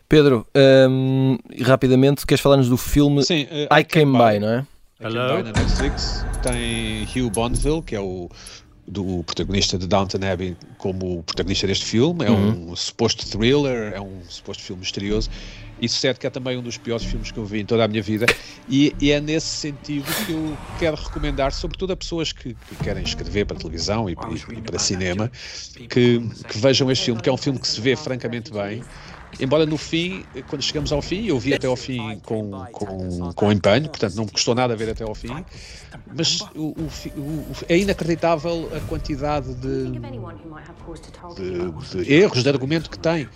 Pedro, 0.09 0.47
hum, 0.89 1.37
rapidamente, 1.63 2.27
queres 2.27 2.41
falar-nos 2.41 2.69
do 2.69 2.79
filme 2.79 3.23
Sim, 3.23 3.47
eh, 3.51 3.69
I 3.81 3.85
Came 3.85 4.13
By, 4.13 4.39
não 4.39 4.49
é? 4.49 4.67
I 5.01 5.09
By 5.09 5.43
na 5.43 5.53
Netflix. 5.53 6.25
Tem 6.43 7.05
Hugh 7.05 7.31
Bonneville, 7.31 7.83
que 7.83 7.95
é 7.95 8.01
o, 8.01 8.31
do 8.89 9.23
protagonista 9.25 9.79
de 9.79 9.87
Downton 9.87 10.19
Abbey 10.33 10.57
como 10.79 11.19
o 11.19 11.23
protagonista 11.23 11.67
deste 11.67 11.85
filme. 11.85 12.25
É 12.25 12.31
uhum. 12.31 12.73
um 12.73 12.77
suposto 12.77 13.27
thriller, 13.27 13.93
é 13.95 14.01
um 14.01 14.21
suposto 14.29 14.63
filme 14.63 14.81
misterioso. 14.81 15.31
Isso 15.81 15.99
certo 15.99 16.19
que 16.19 16.27
é 16.27 16.31
também 16.31 16.59
um 16.59 16.63
dos 16.63 16.77
piores 16.77 17.05
filmes 17.05 17.31
que 17.31 17.39
eu 17.39 17.45
vi 17.45 17.61
em 17.61 17.65
toda 17.65 17.85
a 17.85 17.89
minha 17.89 18.03
vida 18.03 18.27
e, 18.69 18.95
e 19.01 19.13
é 19.13 19.21
nesse 19.21 19.47
sentido 19.47 20.07
que 20.27 20.33
eu 20.33 20.57
quero 20.79 20.97
recomendar, 20.97 21.53
sobretudo 21.53 21.93
a 21.93 21.97
pessoas 21.97 22.33
que, 22.33 22.55
que 22.55 22.77
querem 22.83 23.05
escrever 23.05 23.47
para 23.47 23.57
televisão 23.57 24.11
e, 24.11 24.15
e, 24.15 24.59
e 24.59 24.63
para 24.63 24.79
cinema, 24.79 25.31
que, 25.89 26.21
que, 26.49 26.59
vejam 26.59 26.91
este 26.91 27.07
filme, 27.07 27.21
que 27.21 27.29
é 27.29 27.33
um 27.33 27.37
filme 27.37 27.59
que 27.59 27.69
se 27.69 27.81
vê 27.81 27.95
francamente 27.95 28.53
bem. 28.53 28.83
Embora 29.41 29.67
no 29.67 29.77
fim, 29.77 30.25
quando 30.49 30.63
chegamos 30.63 30.93
ao 30.93 31.03
fim, 31.03 31.27
eu 31.27 31.39
vi 31.39 31.55
até 31.55 31.67
ao 31.67 31.77
fim 31.77 32.19
com, 32.21 32.51
com, 32.73 33.33
com 33.33 33.53
empenho, 33.53 33.89
portanto 33.89 34.15
não 34.15 34.25
me 34.25 34.31
custou 34.31 34.55
nada 34.55 34.75
ver 34.75 34.91
até 34.91 35.05
ao 35.05 35.15
fim, 35.15 35.45
mas 36.15 36.41
o, 36.55 36.69
o, 36.69 36.89
o, 37.17 37.47
é 37.69 37.79
inacreditável 37.79 38.71
a 38.75 38.81
quantidade 38.89 39.55
de, 39.55 39.93
de, 41.37 42.05
de 42.05 42.13
erros 42.13 42.43
de 42.43 42.49
argumento 42.49 42.91
que 42.91 42.99
tem. 42.99 43.29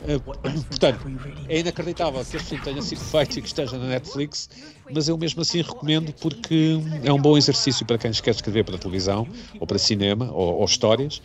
Uh, 0.00 0.20
portanto, 0.20 1.00
é 1.48 1.58
inacreditável 1.58 2.24
que 2.24 2.36
este 2.36 2.50
filme 2.50 2.62
tenha 2.62 2.82
sido 2.82 3.00
feito 3.00 3.38
e 3.38 3.42
que 3.42 3.48
esteja 3.48 3.76
na 3.76 3.86
Netflix, 3.86 4.48
mas 4.92 5.08
eu 5.08 5.18
mesmo 5.18 5.42
assim 5.42 5.60
recomendo 5.60 6.12
porque 6.20 6.78
é 7.02 7.12
um 7.12 7.20
bom 7.20 7.36
exercício 7.36 7.84
para 7.84 7.98
quem 7.98 8.12
quer 8.12 8.30
escrever 8.30 8.64
para 8.64 8.78
televisão, 8.78 9.26
ou 9.58 9.66
para 9.66 9.76
cinema, 9.76 10.30
ou, 10.30 10.58
ou 10.58 10.64
histórias, 10.64 11.20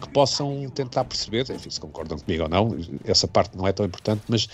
que 0.00 0.08
possam 0.10 0.68
tentar 0.70 1.04
perceber, 1.04 1.48
enfim, 1.50 1.70
se 1.70 1.78
concordam 1.78 2.18
comigo 2.18 2.42
ou 2.42 2.48
não, 2.48 2.76
essa 3.04 3.28
parte 3.28 3.56
não 3.56 3.66
é 3.66 3.72
tão 3.72 3.86
importante, 3.86 4.22
mas 4.28 4.48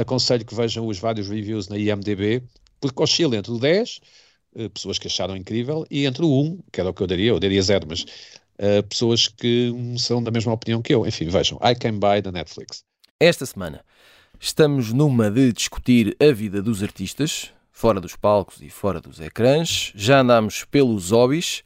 aconselho 0.00 0.44
que 0.44 0.54
vejam 0.54 0.86
os 0.86 0.98
vários 0.98 1.28
reviews 1.28 1.68
na 1.68 1.76
IMDB, 1.76 2.42
porque 2.80 3.02
oscila 3.02 3.36
entre 3.36 3.52
o 3.52 3.58
10, 3.58 3.96
uh, 3.96 4.62
eh, 4.62 4.68
pessoas 4.68 4.98
que 4.98 5.06
acharam 5.06 5.36
incrível, 5.36 5.86
e 5.90 6.06
entre 6.06 6.24
o 6.24 6.42
1, 6.42 6.60
que 6.72 6.80
era 6.80 6.90
o 6.90 6.94
que 6.94 7.02
eu 7.02 7.06
daria, 7.06 7.30
eu 7.30 7.40
daria 7.40 7.60
0, 7.60 7.86
mas 7.88 8.02
uh, 8.02 8.82
pessoas 8.88 9.28
que 9.28 9.72
são 9.98 10.22
da 10.22 10.30
mesma 10.30 10.52
opinião 10.52 10.80
que 10.80 10.94
eu. 10.94 11.06
Enfim, 11.06 11.28
vejam, 11.28 11.58
I 11.62 11.74
Can 11.74 11.98
Buy 11.98 12.22
da 12.22 12.32
Netflix. 12.32 12.84
Esta 13.20 13.44
semana 13.46 13.84
estamos 14.38 14.92
numa 14.92 15.30
de 15.30 15.52
discutir 15.52 16.16
a 16.20 16.32
vida 16.32 16.62
dos 16.62 16.82
artistas, 16.82 17.50
fora 17.72 18.00
dos 18.00 18.14
palcos 18.14 18.62
e 18.62 18.70
fora 18.70 19.00
dos 19.00 19.20
ecrãs. 19.20 19.92
Já 19.94 20.20
andámos 20.20 20.64
pelos 20.64 21.10
hobbies 21.10 21.64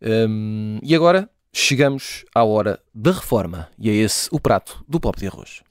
um, 0.00 0.78
e 0.82 0.94
agora 0.94 1.28
chegamos 1.54 2.24
à 2.34 2.42
hora 2.42 2.80
da 2.92 3.12
reforma. 3.12 3.68
E 3.78 3.88
é 3.88 3.92
esse 3.92 4.28
o 4.32 4.40
prato 4.40 4.84
do 4.88 4.98
pop 4.98 5.18
de 5.18 5.28
arroz. 5.28 5.62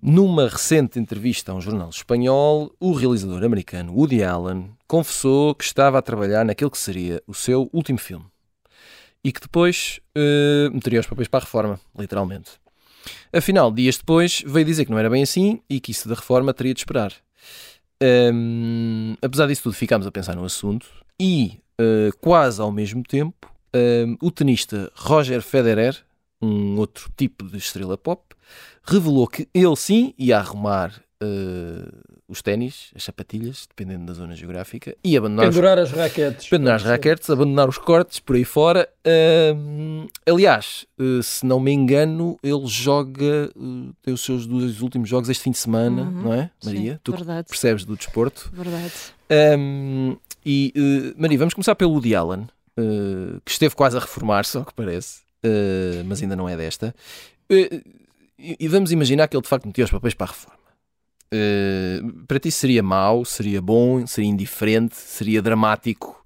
Numa 0.00 0.48
recente 0.48 0.98
entrevista 0.98 1.50
a 1.50 1.54
um 1.54 1.60
jornal 1.60 1.88
espanhol, 1.88 2.72
o 2.78 2.92
realizador 2.92 3.42
americano 3.42 3.92
Woody 3.92 4.22
Allen 4.22 4.70
confessou 4.86 5.54
que 5.54 5.64
estava 5.64 5.98
a 5.98 6.02
trabalhar 6.02 6.44
naquele 6.44 6.70
que 6.70 6.78
seria 6.78 7.22
o 7.26 7.34
seu 7.34 7.68
último 7.72 7.98
filme 7.98 8.26
e 9.24 9.32
que 9.32 9.40
depois 9.40 10.00
uh, 10.16 10.72
meteria 10.72 11.00
os 11.00 11.06
papéis 11.06 11.26
para 11.26 11.40
a 11.40 11.44
reforma, 11.44 11.80
literalmente. 11.98 12.52
Afinal, 13.32 13.72
dias 13.72 13.96
depois, 13.96 14.42
veio 14.46 14.66
dizer 14.66 14.84
que 14.84 14.90
não 14.90 14.98
era 14.98 15.10
bem 15.10 15.22
assim 15.22 15.60
e 15.68 15.80
que 15.80 15.90
isso 15.90 16.08
da 16.08 16.14
reforma 16.14 16.52
teria 16.52 16.74
de 16.74 16.80
esperar. 16.80 17.12
Um, 18.02 19.14
apesar 19.22 19.46
disso 19.46 19.62
tudo, 19.62 19.74
ficámos 19.74 20.06
a 20.06 20.12
pensar 20.12 20.36
no 20.36 20.44
assunto 20.44 20.86
e, 21.18 21.58
uh, 21.80 22.16
quase 22.20 22.60
ao 22.60 22.70
mesmo 22.70 23.02
tempo, 23.02 23.52
um, 23.74 24.16
o 24.22 24.30
tenista 24.30 24.90
Roger 24.94 25.42
Federer, 25.42 25.96
um 26.40 26.76
outro 26.78 27.10
tipo 27.16 27.44
de 27.44 27.58
estrela 27.58 27.98
pop, 27.98 28.22
revelou 28.84 29.26
que 29.26 29.48
ele 29.54 29.76
sim 29.76 30.14
ia 30.18 30.38
arrumar 30.38 30.92
uh, 31.22 32.14
os 32.28 32.40
ténis, 32.40 32.90
as 32.94 33.04
sapatilhas, 33.04 33.66
dependendo 33.68 34.06
da 34.06 34.12
zona 34.12 34.34
geográfica, 34.34 34.96
e 35.02 35.16
abandonar 35.16 35.46
pendurar 35.46 35.78
os, 35.78 35.90
as 35.90 35.98
raquetes, 35.98 36.48
pendurar 36.48 36.76
as 36.76 36.82
raquetes, 36.82 37.30
abandonar 37.30 37.68
os 37.68 37.78
cortes 37.78 38.18
por 38.18 38.36
aí 38.36 38.44
fora. 38.44 38.88
Uh, 39.06 40.08
aliás, 40.26 40.86
uh, 40.98 41.22
se 41.22 41.44
não 41.44 41.60
me 41.60 41.72
engano, 41.72 42.38
ele 42.42 42.66
joga 42.66 43.50
tem 44.02 44.14
os 44.14 44.20
seus 44.20 44.46
dois 44.46 44.80
últimos 44.80 45.08
jogos 45.08 45.28
este 45.28 45.42
fim 45.42 45.50
de 45.50 45.58
semana, 45.58 46.02
uhum. 46.02 46.22
não 46.22 46.34
é, 46.34 46.50
Maria? 46.64 46.94
Sim, 46.94 47.00
tu 47.02 47.12
verdade. 47.12 47.48
percebes 47.48 47.84
do 47.84 47.96
desporto? 47.96 48.50
Verdade. 48.52 48.92
Um, 49.58 50.16
e 50.44 51.14
Maria, 51.16 51.38
vamos 51.38 51.54
começar 51.54 51.74
pelo 51.74 51.92
Woody 51.92 52.14
Allen, 52.14 52.46
que 53.44 53.50
esteve 53.50 53.74
quase 53.74 53.96
a 53.96 54.00
reformar-se, 54.00 54.56
ao 54.56 54.64
que 54.64 54.74
parece, 54.74 55.20
mas 56.06 56.22
ainda 56.22 56.36
não 56.36 56.48
é 56.48 56.56
desta. 56.56 56.94
E 58.38 58.68
vamos 58.68 58.92
imaginar 58.92 59.28
que 59.28 59.36
ele 59.36 59.42
de 59.42 59.48
facto 59.48 59.66
metia 59.66 59.84
os 59.84 59.90
papéis 59.90 60.14
para 60.14 60.26
a 60.26 60.32
reforma. 60.32 60.64
Uh, 61.34 62.24
para 62.28 62.38
ti 62.38 62.50
seria 62.50 62.82
mau, 62.82 63.24
seria 63.24 63.60
bom, 63.60 64.06
seria 64.06 64.30
indiferente, 64.30 64.94
seria 64.94 65.42
dramático? 65.42 66.22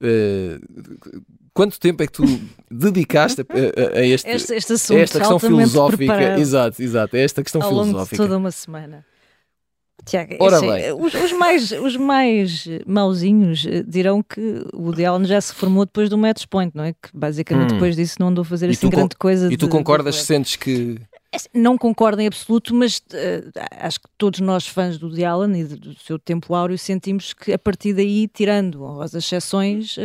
Uh, 0.00 1.22
quanto 1.52 1.78
tempo 1.78 2.02
é 2.02 2.06
que 2.06 2.12
tu 2.12 2.24
dedicaste 2.70 3.42
a, 3.42 3.44
a, 3.44 3.98
a 3.98 4.04
este, 4.04 4.28
este, 4.28 4.54
este 4.54 4.72
assunto, 4.72 4.98
a 4.98 5.02
esta 5.02 5.18
questão 5.20 5.38
filosófica? 5.38 6.38
Exato, 6.38 6.82
exato, 6.82 7.16
a 7.16 7.18
esta 7.18 7.42
questão 7.42 7.62
ao 7.62 7.68
filosófica. 7.68 7.98
Longo 7.98 8.10
de 8.10 8.16
toda 8.16 8.36
uma 8.36 8.50
semana. 8.50 9.04
Tiago, 10.04 10.34
bem. 10.60 10.92
Os, 10.94 11.14
os, 11.14 11.32
mais, 11.32 11.70
os 11.72 11.96
mais 11.96 12.68
mauzinhos 12.86 13.66
dirão 13.86 14.22
que 14.22 14.40
o 14.72 14.82
Woody 14.84 15.04
Allen 15.04 15.26
já 15.26 15.40
se 15.40 15.54
formou 15.54 15.84
depois 15.84 16.08
do 16.08 16.16
Match 16.16 16.44
Point, 16.48 16.74
não 16.74 16.84
é? 16.84 16.92
Que 16.92 17.10
basicamente 17.12 17.72
hum. 17.72 17.74
depois 17.74 17.96
disso 17.96 18.16
não 18.18 18.28
andou 18.28 18.42
a 18.42 18.44
fazer 18.44 18.68
e 18.68 18.70
assim 18.70 18.88
grande 18.88 19.16
coisa. 19.16 19.52
E 19.52 19.56
tu 19.56 19.68
concordas, 19.68 20.14
de... 20.14 20.22
sentes 20.22 20.56
que 20.56 20.70
assim, 20.72 20.98
não 21.52 21.76
concordo 21.76 22.22
em 22.22 22.26
absoluto, 22.26 22.74
mas 22.74 22.98
uh, 22.98 23.52
acho 23.80 24.00
que 24.00 24.08
todos 24.16 24.40
nós 24.40 24.66
fãs 24.66 24.96
do 24.96 25.14
The 25.14 25.24
Allen 25.24 25.60
e 25.60 25.64
do 25.64 25.94
seu 25.98 26.18
tempo 26.18 26.54
áureo 26.54 26.78
sentimos 26.78 27.34
que 27.34 27.52
a 27.52 27.58
partir 27.58 27.92
daí, 27.92 28.26
tirando 28.28 29.00
as 29.02 29.12
exceções, 29.12 29.96
uh, 29.96 30.00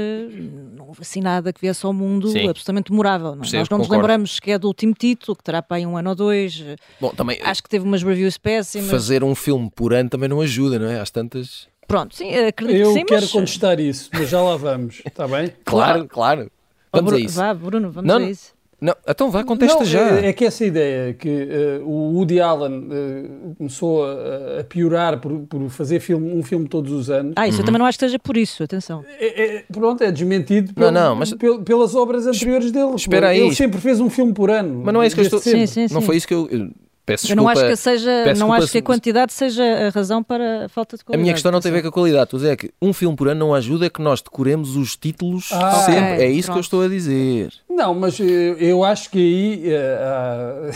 não 0.75 0.87
houve 0.87 1.01
assim 1.01 1.21
nada 1.21 1.53
que 1.53 1.61
viesse 1.61 1.85
ao 1.85 1.93
mundo 1.93 2.27
Sim. 2.29 2.49
absolutamente 2.49 2.91
memorável. 2.91 3.35
Não? 3.35 3.37
É? 3.37 3.39
Percebo, 3.39 3.59
nós 3.59 3.69
não 3.69 3.77
concordo. 3.77 3.93
nos 3.93 4.01
lembramos 4.01 4.39
que 4.39 4.51
é 4.51 4.59
do 4.59 4.67
último 4.67 4.93
título, 4.93 5.35
que 5.35 5.43
terá 5.43 5.61
para 5.61 5.77
aí 5.77 5.85
um 5.85 5.95
ano 5.95 6.09
ou 6.09 6.15
dois. 6.15 6.63
Bom, 6.99 7.11
também, 7.11 7.39
acho 7.41 7.63
que 7.63 7.69
teve 7.69 7.85
umas 7.85 8.03
reviews 8.03 8.37
péssimas. 8.37 8.89
Fazer 8.89 9.23
um 9.23 9.33
filme 9.33 9.71
por 9.73 9.93
ano 9.93 10.09
também 10.09 10.27
não 10.27 10.41
ajuda, 10.41 10.77
não 10.77 10.87
é? 10.87 10.99
Às 10.99 11.09
tantas. 11.09 11.67
Pronto, 11.87 12.15
sim, 12.15 12.33
acredito 12.35 12.79
Eu 12.79 12.93
que 12.93 12.99
sim, 12.99 13.05
quero 13.05 13.21
mas... 13.21 13.31
contestar 13.31 13.79
isso, 13.79 14.09
mas 14.13 14.29
já 14.29 14.41
lá 14.41 14.57
vamos, 14.57 15.01
está 15.05 15.27
bem? 15.27 15.53
Claro, 15.63 16.07
claro. 16.07 16.51
Vamos 16.91 17.11
oh, 17.11 17.15
a 17.15 17.19
isso. 17.19 17.35
Vá, 17.35 17.53
Bruno, 17.53 17.91
vamos 17.91 18.07
não, 18.07 18.17
a 18.17 18.29
isso. 18.29 18.53
Não, 18.83 18.93
então 19.07 19.31
vá, 19.31 19.45
contesta 19.45 19.79
não, 19.79 19.85
já. 19.85 20.19
É, 20.19 20.27
é, 20.27 20.33
que 20.33 20.43
essa 20.43 20.65
ideia 20.65 21.13
que 21.13 21.29
uh, 21.29 21.87
o 21.87 22.15
Woody 22.15 22.41
Allen 22.41 22.79
uh, 22.79 23.55
começou 23.55 24.03
a, 24.03 24.59
a, 24.59 24.63
piorar 24.65 25.21
por, 25.21 25.31
por 25.47 25.69
fazer 25.69 26.01
filme, 26.01 26.33
um 26.33 26.43
filme 26.43 26.67
todos 26.67 26.91
os 26.91 27.09
anos. 27.09 27.31
Ah, 27.37 27.47
isso 27.47 27.59
uhum. 27.59 27.61
eu 27.61 27.65
também 27.65 27.79
não 27.79 27.85
acho 27.85 27.97
que 27.97 28.05
seja 28.05 28.19
por 28.19 28.35
isso, 28.35 28.61
atenção. 28.61 29.05
É, 29.17 29.55
é, 29.55 29.63
pronto, 29.71 30.03
é 30.03 30.11
desmentido 30.11 30.73
pel, 30.73 30.91
não, 30.91 31.11
não, 31.11 31.15
mas... 31.15 31.33
pel, 31.33 31.61
pelas 31.61 31.95
obras 31.95 32.27
anteriores 32.27 32.73
dele. 32.73 32.95
Espera 32.95 33.29
aí. 33.29 33.39
Ele 33.39 33.55
sempre 33.55 33.79
fez 33.79 34.01
um 34.01 34.09
filme 34.09 34.33
por 34.33 34.51
ano. 34.51 34.81
Mas 34.83 34.93
não 34.93 35.01
é 35.01 35.07
isso 35.07 35.15
que 35.15 35.21
eu 35.21 35.25
estou... 35.25 35.39
Sim, 35.39 35.65
sim, 35.65 35.87
sim. 35.87 35.93
Não 35.93 36.01
foi 36.01 36.17
isso 36.17 36.27
que 36.27 36.33
eu... 36.33 36.49
Peço 37.05 37.27
desculpa, 37.27 37.41
eu 37.41 37.43
não 37.43 37.49
acho 37.49 37.69
que 37.69 37.75
seja, 37.75 38.33
não 38.35 38.53
acho 38.53 38.71
que 38.71 38.77
a 38.77 38.81
quantidade 38.81 39.33
seja 39.33 39.63
a 39.63 39.89
razão 39.89 40.23
para 40.23 40.65
a 40.65 40.69
falta 40.69 40.95
de 40.95 41.03
qualidade. 41.03 41.21
A 41.21 41.21
minha 41.21 41.33
questão 41.33 41.51
não 41.51 41.59
tem 41.59 41.69
a 41.69 41.73
ver 41.73 41.81
com 41.81 41.89
a 41.89 41.91
qualidade, 41.91 42.29
tu 42.29 42.45
é 42.45 42.55
que 42.55 42.71
um 42.81 42.93
filme 42.93 43.13
por 43.13 43.27
ano 43.27 43.41
não 43.41 43.53
ajuda 43.53 43.89
que 43.89 44.01
nós 44.01 44.21
decoremos 44.21 44.77
os 44.77 44.95
títulos 44.95 45.49
ah, 45.51 45.71
sempre. 45.81 46.01
É, 46.01 46.23
é 46.23 46.29
isso 46.29 46.47
pronto. 46.47 46.53
que 46.53 46.59
eu 46.59 46.61
estou 46.61 46.81
a 46.81 46.87
dizer. 46.87 47.51
Não, 47.69 47.93
mas 47.93 48.17
eu, 48.21 48.57
eu 48.57 48.85
acho 48.85 49.09
que 49.09 49.17
aí 49.19 49.73
uh, 49.73 50.71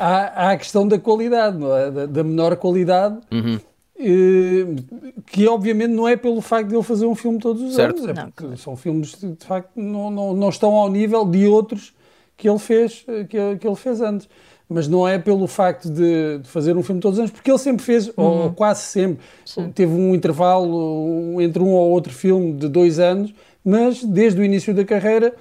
há, 0.00 0.46
há, 0.46 0.50
a 0.50 0.56
questão 0.56 0.86
da 0.88 0.98
qualidade, 0.98 1.58
é? 1.64 1.90
da, 1.92 2.06
da, 2.06 2.24
menor 2.24 2.56
qualidade. 2.56 3.16
Uhum. 3.30 3.60
Uh, 4.00 5.20
que 5.26 5.46
obviamente 5.46 5.92
não 5.92 6.08
é 6.08 6.16
pelo 6.16 6.40
facto 6.40 6.70
de 6.70 6.74
ele 6.74 6.82
fazer 6.82 7.04
um 7.04 7.14
filme 7.14 7.38
todos 7.38 7.62
os 7.62 7.74
certo. 7.74 8.02
anos, 8.02 8.18
é 8.18 8.24
porque 8.24 8.44
não. 8.46 8.56
são 8.56 8.74
filmes 8.74 9.14
de, 9.14 9.32
de 9.32 9.44
facto 9.44 9.70
não, 9.76 10.10
não, 10.10 10.32
não 10.32 10.48
estão 10.48 10.70
ao 10.70 10.90
nível 10.90 11.22
de 11.26 11.46
outros 11.46 11.92
que 12.34 12.48
ele 12.48 12.58
fez 12.58 13.04
que, 13.28 13.58
que 13.58 13.66
ele 13.66 13.76
fez 13.76 14.00
antes 14.00 14.26
mas 14.70 14.86
não 14.86 15.06
é 15.06 15.18
pelo 15.18 15.48
facto 15.48 15.90
de, 15.90 16.38
de, 16.38 16.48
fazer 16.48 16.76
um 16.76 16.82
filme 16.82 17.00
todos 17.00 17.18
os 17.18 17.20
anos, 17.20 17.32
porque 17.32 17.50
ele 17.50 17.58
sempre 17.58 17.84
fez, 17.84 18.06
uhum. 18.08 18.12
ou 18.24 18.52
quase 18.52 18.82
sempre, 18.82 19.18
Sim. 19.44 19.72
teve 19.72 19.92
um 19.92 20.14
intervalo 20.14 21.40
entre 21.42 21.60
um 21.60 21.70
ou 21.70 21.90
outro 21.90 22.12
filme 22.12 22.52
de 22.52 22.68
dois 22.68 23.00
anos, 23.00 23.34
mas 23.64 24.04
desde 24.04 24.40
o 24.40 24.44
início 24.44 24.72
da 24.72 24.84
carreira, 24.84 25.34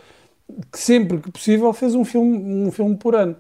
sempre 0.74 1.20
que 1.20 1.32
possível, 1.32 1.72
fez 1.74 1.94
um 1.94 2.04
filme, 2.04 2.66
um 2.66 2.72
filme 2.72 2.96
por 2.96 3.16
ano. 3.16 3.36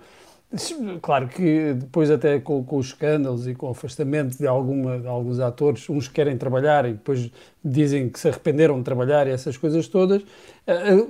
Claro 1.03 1.27
que 1.27 1.75
depois 1.75 2.09
até 2.09 2.39
com, 2.39 2.63
com, 2.63 2.77
os 2.77 2.87
escândalos 2.87 3.47
e 3.47 3.53
com 3.53 3.67
o 3.67 3.69
afastamento 3.69 4.35
de, 4.35 4.47
alguma, 4.47 4.97
de 4.97 5.07
alguns 5.07 5.39
atores, 5.39 5.87
uns 5.87 6.07
querem 6.07 6.35
trabalhar 6.37 6.85
e 6.89 6.93
depois 6.93 7.29
dizem 7.63 8.09
que 8.09 8.19
se 8.19 8.29
arrependeram 8.29 8.79
de 8.79 8.83
trabalhar 8.83 9.27
e 9.27 9.29
essas 9.29 9.57
coisas 9.57 9.87
todas, 9.87 10.23
uh, 10.23 10.25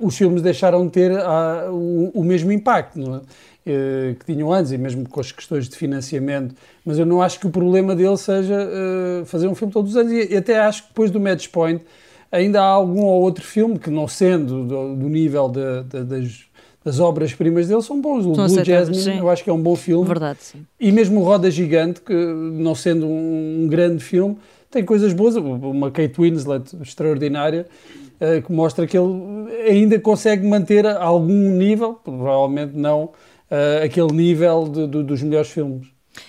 os 0.02 0.14
filmes 0.16 0.42
deixaram 0.42 0.84
de 0.84 0.92
ter 0.92 1.12
uh, 1.12 1.72
o, 1.72 2.10
o, 2.20 2.22
mesmo 2.22 2.52
impacto, 2.52 2.98
não 2.98 3.16
é? 3.16 3.20
Eh, 3.66 4.16
que 4.18 4.32
tinham 4.32 4.50
antes, 4.50 4.72
e 4.72 4.78
mesmo 4.78 5.06
com 5.06 5.20
as 5.20 5.30
questões 5.30 5.68
de 5.68 5.76
financiamento, 5.76 6.54
mas 6.82 6.98
eu 6.98 7.04
não 7.04 7.20
acho 7.20 7.38
que 7.38 7.46
o 7.46 7.50
problema 7.50 7.94
dele 7.94 8.16
seja 8.16 8.56
uh, 8.56 9.26
fazer 9.26 9.48
um 9.48 9.54
filme 9.54 9.70
todos 9.70 9.90
os 9.90 9.96
anos, 9.98 10.10
e 10.10 10.34
até 10.34 10.58
acho 10.58 10.84
que 10.84 10.88
depois 10.88 11.10
do 11.10 11.20
Match 11.20 11.48
Point 11.48 11.84
ainda 12.32 12.62
há 12.62 12.64
algum 12.64 13.02
ou 13.02 13.20
outro 13.20 13.44
filme 13.44 13.78
que, 13.78 13.90
não 13.90 14.08
sendo 14.08 14.64
do, 14.64 14.96
do 14.96 15.08
nível 15.10 15.50
de, 15.50 15.82
de, 15.82 16.04
das, 16.04 16.44
das 16.82 17.00
obras-primas 17.00 17.68
dele, 17.68 17.82
são 17.82 18.00
bons. 18.00 18.24
O 18.24 18.32
Blue 18.32 18.64
Jasmine, 18.64 19.02
sim. 19.02 19.18
eu 19.18 19.28
acho 19.28 19.44
que 19.44 19.50
é 19.50 19.52
um 19.52 19.62
bom 19.62 19.76
filme. 19.76 20.06
Verdade, 20.08 20.38
sim. 20.40 20.64
E 20.80 20.90
mesmo 20.90 21.20
o 21.20 21.22
Roda 21.22 21.50
Gigante, 21.50 22.00
que 22.00 22.14
não 22.14 22.74
sendo 22.74 23.06
um, 23.06 23.64
um 23.64 23.68
grande 23.68 24.02
filme, 24.02 24.38
tem 24.70 24.82
coisas 24.86 25.12
boas, 25.12 25.36
uma 25.36 25.90
Kate 25.90 26.18
Winslet 26.18 26.76
extraordinária, 26.80 27.66
uh, 28.22 28.40
que 28.40 28.50
mostra 28.50 28.86
que 28.86 28.96
ele 28.96 29.68
ainda 29.68 30.00
consegue 30.00 30.46
manter 30.46 30.86
algum 30.86 31.50
nível, 31.50 32.00
provavelmente 32.02 32.72
não 32.74 33.10
uh, 33.50 33.84
aquele 33.84 34.12
nível 34.12 34.68
de, 34.68 34.86
de, 34.86 35.02
dos 35.02 35.22
melhores 35.22 35.50
filmes. 35.50 35.88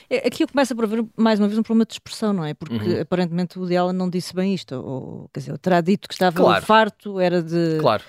É, 0.09 0.27
aqui 0.27 0.45
começa 0.45 0.75
por 0.75 0.83
haver 0.83 1.03
mais 1.15 1.39
uma 1.39 1.47
vez 1.47 1.57
um 1.57 1.63
problema 1.63 1.85
de 1.85 1.93
expressão, 1.93 2.33
não 2.33 2.45
é? 2.45 2.53
Porque 2.53 2.75
uhum. 2.75 3.01
aparentemente 3.01 3.57
o 3.57 3.61
Woody 3.61 3.97
não 3.97 4.09
disse 4.09 4.33
bem 4.33 4.53
isto, 4.53 4.75
ou 4.75 5.29
quer 5.33 5.39
dizer, 5.39 5.57
terá 5.57 5.81
dito 5.81 6.07
que 6.07 6.13
estava 6.13 6.35
claro. 6.35 6.65
farto, 6.65 7.19
era 7.19 7.41
de. 7.41 7.77
Claro. 7.79 8.03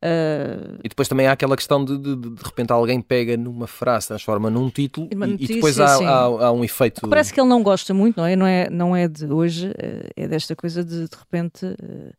Uh... 0.00 0.78
E 0.84 0.88
depois 0.88 1.08
também 1.08 1.26
há 1.26 1.32
aquela 1.32 1.56
questão 1.56 1.84
de, 1.84 1.98
de 1.98 2.14
de 2.14 2.42
repente 2.44 2.70
alguém 2.70 3.00
pega 3.00 3.36
numa 3.36 3.66
frase, 3.66 4.06
transforma 4.06 4.48
num 4.48 4.70
título 4.70 5.08
e, 5.10 5.44
e, 5.44 5.46
depois 5.54 5.80
há, 5.80 5.96
há, 5.96 6.22
há, 6.46 6.52
um 6.52 6.62
efeito. 6.62 7.00
Parece 7.08 7.34
que 7.34 7.40
ele 7.40 7.48
não 7.48 7.64
gosta 7.64 7.92
muito, 7.92 8.16
não 8.16 8.24
é? 8.24 8.36
Não 8.36 8.46
é, 8.46 8.70
não 8.70 8.96
é 8.96 9.08
de 9.08 9.26
hoje, 9.26 9.72
eh, 9.76 10.08
é 10.16 10.28
desta 10.28 10.54
coisa 10.54 10.84
de 10.84 11.08
de 11.08 11.16
repente. 11.16 11.66
Uh 11.66 12.12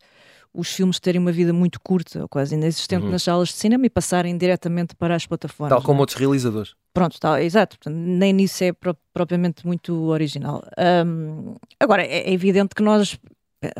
os 0.52 0.72
filmes 0.72 0.98
terem 0.98 1.20
uma 1.20 1.32
vida 1.32 1.52
muito 1.52 1.80
curta 1.80 2.22
ou 2.22 2.28
quase 2.28 2.54
inexistente 2.54 3.04
uhum. 3.04 3.10
nas 3.10 3.22
salas 3.22 3.48
de 3.48 3.54
cinema 3.54 3.86
e 3.86 3.90
passarem 3.90 4.36
diretamente 4.36 4.94
para 4.96 5.14
as 5.14 5.26
plataformas. 5.26 5.76
Tal 5.76 5.82
como 5.82 5.98
é? 5.98 6.00
outros 6.00 6.18
realizadores. 6.18 6.74
Pronto, 6.92 7.18
tal, 7.20 7.38
exato. 7.38 7.78
Portanto, 7.78 7.96
nem 7.96 8.32
nisso 8.32 8.64
é 8.64 8.72
pro, 8.72 8.96
propriamente 9.12 9.64
muito 9.66 9.94
original. 10.08 10.62
Um, 11.06 11.54
agora, 11.78 12.02
é, 12.02 12.28
é 12.28 12.32
evidente 12.32 12.74
que 12.74 12.82
nós 12.82 13.18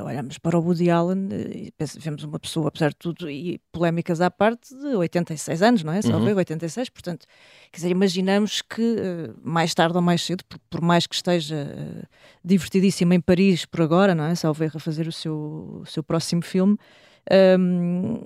olhamos 0.05 0.37
para 0.38 0.59
o 0.59 0.62
Woody 0.62 0.90
Allen 0.90 1.29
e 1.33 1.73
vemos 1.99 2.23
uma 2.23 2.38
pessoa, 2.38 2.69
apesar 2.69 2.90
de 2.90 2.97
tudo, 2.97 3.31
e 3.31 3.61
polémicas 3.73 4.21
à 4.21 4.31
parte, 4.31 4.75
de 4.75 4.95
86 4.95 5.62
anos, 5.62 5.83
não 5.83 5.93
é? 5.93 6.03
Só 6.03 6.16
uhum. 6.16 6.37
86, 6.37 6.90
portanto, 6.90 7.27
quer 7.73 7.79
dizer, 7.79 7.90
imaginamos 7.90 8.61
que 8.61 8.97
eh, 8.99 9.31
mais 9.43 9.75
tarde 9.75 9.97
ou 9.97 10.03
mais 10.03 10.23
cedo, 10.23 10.45
por, 10.45 10.59
por 10.71 10.81
mais 10.83 11.07
que 11.07 11.14
esteja 11.14 11.57
uh, 11.57 12.07
divertidíssimo 12.45 13.14
em 13.14 13.21
Paris 13.21 13.64
por 13.64 13.81
agora, 13.81 14.14
não 14.14 14.25
é? 14.25 14.35
Salveiro 14.35 14.77
a 14.77 14.81
fazer 14.81 15.09
o 15.09 15.12
seu, 15.12 15.81
o 15.83 15.87
seu 15.87 16.03
próximo 16.03 16.43
filme. 16.43 16.77
Um, 17.59 18.21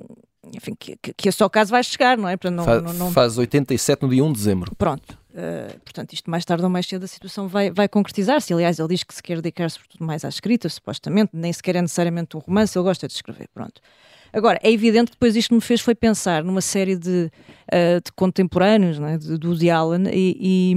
enfim, 0.53 0.75
que, 0.79 0.97
que, 0.97 1.15
que 1.15 1.29
esse 1.29 1.39
só 1.39 1.49
caso 1.49 1.71
vai 1.71 1.83
chegar, 1.83 2.19
não 2.19 2.29
é? 2.29 2.37
Não, 2.51 2.65
faz, 2.65 2.83
não, 2.83 2.93
não... 2.95 3.13
faz 3.13 3.39
87 3.39 4.03
no 4.03 4.09
dia 4.09 4.25
1 4.25 4.33
de 4.33 4.39
dezembro. 4.39 4.75
Pronto. 4.77 5.24
Uh, 5.35 5.81
portanto, 5.81 6.13
isto 6.13 6.31
mais 6.31 6.45
tarde 6.45 6.63
ou 6.63 6.71
mais 6.71 6.87
cedo 6.87 7.03
a 7.03 7.09
situação 7.09 7.49
vai, 7.49 7.69
vai 7.69 7.89
concretizar-se. 7.89 8.53
Aliás, 8.55 8.79
ele 8.79 8.89
diz 8.89 9.03
que 9.03 9.13
se 9.13 9.21
quer 9.21 9.41
dedicar-se 9.41 9.81
tudo 9.89 10.05
mais 10.05 10.25
à 10.25 10.29
escrita, 10.29 10.69
supostamente, 10.69 11.33
nem 11.33 11.53
sequer 11.53 11.75
é 11.75 11.83
necessariamente 11.83 12.37
um 12.37 12.41
romance, 12.41 12.79
ele 12.79 12.85
gosta 12.85 13.09
de 13.09 13.15
escrever. 13.15 13.49
Pronto. 13.53 13.81
Agora, 14.33 14.61
é 14.63 14.71
evidente 14.71 15.11
que 15.11 15.17
depois 15.17 15.35
isto 15.35 15.53
me 15.53 15.61
fez 15.61 15.81
foi 15.81 15.95
pensar 15.95 16.45
numa 16.45 16.61
série 16.61 16.97
de, 16.97 17.33
uh, 17.73 18.01
de 18.05 18.13
contemporâneos 18.13 19.01
é? 19.01 19.19
de, 19.19 19.37
do 19.37 19.49
Woody 19.49 19.71
Allen 19.71 20.05
e, 20.13 20.75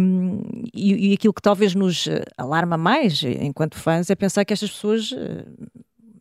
e, 0.74 1.10
e, 1.12 1.14
aquilo 1.14 1.34
que 1.34 1.42
talvez 1.42 1.74
nos 1.74 2.08
alarma 2.38 2.78
mais 2.78 3.24
enquanto 3.24 3.76
fãs 3.76 4.12
é 4.12 4.16
pensar 4.16 4.46
que 4.46 4.54
estas 4.54 4.70
pessoas 4.70 5.12
uh, 5.12 5.44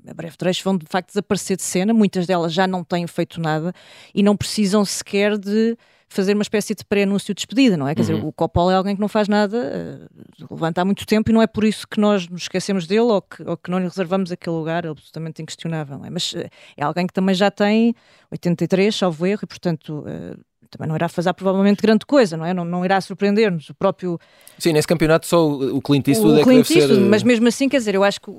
a 0.07 0.15
breve 0.15 0.37
trecho 0.37 0.65
vão 0.65 0.79
de 0.79 0.87
facto 0.87 1.09
desaparecer 1.09 1.57
de 1.57 1.63
cena, 1.63 1.93
muitas 1.93 2.27
delas 2.27 2.53
já 2.53 2.67
não 2.67 2.85
têm 2.85 3.07
feito 3.07 3.41
nada 3.41 3.73
e 4.15 4.23
não 4.23 4.37
precisam 4.37 4.85
sequer 4.85 5.37
de 5.37 5.77
fazer 6.09 6.35
uma 6.35 6.43
espécie 6.43 6.75
de 6.75 6.85
pré-anúncio 6.85 7.35
de 7.35 7.39
despedida, 7.39 7.77
não 7.77 7.87
é? 7.87 7.95
Quer 7.95 8.03
uhum. 8.03 8.07
dizer, 8.07 8.25
o 8.27 8.33
Coppola 8.33 8.73
é 8.73 8.77
alguém 8.77 8.95
que 8.95 9.01
não 9.01 9.09
faz 9.09 9.29
nada, 9.29 10.09
uh, 10.41 10.47
levanta 10.55 10.81
há 10.81 10.85
muito 10.85 11.05
tempo 11.05 11.31
e 11.31 11.33
não 11.33 11.43
é 11.43 11.47
por 11.47 11.65
isso 11.65 11.87
que 11.87 12.01
nós 12.01 12.29
nos 12.29 12.43
esquecemos 12.43 12.87
dele 12.87 13.01
ou 13.01 13.23
que, 13.23 13.43
ou 13.43 13.57
que 13.57 13.71
não 13.71 13.79
lhe 13.79 13.87
reservamos 13.87 14.31
aquele 14.31 14.57
lugar 14.57 14.87
absolutamente 14.87 15.43
inquestionável, 15.43 16.05
é? 16.05 16.11
Mas 16.11 16.33
uh, 16.33 16.49
é 16.77 16.85
alguém 16.85 17.07
que 17.07 17.13
também 17.13 17.35
já 17.35 17.51
tem 17.51 17.95
83, 18.31 18.95
salvo 18.95 19.27
erro, 19.27 19.41
e 19.43 19.47
portanto 19.47 20.05
uh, 20.07 20.39
também 20.71 20.89
não 20.89 20.97
irá 20.97 21.09
fazer 21.09 21.33
provavelmente 21.33 21.83
grande 21.83 22.05
coisa, 22.05 22.37
não 22.37 22.45
é? 22.45 22.53
Não, 22.53 22.65
não 22.65 22.85
irá 22.85 23.01
surpreender-nos. 23.01 23.71
O 23.71 23.75
próprio. 23.75 24.19
Sim, 24.59 24.73
nesse 24.73 24.87
campeonato 24.87 25.27
só 25.27 25.47
o 25.47 25.81
Clint 25.81 26.09
Eastwood 26.09 26.37
o 26.37 26.37
é 26.37 26.39
que 26.39 26.45
Clint 26.45 26.71
Eastwood, 26.71 27.03
ser... 27.03 27.09
Mas 27.09 27.23
mesmo 27.23 27.49
assim, 27.49 27.69
quer 27.69 27.79
dizer, 27.79 27.95
eu 27.95 28.05
acho 28.05 28.21
que, 28.21 28.31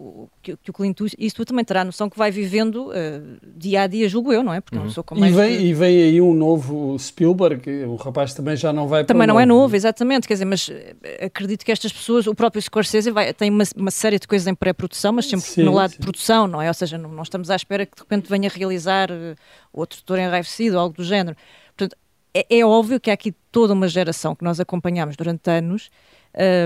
que, 0.42 0.58
que 0.58 0.70
o 0.70 0.74
Clint 0.74 1.00
Eastwood 1.18 1.48
também 1.48 1.64
terá 1.64 1.82
a 1.82 1.86
noção 1.86 2.10
que 2.10 2.18
vai 2.18 2.32
vivendo 2.32 2.90
uh, 2.90 2.94
dia 3.56 3.82
a 3.82 3.88
dia, 3.88 4.08
julgo 4.10 4.32
eu, 4.32 4.44
não 4.44 4.54
é? 4.54 4.62
Porque 4.62 4.78
uhum. 4.78 4.86
não 4.86 4.92
sou 4.92 5.04
como 5.04 5.26
e, 5.26 5.32
vem, 5.32 5.58
de... 5.58 5.66
e 5.66 5.74
vem 5.74 6.04
aí 6.04 6.22
um 6.22 6.34
novo 6.34 6.98
Spielberg, 7.00 7.70
o 7.86 7.96
rapaz 7.96 8.34
também 8.34 8.56
já 8.56 8.72
não 8.74 8.88
vai 8.88 9.04
Também 9.06 9.28
não 9.28 9.36
novo. 9.36 9.44
é 9.44 9.46
novo, 9.46 9.76
exatamente, 9.76 10.28
quer 10.28 10.36
dizer, 10.36 10.46
mas 10.46 10.70
eh, 10.70 11.26
acredito 11.26 11.64
que 11.64 11.72
estas 11.72 11.92
pessoas, 11.92 12.28
o 12.28 12.36
próprio 12.36 12.62
Scorsese 12.62 13.12
vai, 13.12 13.34
tem 13.34 13.50
uma, 13.50 13.64
uma 13.76 13.92
série 13.92 14.20
de 14.20 14.28
coisas 14.28 14.48
em 14.48 14.56
pré-produção, 14.56 15.14
mas 15.14 15.26
sempre 15.26 15.46
sim, 15.46 15.64
no 15.64 15.74
lado 15.74 15.92
sim. 15.92 15.98
de 15.98 16.02
produção, 16.02 16.48
não 16.48 16.62
é? 16.62 16.68
Ou 16.68 16.74
seja, 16.74 16.98
não, 16.98 17.10
não 17.10 17.24
estamos 17.24 17.50
à 17.50 17.56
espera 17.56 17.86
que 17.86 17.96
de 17.96 18.02
repente 18.02 18.30
venha 18.30 18.50
realizar 18.50 19.12
uh, 19.12 19.36
outro 19.74 20.00
doutor 20.00 20.20
enraivecido 20.20 20.76
ou 20.76 20.82
algo 20.82 20.96
do 20.96 21.04
género. 21.04 21.36
É, 22.34 22.60
é, 22.60 22.66
óbvio 22.66 23.00
que 23.00 23.10
há 23.10 23.14
aqui 23.14 23.34
toda 23.52 23.74
uma 23.74 23.88
geração 23.88 24.36
que 24.36 24.44
nós 24.44 24.60
acompanhamos 24.60 25.16
durante 25.16 25.50
anos, 25.50 25.90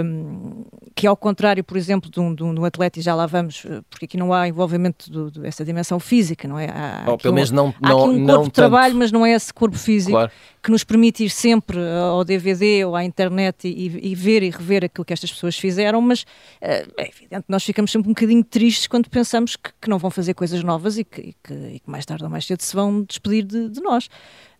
um, 0.03 0.65
que 0.93 1.07
ao 1.07 1.15
contrário, 1.15 1.63
por 1.63 1.77
exemplo, 1.77 2.09
de 2.09 2.19
um, 2.19 2.35
de 2.35 2.43
um, 2.43 2.65
atleta, 2.65 2.99
e 2.99 3.01
já 3.01 3.15
lá 3.15 3.25
vamos, 3.25 3.63
eh, 3.65 3.81
porque 3.89 4.03
aqui 4.03 4.17
não 4.17 4.33
há 4.33 4.47
envolvimento 4.47 5.31
dessa 5.31 5.63
dimensão 5.63 5.97
física, 5.97 6.45
não 6.45 6.59
é? 6.59 6.67
Há, 6.67 7.17
pelo 7.17 7.33
menos 7.33 7.51
não, 7.51 7.73
há 7.81 7.89
não, 7.89 7.99
aqui 8.03 8.09
um 8.09 8.25
corpo 8.25 8.43
de 8.45 8.51
trabalho, 8.51 8.95
mas 8.95 9.11
não 9.13 9.25
é 9.25 9.31
esse 9.31 9.53
corpo 9.53 9.77
físico 9.77 10.11
claro. 10.11 10.31
Que 10.61 10.69
nos 10.69 10.83
permite 10.83 11.23
ir 11.23 11.29
sempre 11.29 11.79
ao 11.79 12.23
DVD 12.23 12.85
ou 12.85 12.95
à 12.95 13.03
internet 13.03 13.67
e, 13.67 14.11
e, 14.11 14.15
ver 14.15 14.43
e 14.43 14.49
rever 14.49 14.85
aquilo 14.85 15.03
que 15.03 15.13
estas 15.13 15.31
pessoas 15.31 15.57
fizeram, 15.57 16.01
mas 16.01 16.25
é 16.61 16.85
evidente 16.99 17.43
que 17.43 17.49
nós 17.49 17.63
ficamos 17.63 17.91
sempre 17.91 18.09
um 18.09 18.13
bocadinho 18.13 18.43
tristes 18.43 18.87
quando 18.87 19.09
pensamos 19.09 19.55
que, 19.55 19.71
que 19.81 19.89
não 19.89 19.97
vão 19.97 20.11
fazer 20.11 20.33
coisas 20.33 20.63
novas 20.63 20.97
e 20.97 21.03
que, 21.03 21.21
e 21.21 21.35
que, 21.43 21.53
e 21.53 21.79
que 21.79 21.89
mais 21.89 22.05
tarde 22.05 22.23
ou 22.23 22.29
mais 22.29 22.45
cedo 22.45 22.61
se 22.61 22.75
vão 22.75 23.01
despedir 23.03 23.43
de, 23.43 23.69
de 23.69 23.81
nós. 23.81 24.05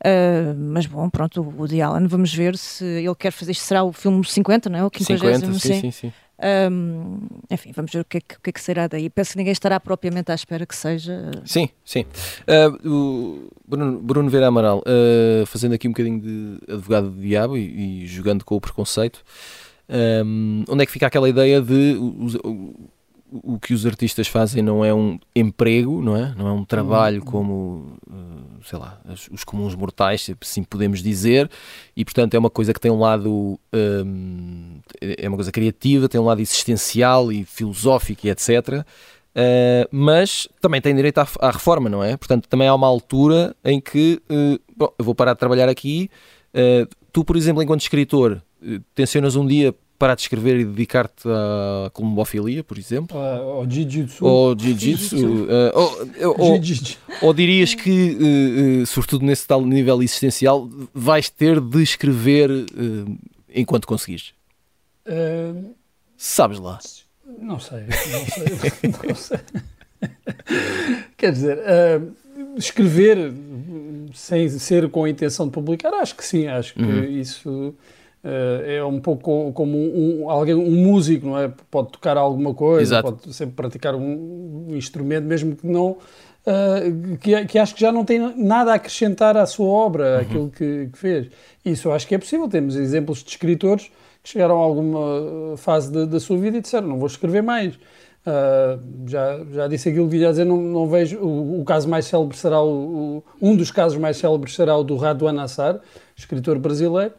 Uh, 0.04 0.58
mas 0.58 0.88
bom, 0.88 1.08
pronto, 1.10 1.42
o 1.42 1.60
Woody 1.60 1.80
Allen, 1.80 2.08
vamos 2.08 2.34
ver 2.34 2.58
se 2.58 2.84
ele 2.84 3.16
quer 3.16 3.32
fazer. 3.32 3.52
Isto 3.52 3.66
será 3.66 3.84
o 3.84 3.94
filme 3.94 4.26
50, 4.26 4.70
não 4.70 4.80
é? 4.80 4.84
O 4.84 4.90
50, 4.92 5.54
sim, 5.54 5.60
sim, 5.60 5.74
sim. 5.80 5.92
sim. 5.92 6.14
Enfim, 7.50 7.72
vamos 7.76 7.92
ver 7.92 8.00
o 8.00 8.06
que, 8.06 8.18
é 8.18 8.22
que, 8.22 8.36
o 8.36 8.42
que, 8.42 8.50
é 8.50 8.54
que, 8.54 8.62
será 8.62 8.88
daí. 8.88 9.10
Penso 9.10 9.34
que 9.34 9.38
ninguém 9.38 9.54
estará 9.54 9.80
propriamente 9.80 10.32
à 10.32 10.36
espera 10.36 10.66
que 10.66 10.76
seja. 10.76 11.32
Sim, 11.46 11.70
sim. 11.86 12.06
Uh, 12.48 12.90
o 12.90 13.50
Bruno, 13.68 14.00
Bruno 14.00 14.30
Vera 14.30 14.48
Amaral, 14.48 14.80
uh, 14.80 15.46
fazendo 15.46 15.74
aqui 15.74 15.88
um 15.88 15.92
bocadinho 15.92 16.20
de 16.20 16.60
advogado 16.72 17.10
do 17.10 17.22
diabo 17.22 17.58
e, 17.58 18.04
e 18.04 18.08
jogando 18.08 18.44
com 18.44 18.56
o 18.56 18.62
preconceito, 18.62 19.24
um, 20.26 20.64
onde 20.68 20.84
é 20.84 20.86
que 20.86 20.92
fica 20.92 21.08
aquela 21.08 21.30
ideia 21.30 21.62
de. 21.62 21.96
O, 21.98 22.90
o 23.32 23.60
que 23.60 23.74
os 23.74 23.86
artistas 23.86 24.28
fazem 24.28 24.62
não 24.62 24.84
é 24.84 24.94
um 24.94 25.18
emprego, 25.36 26.02
não 26.02 26.16
é? 26.16 26.34
Não 26.38 26.48
é 26.48 26.52
um 26.52 26.66
trabalho 26.66 27.20
uhum. 27.20 27.26
como, 27.26 27.98
eh, 28.10 28.41
sei 28.66 28.80
lá, 28.80 29.00
os 29.32 29.44
comuns 29.44 29.76
mortais, 29.76 30.24
se 30.24 30.36
assim 30.42 30.64
podemos 30.64 31.02
dizer, 31.02 31.50
e 31.96 32.04
portanto 32.04 32.34
é 32.34 32.40
uma 32.40 32.50
coisa 32.50 32.74
que 32.74 32.80
tem 32.80 32.92
um 32.92 33.00
lado, 33.00 33.60
um, 33.74 34.80
é 35.02 35.28
uma 35.28 35.38
coisa 35.38 35.52
criativa, 35.52 36.10
tem 36.10 36.20
um 36.20 36.26
lado 36.26 36.42
existencial 36.42 37.32
e 37.32 37.44
filosófico 37.46 38.28
e 38.28 38.30
etc. 38.30 38.86
Uh, 39.32 39.88
mas 39.92 40.48
também 40.60 40.82
tem 40.82 40.94
direito 40.94 41.20
à, 41.20 41.28
à, 41.40 41.52
reforma, 41.52 41.90
não 41.90 42.04
é? 42.04 42.18
Portanto, 42.18 42.50
também 42.50 42.68
há 42.68 42.76
uma 42.76 42.88
altura 42.88 43.56
em 43.64 43.80
que, 43.80 44.22
uh, 44.30 44.60
bom, 44.76 44.94
eu 45.00 45.06
vou 45.06 45.16
parar 45.16 45.34
de 45.34 45.40
trabalhar 45.40 45.70
aqui. 45.70 46.10
Uh, 46.54 46.86
tu, 47.14 47.24
por 47.24 47.38
exemplo, 47.38 47.64
enquanto 47.64 47.82
escritor, 47.82 48.42
tensionas 48.94 49.36
um 49.38 49.48
dia 49.48 49.74
parar 50.02 50.16
de 50.16 50.24
escrever 50.24 50.60
e 50.60 50.66
dedicar-te 50.66 51.30
à 51.30 51.92
columbofilia, 51.92 52.64
por 52.64 52.76
exemplo? 52.80 53.16
Uh, 53.16 53.58
ou 53.58 53.70
jiu-jitsu. 53.70 54.26
Ou 54.26 54.58
jiu-jitsu. 54.58 55.16
uh, 55.16 55.48
ou, 55.76 56.34
ou, 56.40 56.60
ou, 57.22 57.34
dirias 57.36 57.76
que, 57.76 58.18
uh, 58.82 58.86
sobretudo 58.88 59.24
nesse 59.24 59.46
tal 59.46 59.64
nível 59.64 60.02
existencial, 60.02 60.68
vais 60.92 61.30
ter 61.30 61.62
de 61.62 61.84
escrever 61.84 62.50
enquanto 63.54 63.86
conseguires? 63.86 64.34
Sabes 66.18 66.58
lá? 66.58 66.80
Não 67.40 67.60
sei, 67.60 67.82
não 67.82 68.26
sei. 68.26 68.90
não 69.08 69.16
sei. 69.16 69.40
Quer 71.16 71.32
dizer, 71.32 71.60
escrever 72.58 73.32
sem 74.16 74.50
ser 74.50 74.90
com 74.90 75.04
a 75.04 75.10
intenção 75.12 75.46
de 75.46 75.52
publicar, 75.52 75.94
acho 75.94 76.16
que 76.16 76.26
sim, 76.26 76.48
acho 76.48 76.74
que 76.74 76.82
uhum. 76.82 77.04
isso 77.04 77.76
é 78.24 78.84
um 78.84 79.00
pouco 79.00 79.52
como 79.52 79.78
um, 79.78 80.30
alguém, 80.30 80.54
um 80.54 80.84
músico, 80.84 81.26
não 81.26 81.40
é? 81.40 81.52
Pode 81.72 81.90
tocar 81.90 82.18
alguma 82.18 82.54
coisa, 82.54 82.96
Exato. 82.98 83.14
pode 83.14 83.34
sempre 83.34 83.56
praticar 83.56 83.96
um, 83.96 84.68
um 84.70 84.76
instrumento, 84.76 85.26
mesmo 85.26 85.56
que 85.56 85.66
não. 85.66 85.98
Uh, 86.42 87.18
que, 87.20 87.46
que, 87.46 87.60
acho 87.60 87.76
que 87.76 87.82
já 87.82 87.92
não 87.92 88.04
tem 88.04 88.20
nada 88.36 88.72
a 88.72 88.76
acrescentar 88.76 89.38
à 89.38 89.46
sua 89.46 89.68
obra, 89.68 90.16
uhum. 90.16 90.22
aquilo 90.22 90.50
que, 90.50 90.90
que, 90.92 90.98
fez. 90.98 91.28
Isso 91.64 91.88
eu 91.88 91.94
acho 91.94 92.08
que 92.08 92.16
é 92.16 92.18
possível. 92.18 92.48
Temos 92.48 92.76
exemplos 92.76 93.24
de 93.24 93.30
escritores 93.30 93.92
que 94.24 94.30
chegaram 94.30 94.60
a 94.60 94.64
alguma 94.64 95.58
fase 95.58 95.92
da 96.06 96.20
sua 96.20 96.38
vida 96.38 96.58
e 96.58 96.62
disseram: 96.62 96.88
Não 96.88 97.00
vou 97.00 97.08
escrever 97.08 97.42
mais. 97.42 97.76
Uh, 97.76 99.08
já, 99.08 99.40
já 99.52 99.68
disse 99.68 99.90
aquilo 99.90 100.08
que 100.08 100.18
ia 100.18 100.30
dizer, 100.30 100.46
não, 100.46 100.58
não 100.58 100.88
vejo. 100.88 101.18
O, 101.18 101.62
o, 101.62 101.66
caso 101.66 101.90
mais 101.90 102.06
célebre 102.06 102.38
será 102.38 102.62
o, 102.62 103.18
o, 103.18 103.24
Um 103.42 103.56
dos 103.56 103.72
casos 103.72 103.98
mais 103.98 104.18
célebres 104.18 104.54
será 104.54 104.78
o 104.78 104.84
do 104.84 104.96
Raduan 104.96 105.42
Assar, 105.42 105.80
escritor 106.16 106.60
brasileiro 106.60 107.14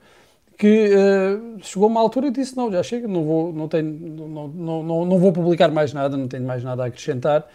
que 0.59 0.91
uh, 0.95 1.59
chegou 1.63 1.89
uma 1.89 2.01
altura 2.01 2.29
e 2.29 2.31
disse 2.31 2.57
não, 2.57 2.71
já 2.71 2.83
chega, 2.83 3.09
não 3.09 3.25
vou, 3.25 3.53
não, 3.53 3.69
tenho, 3.69 3.85
não, 3.85 4.49
não, 4.49 4.83
não, 4.83 5.05
não 5.05 5.19
vou 5.19 5.33
publicar 5.33 5.71
mais 5.71 5.93
nada, 5.93 6.17
não 6.17 6.29
tenho 6.29 6.45
mais 6.45 6.63
nada 6.63 6.85
a 6.85 6.87
acrescentar. 6.87 7.47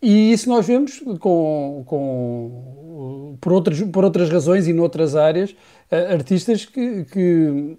E 0.00 0.32
isso 0.32 0.48
nós 0.48 0.66
vemos 0.66 1.00
com, 1.20 1.84
com, 1.86 3.36
por, 3.40 3.52
outras, 3.52 3.80
por 3.82 4.04
outras 4.04 4.28
razões 4.28 4.66
e 4.66 4.72
noutras 4.72 5.14
áreas, 5.14 5.52
uh, 5.52 6.12
artistas 6.12 6.64
que, 6.64 7.04
que 7.04 7.76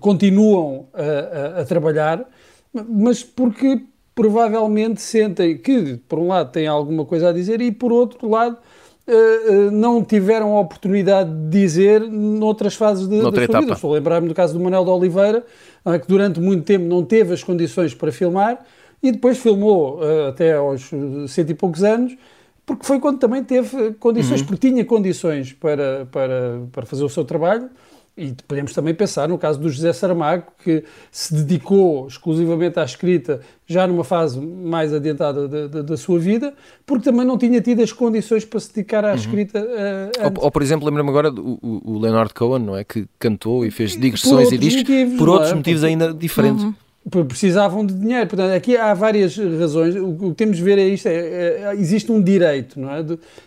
continuam 0.00 0.88
a, 0.92 1.58
a, 1.58 1.62
a, 1.62 1.64
trabalhar, 1.64 2.28
mas 2.72 3.22
porque 3.22 3.82
provavelmente 4.14 5.00
sentem 5.00 5.56
que, 5.56 5.98
por 6.08 6.18
um 6.18 6.28
lado, 6.28 6.50
têm 6.52 6.66
alguma 6.66 7.04
coisa 7.04 7.30
a 7.30 7.32
dizer 7.32 7.60
e, 7.60 7.72
por 7.72 7.92
outro 7.92 8.28
lado, 8.28 8.58
uh, 9.06 9.12
uh, 9.12 9.70
não 9.70 10.04
tiveram 10.04 10.56
a 10.56 10.60
oportunidade 10.60 11.30
de 11.30 11.48
dizer 11.48 12.00
noutras 12.00 12.74
fases 12.74 13.08
de, 13.08 13.16
da 13.16 13.30
sua 13.30 13.44
etapa. 13.44 13.60
vida. 13.60 13.72
Estou 13.74 13.90
a 13.90 13.94
lembrar-me 13.94 14.28
do 14.28 14.34
caso 14.34 14.52
do 14.52 14.60
Manuel 14.60 14.84
de 14.84 14.90
Oliveira, 14.90 15.44
uh, 15.84 15.98
que 15.98 16.06
durante 16.06 16.40
muito 16.40 16.64
tempo 16.64 16.84
não 16.84 17.04
teve 17.04 17.32
as 17.32 17.42
condições 17.42 17.94
para 17.94 18.10
filmar 18.12 18.64
e 19.02 19.12
depois 19.12 19.38
filmou 19.38 20.00
até 20.26 20.54
aos 20.54 20.90
cento 21.28 21.50
e 21.50 21.54
poucos 21.54 21.84
anos, 21.84 22.16
porque 22.64 22.84
foi 22.84 22.98
quando 22.98 23.18
também 23.18 23.44
teve 23.44 23.92
condições, 24.00 24.40
uhum. 24.40 24.46
porque 24.46 24.68
tinha 24.68 24.84
condições 24.84 25.52
para, 25.52 26.08
para, 26.10 26.62
para 26.72 26.86
fazer 26.86 27.04
o 27.04 27.08
seu 27.08 27.24
trabalho 27.24 27.68
e 28.16 28.34
podemos 28.48 28.72
também 28.72 28.94
pensar 28.94 29.28
no 29.28 29.36
caso 29.36 29.60
do 29.60 29.68
José 29.68 29.92
Saramago, 29.92 30.44
que 30.64 30.84
se 31.10 31.34
dedicou 31.34 32.06
exclusivamente 32.06 32.80
à 32.80 32.84
escrita 32.84 33.40
já 33.66 33.86
numa 33.86 34.04
fase 34.04 34.40
mais 34.40 34.94
adiantada 34.94 35.46
da, 35.46 35.66
da, 35.66 35.82
da 35.82 35.96
sua 35.96 36.18
vida, 36.18 36.54
porque 36.86 37.04
também 37.04 37.26
não 37.26 37.36
tinha 37.36 37.60
tido 37.60 37.82
as 37.82 37.92
condições 37.92 38.44
para 38.44 38.58
se 38.58 38.72
dedicar 38.72 39.04
à 39.04 39.10
uhum. 39.10 39.14
escrita. 39.16 39.60
Uh, 39.60 40.24
ou, 40.36 40.44
ou, 40.44 40.50
por 40.50 40.62
exemplo, 40.62 40.86
lembro-me 40.86 41.10
agora 41.10 41.30
do 41.30 41.58
o, 41.62 41.98
Leonard 41.98 42.32
Cohen, 42.32 42.64
não 42.64 42.76
é? 42.76 42.84
Que 42.84 43.06
cantou 43.18 43.66
e 43.66 43.70
fez 43.70 43.92
digressões 43.92 44.50
e 44.50 44.56
discos 44.56 44.82
motivos, 44.82 45.18
por 45.18 45.28
outros 45.28 45.50
é? 45.50 45.54
motivos 45.54 45.84
ainda 45.84 46.14
diferentes. 46.14 46.64
Uhum 46.64 46.74
precisavam 47.08 47.86
de 47.86 47.94
dinheiro. 47.94 48.26
Portanto, 48.26 48.52
aqui 48.52 48.76
há 48.76 48.92
várias 48.92 49.36
razões. 49.36 49.94
O 49.94 50.30
que 50.30 50.34
temos 50.34 50.56
de 50.56 50.62
ver 50.62 50.78
é 50.78 50.88
isto: 50.88 51.06
é, 51.06 51.12
é, 51.12 51.74
existe 51.74 52.10
um 52.10 52.20
direito, 52.20 52.80
não 52.80 52.90
é? 52.90 53.04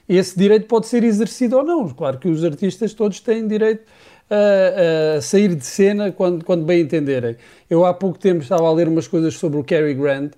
Esse 0.08 0.38
direito 0.38 0.66
pode 0.66 0.88
ser 0.88 1.04
exercido 1.04 1.58
ou 1.58 1.64
não. 1.64 1.90
Claro 1.90 2.18
que 2.18 2.30
os 2.30 2.44
artistas 2.44 2.94
todos 2.94 3.20
têm 3.20 3.48
direito 3.48 3.84
a, 4.30 5.18
a, 5.18 5.22
sair 5.22 5.56
de 5.56 5.66
cena 5.66 6.12
quando, 6.12 6.46
quando 6.46 6.64
bem 6.64 6.82
entenderem. 6.82 7.36
Eu 7.70 7.86
há 7.86 7.94
pouco 7.94 8.20
tempo 8.20 8.42
estava 8.42 8.68
a 8.68 8.72
ler 8.72 8.88
umas 8.88 9.08
coisas 9.08 9.34
sobre 9.36 9.60
o 9.60 9.64
Cary 9.64 9.94
Grant, 9.94 10.34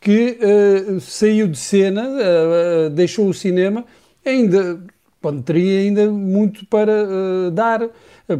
que 0.00 0.38
uh, 0.40 1.00
saiu 1.00 1.46
de 1.46 1.58
cena, 1.58 2.08
uh, 2.08 2.90
deixou 2.90 3.28
o 3.28 3.34
cinema, 3.34 3.84
ainda, 4.24 4.80
quando 5.20 5.42
teria 5.42 5.80
ainda 5.80 6.10
muito 6.10 6.64
para 6.66 7.04
uh, 7.04 7.50
dar, 7.50 7.88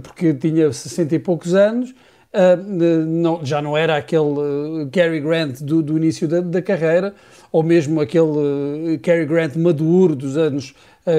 porque 0.02 0.32
tinha 0.32 0.72
60 0.72 1.14
e 1.14 1.18
poucos 1.18 1.54
anos, 1.54 1.94
não, 2.64 3.44
já 3.44 3.60
não 3.60 3.76
era 3.76 3.96
aquele 3.96 4.86
Cary 4.92 5.18
Grant 5.18 5.60
do, 5.62 5.82
do 5.82 5.96
início 5.96 6.28
da, 6.28 6.40
da, 6.40 6.62
carreira, 6.62 7.12
ou 7.50 7.60
mesmo 7.60 8.00
aquele 8.00 8.98
Cary 9.02 9.26
Grant 9.26 9.56
maduro 9.56 10.14
dos 10.14 10.36
anos 10.36 10.72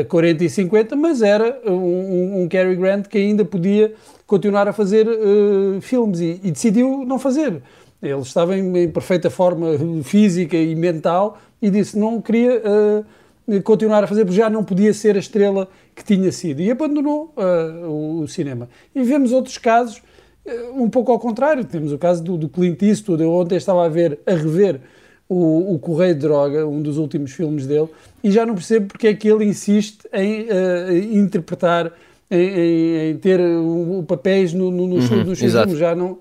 40 0.08 0.44
e 0.44 0.50
50, 0.50 0.96
mas 0.96 1.22
era 1.22 1.60
um, 1.66 2.44
um 2.44 2.48
Cary 2.48 2.76
Grant 2.76 3.08
que 3.08 3.18
ainda 3.18 3.44
podia 3.44 3.94
continuar 4.28 4.68
a 4.68 4.74
fazer 4.74 5.08
uh, 5.08 5.82
filmes 5.82 6.20
e, 6.20 6.40
e, 6.44 6.52
decidiu 6.52 7.04
não 7.06 7.18
fazer. 7.18 7.62
Ele 8.02 8.22
estava 8.22 8.58
em, 8.58 8.78
em, 8.78 8.90
perfeita 8.90 9.30
forma 9.30 9.68
física 10.04 10.56
e 10.56 10.76
mental 10.76 11.38
e 11.62 11.70
disse 11.70 11.98
não 11.98 12.22
queria 12.22 12.62
uh, 12.62 13.62
continuar 13.64 14.04
a 14.04 14.08
fazer 14.08 14.24
porque 14.24 14.38
já 14.38 14.50
não 14.50 14.64
podia 14.64 14.94
ser 14.94 15.16
a 15.16 15.20
estrela 15.20 15.68
que 15.96 16.04
tinha 16.04 16.32
sido 16.32 16.62
e 16.62 16.72
abandonou 16.72 17.34
uh, 17.36 17.88
o, 17.88 18.22
o, 18.22 18.28
cinema. 18.28 18.70
E 18.96 19.04
vemos 19.04 19.32
outros 19.32 19.58
casos 19.58 20.02
um 20.74 20.90
pouco 20.90 21.12
ao 21.12 21.20
contrário. 21.20 21.64
Temos 21.64 21.92
o 21.92 21.98
caso 22.00 22.24
do, 22.24 22.36
do 22.36 22.50
Clint 22.50 22.82
Eastwood. 22.82 23.22
Eu 23.22 23.32
ontem 23.32 23.58
estava 23.58 23.86
a 23.86 23.90
ver, 23.90 24.20
a 24.26 24.32
rever 24.32 24.82
o, 25.34 25.76
o 25.76 25.80
Correio 25.80 26.14
de 26.14 26.20
Droga, 26.20 26.68
um 26.68 26.82
dos 26.82 26.98
últimos 26.98 27.32
filmes 27.32 27.66
dele, 27.66 27.88
e 28.22 28.30
já 28.30 28.46
não 28.46 28.54
percebo 28.54 28.88
porque 28.88 29.08
é 29.08 29.14
que 29.14 29.30
ele 29.30 29.46
insiste 29.46 30.06
em 30.12 30.42
uh, 30.42 31.18
interpretar, 31.18 31.90
em, 32.30 32.38
em, 32.38 33.12
em 33.12 33.18
ter 33.18 33.40
uh, 33.40 34.04
papéis 34.06 34.52
no, 34.54 34.70
no, 34.70 34.88
nos, 34.88 35.10
uhum, 35.10 35.24
nos 35.24 35.40
filmes. 35.40 35.78
Já 35.78 35.96
não, 35.96 36.18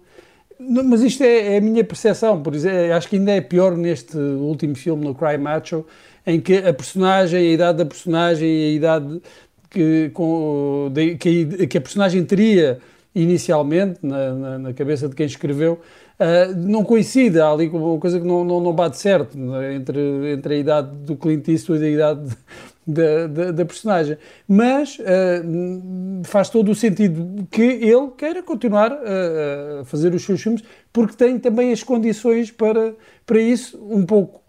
não, 0.61 0.85
mas 0.85 1.03
isto 1.03 1.25
é, 1.25 1.55
é, 1.55 1.57
a 1.57 1.61
minha 1.61 1.83
percepção, 1.83 2.41
por 2.41 2.55
exemplo, 2.55 2.93
acho 2.93 3.09
que 3.09 3.17
ainda 3.17 3.33
é 3.33 3.41
pior 3.41 3.77
neste 3.77 4.17
último 4.17 4.77
filme, 4.77 5.05
no 5.05 5.13
Cry 5.13 5.37
Macho, 5.37 5.85
em 6.25 6.41
que 6.41 6.59
a 6.59 6.73
personagem, 6.73 7.41
a 7.41 7.53
idade 7.53 7.79
da 7.79 7.87
personagem 7.87 8.49
e 8.49 8.65
a 8.65 8.77
idade 8.77 9.23
que, 9.69 10.11
com, 10.15 10.89
de, 10.93 11.17
que, 11.17 11.49
a, 11.63 11.67
que 11.67 11.79
a 11.79 11.81
personagem 11.81 12.25
teria 12.25 12.79
inicialmente 13.13 13.99
na, 14.05 14.35
na, 14.35 14.59
na, 14.59 14.73
cabeça 14.73 15.09
de 15.09 15.17
quem 15.17 15.27
escreveu 15.27 15.81
uh, 16.21 16.55
não 16.57 16.85
coincide, 16.85 17.41
há 17.41 17.51
ali 17.51 17.69
uma 17.69 17.99
coisa 17.99 18.21
que 18.21 18.27
não, 18.27 18.45
não, 18.45 18.61
não 18.61 18.73
bate 18.73 18.99
certo 18.99 19.39
né, 19.39 19.75
entre, 19.75 20.33
entre 20.33 20.55
a 20.55 20.59
idade 20.59 20.97
do 20.99 21.17
Clint 21.17 21.49
Eastwood 21.49 21.83
e 21.83 21.87
a 21.87 21.91
idade 21.91 22.37
da, 22.87 23.27
da, 23.27 23.51
da 23.53 23.65
personagem. 23.65 24.19
Mas 24.47 24.99
uh, 24.99 26.23
faz 26.25 26.51
todo 26.51 26.71
o 26.71 26.75
sentido 26.75 27.47
que 27.51 27.63
ele 27.63 28.11
queira 28.17 28.43
continuar 28.43 28.93
a, 28.93 29.81
a 29.81 29.85
fazer 29.85 30.15
os 30.15 30.23
seus 30.23 30.43
filmes, 30.43 30.63
porque 30.93 31.17
tem 31.17 31.39
também 31.39 31.73
as 31.73 31.83
condições 31.83 32.51
para, 32.51 32.95
para 33.25 33.41
isso, 33.41 33.79
um 33.91 34.05
pouco 34.05 34.41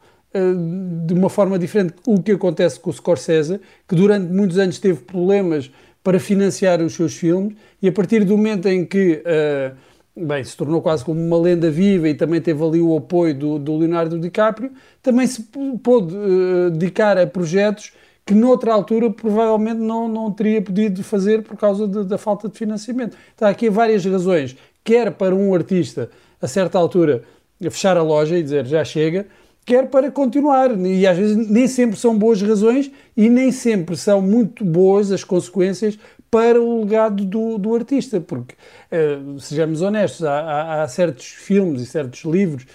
de 1.05 1.13
uma 1.13 1.29
forma 1.29 1.59
diferente 1.59 1.93
o 2.07 2.23
que 2.23 2.31
acontece 2.31 2.79
com 2.79 2.89
o 2.89 2.93
Scorsese, 2.93 3.59
que 3.85 3.95
durante 3.95 4.31
muitos 4.31 4.57
anos 4.57 4.79
teve 4.79 5.01
problemas 5.01 5.69
para 6.01 6.19
financiar 6.19 6.81
os 6.81 6.93
seus 6.93 7.15
filmes, 7.15 7.55
e 7.81 7.87
a 7.87 7.91
partir 7.91 8.23
do 8.23 8.37
momento 8.37 8.67
em 8.67 8.85
que 8.85 9.21
uh, 9.25 9.75
bem, 10.15 10.43
se 10.43 10.55
tornou 10.55 10.81
quase 10.81 11.03
como 11.03 11.19
uma 11.19 11.37
lenda 11.37 11.71
viva 11.71 12.09
e 12.09 12.13
também 12.13 12.41
teve 12.41 12.63
ali 12.63 12.81
o 12.81 12.97
apoio 12.97 13.33
do, 13.33 13.59
do 13.59 13.77
Leonardo 13.77 14.19
DiCaprio, 14.19 14.71
também 15.01 15.25
se 15.25 15.43
pôde 15.83 16.15
uh, 16.15 16.69
dedicar 16.71 17.17
a 17.17 17.25
projetos 17.25 17.93
que 18.25 18.33
noutra 18.33 18.73
altura 18.73 19.09
provavelmente 19.09 19.79
não, 19.79 20.07
não 20.07 20.31
teria 20.31 20.61
podido 20.61 21.03
fazer 21.03 21.43
por 21.43 21.57
causa 21.57 21.87
de, 21.87 22.03
da 22.03 22.17
falta 22.17 22.47
de 22.47 22.57
financiamento. 22.57 23.17
Está 23.31 23.49
aqui 23.49 23.69
várias 23.69 24.05
razões, 24.05 24.55
quer 24.83 25.11
para 25.11 25.33
um 25.35 25.53
artista, 25.53 26.09
a 26.41 26.47
certa 26.47 26.77
altura, 26.77 27.23
fechar 27.59 27.97
a 27.97 28.03
loja 28.03 28.37
e 28.37 28.43
dizer 28.43 28.65
já 28.65 28.83
chega, 28.83 29.27
quer 29.65 29.89
para 29.89 30.11
continuar. 30.11 30.71
E 30.79 31.05
às 31.07 31.17
vezes 31.17 31.49
nem 31.49 31.67
sempre 31.67 31.97
são 31.97 32.17
boas 32.17 32.41
razões 32.41 32.91
e 33.15 33.29
nem 33.29 33.51
sempre 33.51 33.95
são 33.97 34.21
muito 34.21 34.63
boas 34.63 35.11
as 35.11 35.23
consequências 35.23 35.97
para 36.31 36.61
o 36.61 36.79
legado 36.79 37.25
do, 37.25 37.57
do 37.57 37.75
artista, 37.75 38.21
porque, 38.21 38.55
uh, 38.89 39.37
sejamos 39.37 39.81
honestos, 39.81 40.25
há, 40.25 40.39
há, 40.39 40.83
há, 40.83 40.87
certos 40.87 41.25
filmes 41.25 41.81
e 41.81 41.85
certos 41.85 42.23
livros 42.23 42.65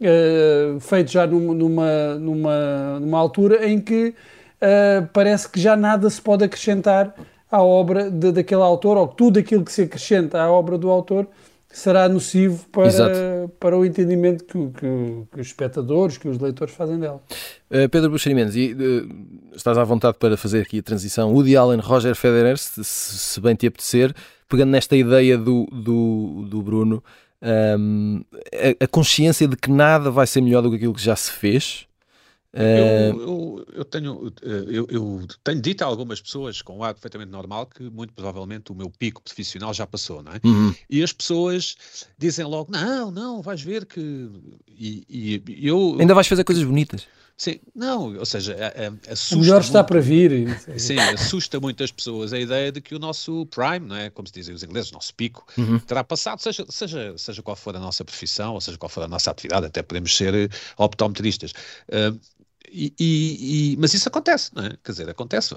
uh, 0.00 0.78
feitos 0.78 1.12
já 1.12 1.26
numa, 1.26 1.52
numa, 1.52 2.14
numa, 2.14 3.00
numa, 3.00 3.18
altura 3.18 3.66
em 3.68 3.80
que 3.80 4.14
uh, 4.62 5.08
parece 5.12 5.48
que 5.48 5.60
já 5.60 5.76
nada 5.76 6.08
se 6.08 6.22
pode 6.22 6.44
acrescentar 6.44 7.12
à 7.50 7.60
obra 7.60 8.08
de, 8.08 8.30
daquele 8.30 8.62
autor, 8.62 8.96
ou 8.96 9.08
tudo 9.08 9.40
aquilo 9.40 9.64
que 9.64 9.72
se 9.72 9.82
acrescenta 9.82 10.40
à 10.40 10.48
obra 10.48 10.78
do 10.78 10.88
autor 10.88 11.26
será 11.72 12.08
nocivo 12.08 12.66
para, 12.70 13.48
para 13.60 13.78
o 13.78 13.84
entendimento 13.84 14.44
que, 14.44 14.58
que, 14.70 15.26
que, 15.32 15.40
os 15.40 15.46
espectadores, 15.46 16.18
que 16.18 16.28
os 16.28 16.38
leitores 16.38 16.74
fazem 16.74 16.98
dela. 16.98 17.22
Uh, 17.70 17.88
Pedro 17.88 18.10
Buxeri 18.10 18.34
Mendes, 18.34 18.56
e, 18.56 18.74
uh, 18.74 19.54
estás 19.54 19.78
à 19.78 19.84
vontade 19.84 20.16
para 20.18 20.36
fazer 20.36 20.62
aqui 20.62 20.80
a 20.80 20.82
transição 20.82 21.32
Woody 21.32 21.56
Allen, 21.56 21.80
Roger 21.80 22.14
Federer, 22.14 22.58
se, 22.58 22.82
se 22.82 23.40
bem 23.40 23.54
te 23.54 23.66
apetecer, 23.66 24.14
pegando 24.48 24.70
nesta 24.70 24.96
ideia 24.96 25.38
do, 25.38 25.66
do, 25.66 26.46
do 26.48 26.62
Bruno, 26.62 27.02
um, 27.40 27.46
ehm, 27.48 28.24
a, 28.80 28.84
a, 28.84 28.88
consciência 28.88 29.46
de 29.46 29.56
que 29.56 29.70
nada 29.70 30.10
vai 30.10 30.26
ser 30.26 30.40
melhor 30.40 30.62
do 30.62 30.70
que 30.70 30.76
aquilo 30.76 30.92
que 30.92 31.02
já 31.02 31.14
se 31.14 31.30
fez, 31.30 31.86
eu, 32.52 32.62
eh, 32.62 33.10
eu, 33.10 33.66
eu, 33.74 33.84
tenho, 33.84 34.32
eh, 34.42 34.64
eu, 34.68 34.86
eu, 34.90 35.26
tenho 35.44 35.60
dito 35.60 35.82
a 35.82 35.86
algumas 35.86 36.20
pessoas 36.20 36.60
com 36.60 36.78
um 36.78 36.84
ar 36.84 36.94
perfeitamente 36.94 37.30
normal 37.30 37.66
que 37.66 37.84
muito 37.84 38.12
provavelmente 38.12 38.72
o 38.72 38.74
meu 38.74 38.90
pico 38.90 39.22
profissional 39.22 39.72
já 39.72 39.86
passou, 39.86 40.22
não 40.22 40.32
é? 40.32 40.40
Uhum. 40.44 40.74
E 40.88 41.02
as 41.02 41.12
pessoas 41.12 41.76
dizem 42.18 42.44
logo: 42.44 42.72
não, 42.72 43.10
não, 43.10 43.40
vais 43.40 43.62
ver 43.62 43.86
que. 43.86 44.30
E, 44.68 45.42
e 45.46 45.68
eu. 45.68 45.96
Ainda 46.00 46.14
vais 46.14 46.26
fazer 46.26 46.42
coisas 46.42 46.64
bonitas. 46.64 47.06
Sim, 47.40 47.58
não, 47.74 48.18
ou 48.18 48.26
seja, 48.26 48.54
assusta. 49.10 49.34
O 49.34 49.40
melhor 49.40 49.62
está 49.62 49.78
muito, 49.78 49.88
para 49.88 50.00
vir. 50.02 50.60
Sim, 50.78 50.98
assusta 50.98 51.58
muitas 51.58 51.90
pessoas 51.90 52.34
a 52.34 52.38
ideia 52.38 52.70
de 52.70 52.82
que 52.82 52.94
o 52.94 52.98
nosso 52.98 53.46
prime, 53.46 53.86
não 53.86 53.96
é? 53.96 54.10
Como 54.10 54.28
se 54.28 54.34
dizem 54.34 54.54
os 54.54 54.62
ingleses, 54.62 54.90
o 54.90 54.92
nosso 54.92 55.14
pico, 55.14 55.46
uhum. 55.56 55.78
terá 55.78 56.04
passado, 56.04 56.38
seja, 56.42 56.66
seja, 56.68 57.14
seja 57.16 57.42
qual 57.42 57.56
for 57.56 57.74
a 57.74 57.80
nossa 57.80 58.04
profissão, 58.04 58.52
ou 58.52 58.60
seja 58.60 58.76
qual 58.76 58.90
for 58.90 59.04
a 59.04 59.08
nossa 59.08 59.30
atividade, 59.30 59.64
até 59.64 59.82
podemos 59.82 60.14
ser 60.14 60.34
eh, 60.34 60.48
optometristas. 60.76 61.52
Uh, 61.88 62.20
e, 62.68 62.94
e, 62.98 63.76
mas 63.78 63.94
isso 63.94 64.08
acontece, 64.08 64.50
não 64.54 64.64
é? 64.64 64.76
Quer 64.82 64.92
dizer, 64.92 65.10
acontece. 65.10 65.54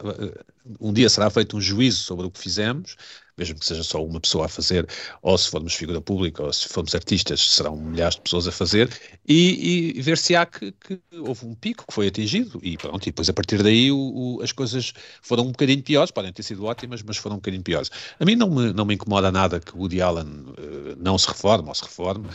Um 0.79 0.91
dia 0.91 1.09
será 1.09 1.29
feito 1.29 1.55
um 1.55 1.61
juízo 1.61 2.03
sobre 2.03 2.25
o 2.25 2.31
que 2.31 2.39
fizemos, 2.39 2.95
mesmo 3.37 3.59
que 3.59 3.65
seja 3.65 3.83
só 3.83 4.03
uma 4.03 4.19
pessoa 4.19 4.45
a 4.45 4.49
fazer, 4.49 4.87
ou 5.21 5.37
se 5.37 5.49
formos 5.49 5.73
figura 5.73 5.99
pública, 6.01 6.43
ou 6.43 6.53
se 6.53 6.67
formos 6.67 6.93
artistas, 6.95 7.41
serão 7.41 7.75
milhares 7.75 8.15
de 8.15 8.21
pessoas 8.21 8.47
a 8.47 8.51
fazer, 8.51 8.89
e, 9.27 9.93
e 9.95 10.01
ver 10.01 10.17
se 10.17 10.35
há 10.35 10.45
que, 10.45 10.71
que, 10.71 10.99
houve 11.19 11.45
um 11.45 11.55
pico 11.55 11.85
que 11.87 11.93
foi 11.93 12.07
atingido, 12.07 12.59
e 12.63 12.77
pronto, 12.77 13.03
e 13.03 13.11
depois 13.11 13.29
a 13.29 13.33
partir 13.33 13.61
daí 13.61 13.91
o, 13.91 13.97
o, 13.97 14.41
as 14.41 14.51
coisas 14.51 14.93
foram 15.21 15.43
um 15.43 15.51
bocadinho 15.51 15.83
piores, 15.83 16.11
podem 16.11 16.31
ter 16.31 16.43
sido 16.43 16.65
ótimas, 16.65 17.01
mas 17.03 17.17
foram 17.17 17.35
um 17.35 17.39
bocadinho 17.39 17.63
piores. 17.63 17.89
A 18.19 18.25
mim 18.25 18.35
não 18.35 18.49
me, 18.49 18.73
não 18.73 18.85
me 18.85 18.95
incomoda 18.95 19.31
nada 19.31 19.59
que 19.59 19.75
Woody 19.75 20.01
Allen 20.01 20.27
uh, 20.27 20.95
não 20.97 21.17
se 21.17 21.27
reforme 21.27 21.67
ou 21.67 21.75
se 21.75 21.83
reforme. 21.83 22.27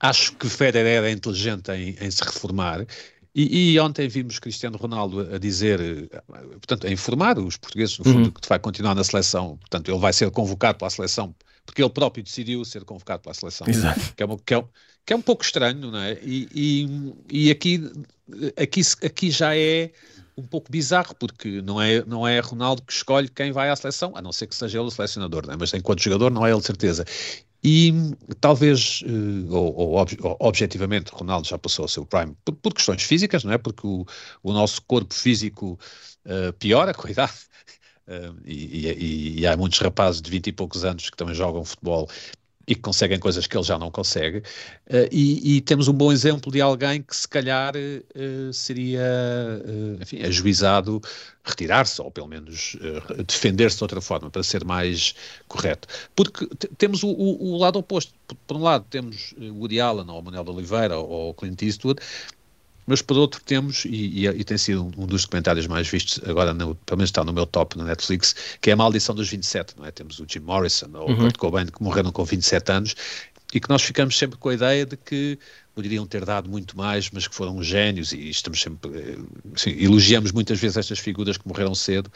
Acho 0.00 0.32
que 0.34 0.48
Federer 0.48 1.02
é 1.04 1.10
inteligente 1.10 1.72
em, 1.72 1.96
em 2.00 2.10
se 2.10 2.22
reformar 2.22 2.86
e, 3.40 3.72
e, 3.72 3.80
ontem 3.80 4.08
vimos 4.08 4.38
Cristiano 4.38 4.76
Ronaldo 4.76 5.34
a 5.34 5.38
dizer, 5.38 5.80
eh, 5.80 6.22
portanto, 6.52 6.86
a 6.86 6.90
informar 6.90 7.38
os 7.38 7.56
portugueses, 7.56 7.98
no 7.98 8.04
fundo, 8.04 8.24
uhum. 8.24 8.30
que 8.30 8.48
vai 8.48 8.58
continuar 8.58 8.94
na 8.94 9.04
seleção. 9.04 9.56
Portanto, 9.58 9.90
ele 9.90 9.98
vai 9.98 10.12
ser 10.12 10.30
convocado 10.30 10.78
para 10.78 10.88
a 10.88 10.90
seleção 10.90 11.34
porque 11.68 11.82
ele 11.82 11.90
próprio 11.90 12.24
decidiu 12.24 12.64
ser 12.64 12.82
convocado 12.82 13.22
para 13.22 13.32
a 13.32 13.34
seleção. 13.34 13.66
Exato. 13.68 14.14
Que 14.16 14.22
é, 14.22 14.26
uma, 14.26 14.38
que 14.38 14.54
é, 14.54 14.64
que 15.04 15.12
é 15.12 15.16
um 15.16 15.20
pouco 15.20 15.44
estranho, 15.44 15.90
não 15.90 15.98
é? 15.98 16.18
E, 16.22 16.48
e, 16.54 17.14
e 17.30 17.50
aqui, 17.50 17.92
aqui, 18.56 18.80
aqui 19.04 19.30
já 19.30 19.54
é 19.54 19.90
um 20.34 20.42
pouco 20.42 20.72
bizarro, 20.72 21.14
porque 21.14 21.60
não 21.60 21.80
é, 21.80 22.02
não 22.06 22.26
é 22.26 22.40
Ronaldo 22.40 22.80
que 22.82 22.92
escolhe 22.92 23.28
quem 23.28 23.52
vai 23.52 23.68
à 23.68 23.76
seleção, 23.76 24.12
a 24.16 24.22
não 24.22 24.32
ser 24.32 24.46
que 24.46 24.54
seja 24.54 24.78
ele 24.78 24.86
o 24.86 24.90
selecionador, 24.90 25.46
não 25.46 25.52
é? 25.52 25.56
mas 25.58 25.74
enquanto 25.74 26.00
jogador 26.00 26.30
não 26.30 26.46
é 26.46 26.50
ele 26.50 26.60
de 26.60 26.66
certeza. 26.66 27.04
E 27.62 27.92
talvez, 28.40 29.02
uh, 29.02 29.52
ou, 29.54 29.74
ou, 29.74 29.94
ob, 29.96 30.16
ou, 30.22 30.36
objetivamente, 30.40 31.10
Ronaldo 31.12 31.48
já 31.48 31.58
passou 31.58 31.84
o 31.86 31.88
seu 31.88 32.06
prime 32.06 32.36
por, 32.44 32.54
por 32.54 32.74
questões 32.74 33.02
físicas, 33.02 33.42
não 33.44 33.52
é? 33.52 33.58
Porque 33.58 33.86
o, 33.86 34.06
o 34.42 34.52
nosso 34.52 34.80
corpo 34.82 35.12
físico 35.12 35.78
uh, 36.24 36.52
piora 36.54 36.94
com 36.94 37.08
a 37.08 37.10
idade. 37.10 37.32
Uh, 38.06 38.40
e, 38.44 38.86
e, 38.86 39.40
e, 39.40 39.46
há 39.46 39.56
muitos 39.56 39.78
rapazes 39.80 40.22
de 40.22 40.30
20 40.30 40.46
e 40.46 40.52
poucos 40.52 40.84
anos 40.84 41.10
que 41.10 41.16
também 41.16 41.34
jogam 41.34 41.64
futebol 41.64 42.08
e 42.68 42.74
que 42.74 42.82
conseguem 42.82 43.18
coisas 43.18 43.46
que 43.46 43.56
ele 43.56 43.64
já 43.64 43.78
não 43.78 43.90
consegue. 43.90 44.38
Uh, 44.38 45.08
e, 45.10 45.56
e, 45.56 45.60
temos 45.62 45.88
um 45.88 45.92
bom 45.94 46.12
exemplo 46.12 46.52
de 46.52 46.60
alguém 46.60 47.00
que 47.00 47.16
se 47.16 47.26
calhar 47.26 47.72
uh, 47.74 48.52
seria, 48.52 49.00
uh, 49.64 50.02
enfim, 50.02 50.22
ajuizado 50.22 51.00
retirar-se, 51.42 52.02
ou 52.02 52.10
pelo 52.10 52.28
menos 52.28 52.76
defender-se 53.26 53.78
de 53.78 53.84
outra 53.84 54.02
forma, 54.02 54.28
para 54.28 54.42
ser 54.42 54.66
mais 54.66 55.14
correto. 55.48 55.88
Porque 56.14 56.46
temos 56.76 57.02
o, 57.02 57.08
o, 57.08 57.54
o, 57.54 57.56
lado 57.56 57.78
oposto. 57.78 58.12
Por, 58.26 58.36
por, 58.46 58.56
um 58.58 58.62
lado 58.62 58.84
temos 58.90 59.34
Woody 59.38 59.80
Allen, 59.80 60.10
ou 60.10 60.20
Manuel 60.20 60.44
de 60.44 60.50
Oliveira, 60.50 60.98
ou 60.98 61.32
Clint 61.32 61.62
Eastwood, 61.62 62.02
mas 62.88 63.02
por 63.02 63.18
outro 63.18 63.40
temos, 63.44 63.84
e, 63.84 64.24
e, 64.24 64.26
e, 64.26 64.44
tem 64.44 64.56
sido 64.56 64.90
um 64.96 65.06
dos 65.06 65.22
documentários 65.22 65.66
mais 65.66 65.86
vistos, 65.86 66.20
agora 66.26 66.54
no, 66.54 66.74
pelo 66.74 66.96
menos 66.96 67.10
está 67.10 67.22
no 67.22 67.34
meu 67.34 67.44
top 67.44 67.76
na 67.76 67.84
Netflix, 67.84 68.34
que 68.62 68.70
é 68.70 68.72
a 68.72 68.76
maldição 68.76 69.14
dos 69.14 69.28
27, 69.28 69.74
não 69.76 69.84
é? 69.84 69.90
Temos 69.90 70.18
o 70.18 70.26
Jim 70.26 70.40
Morrison 70.40 70.88
ou 70.94 71.06
uhum. 71.08 71.14
o 71.14 71.16
Kurt 71.18 71.36
Cobain 71.36 71.66
que 71.66 71.82
morreram 71.82 72.10
com 72.10 72.24
27 72.24 72.72
anos 72.72 72.94
e 73.52 73.60
que 73.60 73.68
nós 73.68 73.82
ficamos 73.82 74.16
sempre 74.16 74.38
com 74.38 74.48
a 74.48 74.54
ideia 74.54 74.86
de 74.86 74.96
que 74.96 75.38
poderiam 75.74 76.06
ter 76.06 76.24
dado 76.24 76.48
muito 76.48 76.76
mais, 76.78 77.10
mas 77.10 77.28
que 77.28 77.34
foram 77.34 77.62
gênios 77.62 78.12
e 78.12 78.30
estamos 78.30 78.60
sempre, 78.60 78.90
assim, 79.54 79.70
elogiamos 79.78 80.32
muitas 80.32 80.58
vezes 80.58 80.78
estas 80.78 80.98
figuras 80.98 81.36
que 81.36 81.46
morreram 81.46 81.74
cedo, 81.74 82.10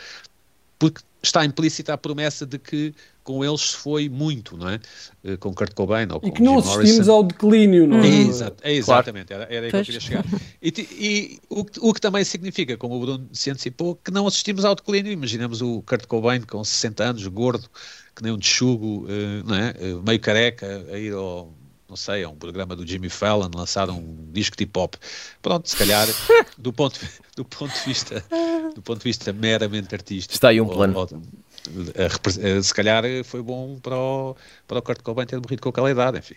porque 0.79 1.03
está 1.23 1.45
implícita 1.45 1.95
a 1.95 1.99
promessa 1.99 2.45
de 2.45 2.59
que 2.59 2.95
com 3.23 3.45
eles 3.45 3.61
se 3.61 3.77
foi 3.77 4.09
muito, 4.09 4.57
não 4.57 4.69
é? 4.69 4.81
Eh, 5.23 5.37
com 5.37 5.55
Kurt 5.55 5.73
Cobain 5.75 6.09
ou 6.11 6.21
com 6.21 6.27
E 6.27 6.33
que 6.33 6.43
não 6.43 6.55
Jim 6.55 6.69
assistimos 6.69 7.07
Morrison. 7.07 7.13
ao 7.13 7.23
declínio, 7.23 7.87
não 7.87 8.01
é? 8.01 8.09
é, 8.09 8.21
exato, 8.23 8.57
é 8.63 8.73
exatamente, 8.73 9.29
claro. 9.29 9.43
era, 9.45 9.55
era 9.55 9.67
aí 9.67 9.71
que 9.71 9.77
eu 9.77 9.85
queria 9.85 10.01
chegar. 10.01 10.25
E, 10.61 10.73
e 10.93 11.41
o, 11.49 11.61
o, 11.89 11.95
que 11.95 12.01
também 12.01 12.25
significa, 12.25 12.77
como 12.77 12.97
o 12.97 13.01
Bruno 13.01 13.29
se 13.33 13.51
antecipou, 13.51 13.95
que 13.95 14.11
não 14.11 14.27
assistimos 14.27 14.65
ao 14.65 14.75
declínio. 14.75 15.13
Imaginemos 15.13 15.63
o 15.63 15.83
Kurt 15.83 16.07
Cobain 16.07 16.41
com 16.41 16.63
60 16.65 17.05
anos, 17.05 17.27
gordo, 17.29 17.69
que 18.15 18.23
nem 18.23 18.33
um 18.33 18.39
tchugo, 18.39 19.05
uh, 19.05 19.45
não 19.47 19.55
é? 19.55 19.75
Uh, 19.81 20.03
meio 20.05 20.21
careca, 20.21 20.67
a 20.93 20.99
ir 20.99 21.13
ao 21.13 21.53
não 21.89 21.97
sei, 21.97 22.25
a 22.25 22.29
um 22.31 22.35
programa 22.35 22.75
do 22.75 22.87
Jimmy 22.87 23.11
Fallon, 23.11 23.51
lançar 23.55 23.91
um 23.91 24.17
disco 24.33 24.57
de 24.57 24.65
hip 24.65 24.79
hop. 24.79 24.95
Pronto, 25.43 25.69
se 25.69 25.77
calhar, 25.77 26.09
do 26.57 26.73
ponto, 26.73 26.99
do 27.37 27.45
ponto 27.45 27.71
de 27.71 27.85
vista 27.85 28.25
do 28.75 28.83
ponto 28.83 28.99
de 28.99 29.05
vista 29.05 29.33
meramente 29.33 29.95
artístico. 29.95 30.35
Está 30.35 30.49
aí 30.49 30.61
um 30.61 30.69
plano. 30.69 30.97
Ou, 30.97 31.09
ou, 31.13 32.63
se 32.63 32.75
calhar 32.75 33.05
foi 33.25 33.43
bom 33.43 33.79
para 33.81 33.97
o, 33.97 34.37
para 34.67 34.79
o 34.79 34.83
Kurt 34.83 35.03
Cobain 35.03 35.27
ter 35.27 35.37
morrido 35.37 35.63
com 35.63 35.69
aquela 35.69 35.91
idade. 35.91 36.19
Enfim, 36.19 36.35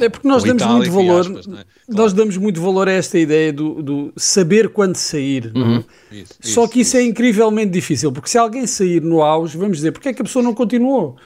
é 0.00 0.08
porque 0.08 0.28
nós 0.28 0.44
damos 0.44 0.62
Itália, 0.62 0.78
muito 0.78 0.92
valor, 0.92 1.20
aspas, 1.20 1.46
é? 1.46 1.50
claro. 1.50 1.66
nós 1.88 2.12
damos 2.12 2.36
muito 2.36 2.60
valor 2.60 2.88
a 2.88 2.92
esta 2.92 3.18
ideia 3.18 3.52
do, 3.52 3.82
do 3.82 4.12
saber 4.16 4.68
quando 4.68 4.96
sair. 4.96 5.50
Uhum. 5.54 5.82
Isso, 6.12 6.34
Só 6.40 6.64
isso, 6.64 6.72
que 6.72 6.80
isso, 6.80 6.90
isso, 6.90 6.96
é 6.98 7.02
incrivelmente 7.02 7.72
difícil, 7.72 8.12
porque 8.12 8.28
se 8.28 8.38
alguém 8.38 8.66
sair 8.66 9.02
no 9.02 9.22
auge, 9.22 9.58
vamos 9.58 9.78
dizer, 9.78 9.92
porque 9.92 10.10
é 10.10 10.12
que 10.12 10.22
a 10.22 10.24
pessoa 10.24 10.42
não 10.42 10.54
continuou? 10.54 11.16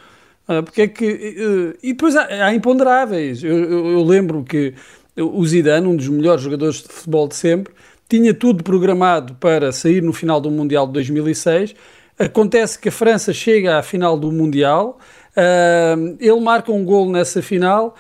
Ah, 0.47 0.63
porque 0.63 0.83
é 0.83 0.89
que. 0.89 1.77
E 1.83 1.93
depois 1.93 2.15
há, 2.17 2.47
há 2.47 2.55
imponderáveis. 2.55 3.43
Eu, 3.43 3.59
eu, 3.59 3.87
eu, 3.93 4.05
lembro 4.05 4.45
que 4.45 4.75
o 5.17 5.45
Zidane, 5.47 5.87
um 5.87 5.97
dos 5.97 6.09
melhores 6.09 6.43
jogadores 6.43 6.83
de 6.83 6.89
futebol 6.89 7.29
de 7.29 7.35
sempre, 7.35 7.73
tinha 8.09 8.35
tudo 8.35 8.63
programado 8.63 9.35
para 9.35 9.73
sair 9.73 10.03
no 10.03 10.13
final 10.13 10.41
do 10.41 10.51
Mundial 10.51 10.87
de 10.87 10.93
2006. 10.95 11.75
Acontece 12.19 12.79
que 12.79 12.89
a 12.89 12.93
França 12.93 13.33
chega 13.33 13.79
à 13.79 13.83
final 13.83 14.17
do 14.17 14.31
Mundial, 14.31 14.99
uh, 15.37 16.17
ele 16.21 16.41
marca 16.41 16.71
um 16.71 16.85
gol 16.85 17.11
nessa 17.11 17.43
final, 17.43 17.97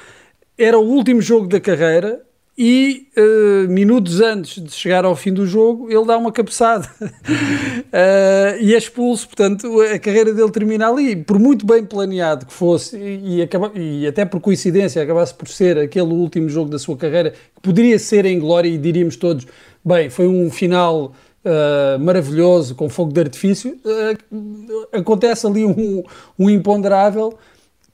era 0.57 0.78
o 0.78 0.84
último 0.84 1.20
jogo 1.20 1.48
da 1.48 1.59
carreira, 1.59 2.22
e 2.57 3.09
uh, 3.18 3.68
minutos 3.68 4.20
antes 4.20 4.62
de 4.62 4.70
chegar 4.70 5.05
ao 5.05 5.16
fim 5.16 5.32
do 5.32 5.44
jogo 5.44 5.90
ele 5.90 6.05
dá 6.05 6.16
uma 6.16 6.30
cabeçada. 6.30 6.88
Uh, 7.02 8.62
e 8.62 8.72
é 8.72 8.78
expulso, 8.78 9.26
portanto 9.26 9.80
a 9.80 9.98
carreira 9.98 10.32
dele 10.32 10.50
termina 10.52 10.88
ali, 10.88 11.16
por 11.16 11.38
muito 11.38 11.66
bem 11.66 11.84
planeado 11.84 12.46
que 12.46 12.52
fosse 12.52 12.96
e, 12.96 13.42
acaba, 13.42 13.72
e 13.74 14.07
até 14.07 14.24
por 14.24 14.40
coincidência 14.40 15.02
acabasse 15.02 15.34
por 15.34 15.48
ser 15.48 15.78
aquele 15.78 16.12
último 16.12 16.48
jogo 16.48 16.70
da 16.70 16.78
sua 16.78 16.96
carreira, 16.96 17.32
que 17.32 17.61
poderia 17.61 17.98
ser 17.98 18.24
em 18.24 18.38
glória 18.38 18.68
e 18.68 18.78
diríamos 18.78 19.16
todos, 19.16 19.46
bem, 19.85 20.09
foi 20.11 20.26
um 20.26 20.51
final 20.51 21.12
uh, 21.45 21.99
maravilhoso 22.01 22.74
com 22.74 22.89
fogo 22.89 23.12
de 23.12 23.20
artifício, 23.20 23.78
acontece 24.93 25.47
ali 25.47 25.64
um, 25.64 26.03
um 26.39 26.51
imponderável 26.51 27.37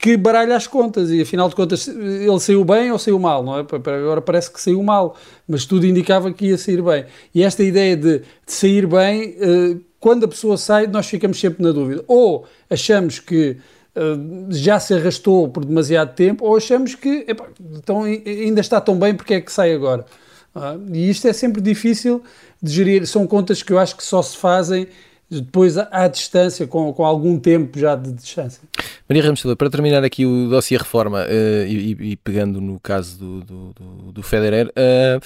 que 0.01 0.17
baralha 0.17 0.57
as 0.57 0.67
contas 0.67 1.11
e 1.11 1.21
afinal 1.21 1.49
de 1.49 1.55
contas 1.55 1.87
ele 1.87 2.41
saiu 2.41 2.65
bem 2.65 2.91
ou 2.91 2.99
saiu 2.99 3.19
mal, 3.19 3.45
não 3.45 3.59
é? 3.59 3.61
Agora 3.61 4.23
parece 4.23 4.51
que 4.51 4.59
saiu 4.61 4.83
mal, 4.83 5.15
mas 5.47 5.67
tudo 5.67 5.87
indicava 5.87 6.33
que 6.33 6.47
ia 6.47 6.57
sair 6.57 6.81
bem. 6.81 7.05
E 7.35 7.43
esta 7.43 7.63
ideia 7.63 7.95
de, 7.95 8.21
de 8.21 8.25
sair 8.47 8.87
bem, 8.87 9.37
uh, 9.37 9.81
quando 10.01 10.25
a 10.25 10.29
pessoa 10.29 10.57
sai, 10.57 10.87
nós 10.87 11.07
ficamos 11.07 11.39
sempre 11.39 11.63
na 11.63 11.71
dúvida. 11.71 12.03
Ou 12.09 12.47
achamos 12.71 13.19
que 13.19 13.59
uh, 13.95 14.47
já 14.51 14.81
se 14.81 14.95
arrastou 14.95 15.51
por 15.51 15.67
demasiado 15.67 16.15
tempo, 16.15 16.47
ou 16.47 16.57
achamos 16.57 16.95
que 16.95 17.27
epa, 17.29 17.47
então, 17.77 18.05
ainda 18.05 18.63
está 18.63 18.81
tão 18.81 18.99
bem 18.99 19.15
porque 19.15 19.35
é 19.35 19.41
que 19.43 19.53
sai 19.53 19.75
agora. 19.75 20.07
Uh, 20.55 20.95
e 20.95 21.09
isto 21.09 21.29
é 21.29 21.33
sempre 21.33 21.61
difícil 21.61 22.23
de 22.61 22.73
gerir, 22.73 23.07
são 23.07 23.27
contas 23.27 23.63
que 23.63 23.73
eu 23.73 23.79
acho 23.79 23.97
que 23.97 24.03
só 24.03 24.21
se 24.21 24.37
fazem 24.37 24.89
depois 25.31 25.79
à 25.79 26.09
distância, 26.09 26.67
com, 26.67 26.93
com 26.93 27.05
algum 27.05 27.39
tempo 27.39 27.79
já 27.79 27.95
de 27.95 28.13
distância. 28.13 28.61
Maria 29.09 29.23
Ramos 29.23 29.41
Silva, 29.41 29.55
para 29.55 29.71
terminar 29.71 30.03
aqui 30.03 30.27
o 30.27 30.49
dossiê 30.49 30.77
reforma 30.77 31.25
uh, 31.25 31.67
e, 31.67 31.97
e, 32.13 32.17
pegando 32.17 32.61
no 32.61 32.81
caso 32.81 33.17
do, 33.17 33.41
do, 33.45 33.73
do, 33.73 34.13
do 34.13 34.23
Federer, 34.25 34.67
uh, 34.69 35.25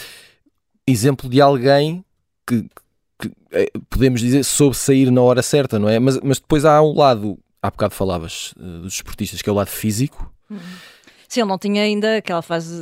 exemplo 0.86 1.28
de 1.28 1.40
alguém 1.40 2.04
que, 2.46 2.66
que 3.18 3.28
uh, 3.28 3.80
podemos 3.88 4.20
dizer 4.20 4.44
soube 4.44 4.76
sair 4.76 5.10
na 5.10 5.22
hora 5.22 5.40
certa, 5.40 5.78
não 5.78 5.88
é? 5.88 5.98
Mas, 5.98 6.20
mas 6.20 6.38
depois 6.38 6.66
há 6.66 6.82
um 6.82 6.94
lado, 6.94 7.38
há 7.62 7.70
bocado 7.70 7.94
falavas 7.94 8.52
dos 8.56 8.94
esportistas, 8.94 9.40
que 9.40 9.48
é 9.48 9.52
o 9.52 9.56
lado 9.56 9.70
físico. 9.70 10.30
Uhum 10.50 10.58
Sim, 11.34 11.40
ele 11.40 11.48
não 11.48 11.58
tinha 11.58 11.82
ainda 11.82 12.18
aquela 12.18 12.42
fase 12.42 12.72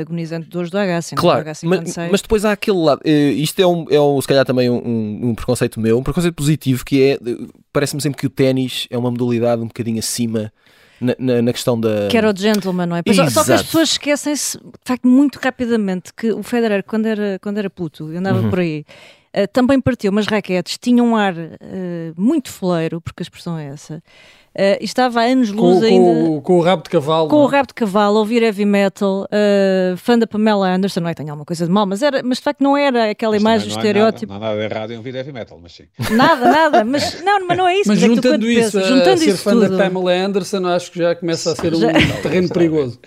agonizante 0.00 0.46
de 0.46 0.50
dores 0.50 0.70
do 0.70 0.76
H, 0.76 1.14
claro, 1.14 1.44
mas, 1.62 1.96
mas, 2.10 2.20
depois 2.20 2.44
há 2.44 2.50
aquele 2.50 2.78
lado, 2.78 3.00
uh, 3.06 3.08
isto 3.08 3.62
é, 3.62 3.66
um, 3.66 3.86
é 3.88 4.00
um, 4.00 4.20
se 4.20 4.26
calhar 4.26 4.44
também 4.44 4.68
um, 4.68 5.28
um, 5.28 5.34
preconceito 5.36 5.78
meu, 5.78 5.96
um 5.96 6.02
preconceito 6.02 6.34
positivo, 6.34 6.84
que 6.84 7.00
é, 7.00 7.18
parece-me 7.72 8.02
sempre 8.02 8.18
que 8.18 8.26
o 8.26 8.30
ténis 8.30 8.88
é 8.90 8.98
uma 8.98 9.08
modalidade 9.08 9.62
um 9.62 9.68
bocadinho 9.68 10.00
acima 10.00 10.52
na, 11.00 11.14
na, 11.16 11.42
na, 11.42 11.52
questão 11.52 11.78
da. 11.78 12.08
Que 12.08 12.16
era 12.16 12.28
o 12.28 12.36
gentleman, 12.36 12.86
não 12.86 12.96
é? 12.96 13.02
Só, 13.14 13.30
só, 13.30 13.44
que 13.44 13.52
as 13.52 13.62
pessoas 13.62 13.90
esquecem-se, 13.92 14.58
de 14.58 14.84
facto, 14.84 15.06
muito 15.06 15.36
rapidamente 15.36 16.12
que 16.12 16.32
o 16.32 16.42
Federer, 16.42 16.82
quando 16.82 17.06
era, 17.06 17.38
quando 17.40 17.58
era 17.58 17.70
puto, 17.70 18.06
andava 18.06 18.40
uhum. 18.40 18.50
por 18.50 18.58
aí. 18.58 18.84
Uh, 19.32 19.46
também 19.52 19.80
partiu 19.80 20.10
umas 20.10 20.26
raquetes, 20.26 20.76
tinha 20.76 21.04
um 21.04 21.14
ar 21.14 21.34
uh, 21.34 21.48
muito 22.16 22.50
foleiro, 22.50 23.00
porque 23.00 23.22
a 23.22 23.24
expressão 23.24 23.56
é 23.56 23.66
essa, 23.66 24.02
Uh, 24.54 24.76
estava 24.82 25.22
há 25.22 25.24
anos-luz 25.24 25.78
com, 25.78 25.84
ainda. 25.84 26.26
Com, 26.26 26.40
com, 26.42 26.58
o 26.58 26.60
rabo 26.60 26.82
de 26.82 26.90
cavalo. 26.90 27.28
Com 27.28 27.36
não? 27.36 27.44
o 27.44 27.46
rabo 27.46 27.68
de 27.68 27.74
cavalo, 27.74 28.18
ouvir 28.18 28.42
heavy 28.42 28.66
metal, 28.66 29.24
uh, 29.24 29.96
fã 29.96 30.18
da 30.18 30.26
Pamela 30.26 30.68
Anderson, 30.68 31.00
não 31.00 31.08
é 31.08 31.14
que 31.14 31.22
tenha 31.22 31.32
alguma 31.32 31.46
coisa 31.46 31.64
de 31.64 31.72
mal, 31.72 31.86
mas, 31.86 32.02
era, 32.02 32.22
mas 32.22 32.36
de 32.36 32.44
facto 32.44 32.60
não 32.60 32.76
era 32.76 33.10
aquela 33.10 33.32
mas 33.32 33.40
imagem, 33.40 33.68
o 33.68 33.70
estereótipo. 33.70 34.30
Não 34.30 34.36
há 34.36 34.40
nada, 34.40 34.54
nada 34.54 34.64
errado 34.64 34.90
em 34.92 34.96
ouvir 34.98 35.14
heavy 35.14 35.32
metal, 35.32 35.58
mas 35.62 35.72
sim. 35.72 35.84
Nada, 36.12 36.50
nada, 36.50 36.84
mas 36.84 37.22
não, 37.22 37.46
mas 37.46 37.56
não 37.56 37.66
é 37.66 37.76
isso. 37.76 37.88
Mas, 37.88 38.00
mas 38.00 38.14
juntando 38.14 38.46
é 38.46 38.52
isso, 38.52 38.80
juntando 38.80 39.18
ser 39.18 39.30
isso 39.30 39.42
fã 39.42 39.52
tudo. 39.52 39.70
da 39.70 39.84
Pamela 39.84 40.12
Anderson, 40.12 40.66
acho 40.66 40.92
que 40.92 40.98
já 40.98 41.14
começa 41.14 41.52
a 41.52 41.56
ser 41.56 41.74
já. 41.74 41.88
um 41.88 42.22
terreno 42.22 42.48
perigoso. 42.50 43.00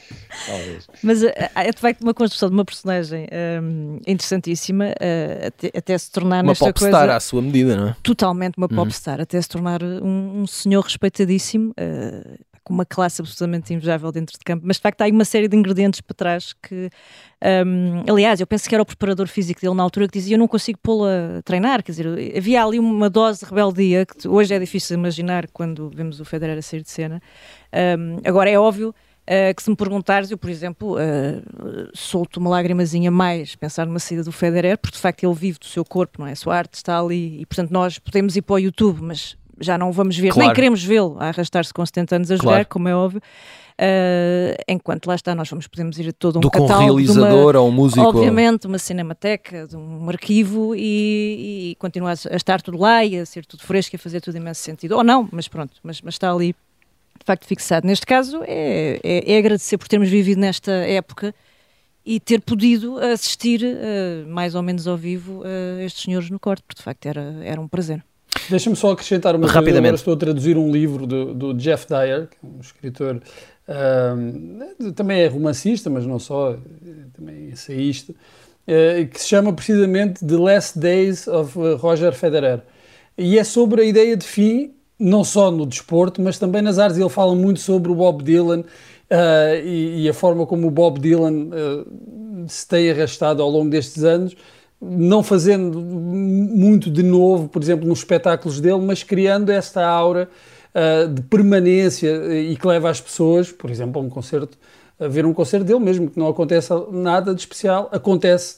Talvez. 0.47 0.87
Mas 1.03 1.23
uh, 1.23 1.31
é 1.55 1.71
de 1.71 1.79
facto 1.79 2.01
uma 2.01 2.13
construção 2.13 2.49
de 2.49 2.55
uma 2.55 2.65
personagem 2.65 3.27
um, 3.61 3.99
interessantíssima, 4.07 4.85
uh, 4.85 5.47
até, 5.47 5.71
até, 5.77 5.97
se 5.97 6.11
tornar 6.11 6.43
uma 6.43 6.51
nesta 6.51 6.73
coisa... 6.73 6.87
Uma 6.87 6.91
popstar 6.91 7.15
à 7.15 7.19
sua 7.19 7.41
medida, 7.41 7.75
não 7.75 7.87
é? 7.89 7.95
Totalmente 8.01 8.57
uma 8.57 8.67
uhum. 8.69 8.75
popstar, 8.75 9.21
até 9.21 9.41
se 9.41 9.47
tornar 9.47 9.83
um, 9.83 10.41
um 10.41 10.47
senhor 10.47 10.83
respeitadíssimo, 10.83 11.34
uh, 11.37 12.45
com 12.65 12.73
uma 12.73 12.85
classe 12.85 13.21
absolutamente 13.21 13.71
invejável 13.73 14.11
dentro 14.11 14.37
de 14.37 14.43
campo, 14.43 14.63
mas 14.65 14.77
de 14.77 14.81
facto 14.81 15.01
há 15.01 15.05
aí 15.05 15.11
uma 15.11 15.23
série 15.23 15.47
de 15.47 15.55
ingredientes 15.55 16.01
por 16.01 16.15
trás 16.15 16.51
que, 16.51 16.89
um, 17.65 18.11
aliás, 18.11 18.41
eu 18.41 18.47
penso 18.47 18.67
que 18.67 18.73
era 18.73 18.81
o 18.81 18.85
preparador 18.85 19.27
físico 19.27 19.61
dele 19.61 19.75
na 19.75 19.83
altura 19.83 20.07
que 20.07 20.17
dizia 20.17 20.35
eu 20.35 20.39
não 20.39 20.47
consigo 20.47 20.79
pô-lo 20.81 21.05
a 21.05 21.43
treinar, 21.43 21.83
quer 21.83 21.91
dizer, 21.91 22.07
havia 22.35 22.65
ali 22.65 22.79
uma 22.79 23.07
dose 23.07 23.41
de 23.41 23.45
rebeldia 23.45 24.03
que 24.03 24.27
hoje 24.27 24.51
é 24.53 24.57
difícil 24.57 24.97
imaginar 24.97 25.47
quando 25.53 25.91
vemos 25.91 26.19
o 26.19 26.25
Federer 26.25 26.57
a 26.57 26.61
sair 26.63 26.81
de 26.81 26.89
cena. 26.89 27.21
Um, 27.99 28.17
agora 28.27 28.49
é 28.49 28.59
óbvio 28.59 28.93
Uh, 29.25 29.55
que 29.55 29.63
se 29.63 29.71
me 29.71 29.75
perguntares, 29.75 30.29
eu, 30.29 30.37
por 30.37 30.51
exemplo, 30.51 30.97
uh, 30.97 31.89
solto 31.95 32.39
uma 32.39 32.47
lágrimazinha 32.51 33.09
mais 33.09 33.55
pensar 33.55 33.87
numa 33.87 33.97
saída 33.97 34.23
do 34.23 34.31
Federer, 34.31 34.77
porque 34.77 34.97
de 34.97 35.01
facto 35.01 35.23
ele 35.23 35.33
vive 35.33 35.57
do 35.57 35.65
seu 35.65 35.83
corpo, 35.83 36.19
não 36.19 36.27
é? 36.27 36.33
A 36.33 36.35
sua 36.35 36.55
arte 36.55 36.75
está 36.75 36.99
ali 36.99 37.41
e, 37.41 37.45
portanto, 37.47 37.71
nós 37.71 37.97
podemos 37.97 38.35
ir 38.35 38.43
para 38.43 38.53
o 38.53 38.59
YouTube, 38.59 39.01
mas 39.01 39.35
já 39.59 39.77
não 39.77 39.91
vamos 39.91 40.17
ver, 40.17 40.29
Claro. 40.31 40.47
nem 40.47 40.55
queremos 40.55 40.83
vê-lo 40.83 41.17
a 41.19 41.27
arrastar-se 41.27 41.73
com 41.73 41.85
70 41.85 42.15
anos 42.15 42.31
a 42.31 42.35
jogar, 42.35 42.49
Claro. 42.51 42.67
como 42.69 42.87
é 42.87 42.95
óbvio. 42.95 43.21
Uh, 43.77 44.55
enquanto 44.69 45.05
lá 45.07 45.15
está, 45.15 45.35
nós 45.35 45.49
vamos, 45.49 45.67
podemos 45.67 45.99
ir 45.99 46.07
a 46.07 46.13
todo 46.13 46.37
um 46.37 46.39
Do 46.39 46.49
com 46.49 46.63
um 46.63 46.67
catálogo 46.67 47.01
de 47.01 47.11
uma- 47.11 47.27
realizador 47.27 47.55
ou 47.57 47.67
um 47.67 47.71
músico. 47.71 48.01
Obviamente, 48.05 48.67
uma 48.67 48.77
cinemateca, 48.77 49.67
de 49.67 49.75
um 49.75 50.07
arquivo 50.09 50.73
e, 50.75 51.71
e 51.71 51.75
continua 51.77 52.11
a 52.11 52.35
estar 52.35 52.61
tudo 52.61 52.77
lá 52.77 53.03
e 53.03 53.17
a 53.19 53.25
ser 53.25 53.45
tudo 53.45 53.63
fresco 53.63 53.93
e 53.95 53.97
a 53.97 53.99
fazer 53.99 54.21
tudo 54.21 54.37
imenso 54.37 54.61
sentido. 54.61 54.93
Ou 54.95 55.03
não, 55.03 55.27
mas 55.29 55.49
pronto, 55.49 55.73
mas, 55.83 56.01
mas 56.01 56.13
está 56.13 56.31
ali 56.31 56.53
de 57.19 57.25
facto 57.25 57.45
fixado. 57.45 57.85
Neste 57.85 58.05
caso, 58.05 58.41
é, 58.47 58.99
é, 59.03 59.33
é 59.33 59.37
agradecer 59.37 59.77
por 59.77 59.89
termos 59.89 60.07
vivido 60.07 60.39
nesta 60.39 60.71
época 60.71 61.35
e 62.05 62.17
ter 62.19 62.39
podido 62.41 62.97
assistir 62.99 63.61
eh, 63.63 64.23
mais 64.27 64.53
ou 64.55 64.61
menos 64.61 64.87
ao 64.87 64.95
vivo 64.95 65.41
a 65.43 65.83
estes 65.83 66.03
senhores 66.03 66.29
no 66.29 66.39
corte, 66.39 66.63
porque 66.65 66.77
de 66.79 66.83
facto 66.83 67.05
era, 67.07 67.41
era 67.43 67.59
um 67.59 67.67
prazer. 67.67 68.01
Deixa-me 68.49 68.75
só 68.75 68.91
acrescentar 68.91 69.35
uma 69.35 69.51
coisa. 69.51 69.77
Agora 69.77 69.95
estou 69.95 70.13
a 70.13 70.17
traduzir 70.17 70.57
um 70.57 70.71
livro 70.71 71.07
do, 71.07 71.33
do 71.33 71.53
Jeff 71.53 71.87
Dyer, 71.87 72.27
que 72.27 72.37
é 72.43 72.47
um 72.47 72.59
escritor, 72.59 73.21
ahm, 73.67 74.91
também 74.93 75.21
é 75.21 75.27
romancista, 75.27 75.89
mas 75.89 76.05
não 76.05 76.19
só, 76.19 76.55
também 77.13 77.35
é 77.35 77.51
ensaísta, 77.51 78.13
eh, 78.67 79.05
que 79.05 79.19
se 79.19 79.27
chama 79.27 79.53
precisamente 79.53 80.25
The 80.25 80.37
Last 80.37 80.79
Days 80.79 81.27
of 81.27 81.57
eh, 81.59 81.73
Roger 81.75 82.13
Federer. 82.13 82.61
E 83.17 83.39
é 83.39 83.43
sobre 83.43 83.81
a 83.81 83.85
ideia 83.85 84.15
de 84.17 84.25
fim, 84.25 84.73
não 84.99 85.23
só 85.23 85.49
no 85.49 85.65
desporto, 85.65 86.21
mas 86.21 86.37
também 86.37 86.61
nas 86.61 86.77
artes. 86.77 86.99
Ele 86.99 87.09
fala 87.09 87.33
muito 87.33 87.59
sobre 87.59 87.91
o 87.91 87.95
Bob 87.95 88.23
Dylan 88.23 88.63
ah, 89.09 89.55
e, 89.55 90.03
e 90.03 90.09
a 90.09 90.13
forma 90.13 90.45
como 90.45 90.67
o 90.67 90.71
Bob 90.71 90.99
Dylan 90.99 91.49
se 92.47 92.67
tem 92.67 92.89
arrastado 92.91 93.41
ao 93.41 93.49
longo 93.49 93.69
destes 93.69 94.03
anos, 94.03 94.35
não 94.87 95.23
fazendo 95.23 95.79
muito 95.79 96.89
de 96.89 97.03
novo, 97.03 97.47
por 97.49 97.61
exemplo, 97.61 97.87
nos 97.87 97.99
espetáculos 97.99 98.59
dele, 98.61 98.79
mas 98.79 99.03
criando 99.03 99.49
esta 99.49 99.85
aura 99.85 100.29
ah, 100.77 101.05
de 101.07 101.21
permanência 101.21 102.09
eh, 102.09 102.51
e 102.51 102.57
que 102.57 102.67
leva 102.67 102.89
as 102.89 102.99
pessoas, 102.99 103.49
por 103.49 103.71
exemplo, 103.71 104.01
a 104.01 104.03
um 104.03 104.09
concerto, 104.09 104.57
a 104.99 105.07
ver 105.07 105.25
um 105.25 105.33
concerto 105.33 105.65
dele, 105.65 105.79
mesmo 105.79 106.09
que 106.09 106.19
não 106.19 106.27
aconteça 106.27 106.85
nada 106.91 107.33
de 107.33 107.39
especial, 107.39 107.87
acontece 107.93 108.57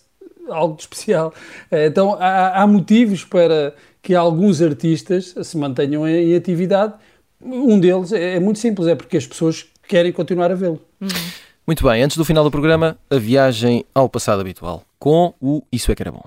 algo 0.49 0.75
de 0.75 0.81
especial. 0.81 1.31
Eh, 1.69 1.85
Então 1.85 2.15
há, 2.19 2.63
há 2.63 2.65
motivos 2.65 3.23
para 3.23 3.75
que 4.01 4.15
alguns 4.15 4.63
artistas 4.63 5.35
se 5.43 5.57
mantenham 5.57 6.07
em, 6.07 6.31
em 6.31 6.35
atividade. 6.35 6.93
Um 7.39 7.79
deles 7.79 8.11
é, 8.11 8.37
é 8.37 8.39
muito 8.39 8.57
simples, 8.57 8.87
é 8.87 8.95
porque 8.95 9.17
as 9.17 9.27
pessoas 9.27 9.67
querem 9.87 10.11
continuar 10.11 10.51
a 10.51 10.55
vê-lo. 10.55 10.81
Muito 11.67 11.83
bem, 11.83 12.01
antes 12.01 12.15
do 12.15 12.23
final 12.23 12.45
do 12.45 12.49
programa, 12.49 12.97
a 13.09 13.17
viagem 13.17 13.83
ao 13.93 14.07
passado 14.07 14.39
habitual 14.39 14.83
com 14.97 15.33
o 15.41 15.61
Isso 15.69 15.91
é 15.91 15.95
que 15.95 16.01
era 16.01 16.13
bom. 16.13 16.23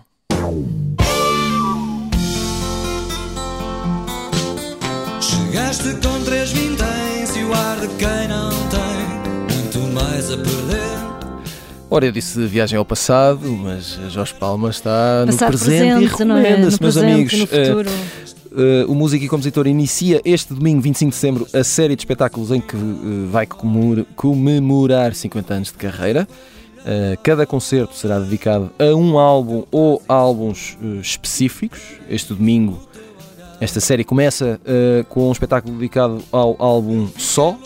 Chegaste 5.18 5.94
com 5.94 6.22
três 6.26 6.52
vinténs 6.52 7.34
e 7.36 7.42
o 7.44 7.54
ar 7.54 7.80
de 7.80 7.88
quem 7.88 8.28
não 8.28 8.50
tem 8.68 9.56
muito 9.56 9.94
mais 9.94 10.30
a 10.30 10.36
perder. 10.36 11.40
Ora, 11.88 12.04
eu 12.04 12.12
disse 12.12 12.46
viagem 12.46 12.78
ao 12.78 12.84
passado, 12.84 13.48
mas 13.50 13.98
Jorge 14.10 14.34
Palma 14.34 14.68
está 14.68 15.24
no 15.24 15.32
Passado 15.32 15.48
presente, 15.48 15.70
presente, 15.70 15.86
e 15.86 15.88
é? 15.88 15.94
No 15.94 16.34
recomenda-se, 16.34 16.82
meus 16.82 16.94
presente, 16.96 17.34
amigos. 17.34 18.36
Eh, 18.56 18.84
o 18.88 18.94
músico 18.94 19.24
e 19.24 19.28
compositor 19.28 19.66
inicia 19.66 20.20
este 20.24 20.52
domingo, 20.52 20.80
25 20.80 21.10
de 21.10 21.16
setembro, 21.16 21.46
a 21.54 21.62
série 21.62 21.94
de 21.94 22.00
espetáculos 22.02 22.50
em 22.50 22.60
que 22.60 22.74
eh, 22.76 22.78
vai 23.30 23.46
comemor- 23.46 24.04
comemorar 24.16 25.14
50 25.14 25.54
anos 25.54 25.68
de 25.68 25.74
carreira. 25.74 26.26
Eh, 26.84 27.16
cada 27.22 27.46
concerto 27.46 27.94
será 27.94 28.18
dedicado 28.18 28.70
a 28.78 28.94
um 28.96 29.18
álbum 29.18 29.64
ou 29.70 30.02
álbuns 30.08 30.76
específicos. 31.00 31.80
Este 32.08 32.34
domingo, 32.34 32.80
esta 33.60 33.78
série 33.80 34.02
começa 34.04 34.58
com 35.10 35.28
um 35.28 35.32
espetáculo 35.32 35.74
dedicado 35.76 36.22
ao 36.32 36.56
álbum 36.58 37.06
Só. 37.18 37.56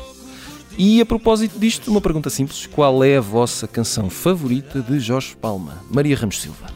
E 0.76 1.00
a 1.00 1.06
propósito 1.06 1.56
disto, 1.58 1.88
uma 1.88 2.00
pergunta 2.00 2.28
simples: 2.28 2.66
qual 2.66 3.04
é 3.04 3.16
a 3.16 3.20
vossa 3.20 3.68
canção 3.68 4.10
favorita 4.10 4.80
de 4.80 4.98
Jorge 4.98 5.36
Palma? 5.40 5.84
Maria 5.88 6.16
Ramos 6.16 6.40
Silva. 6.42 6.66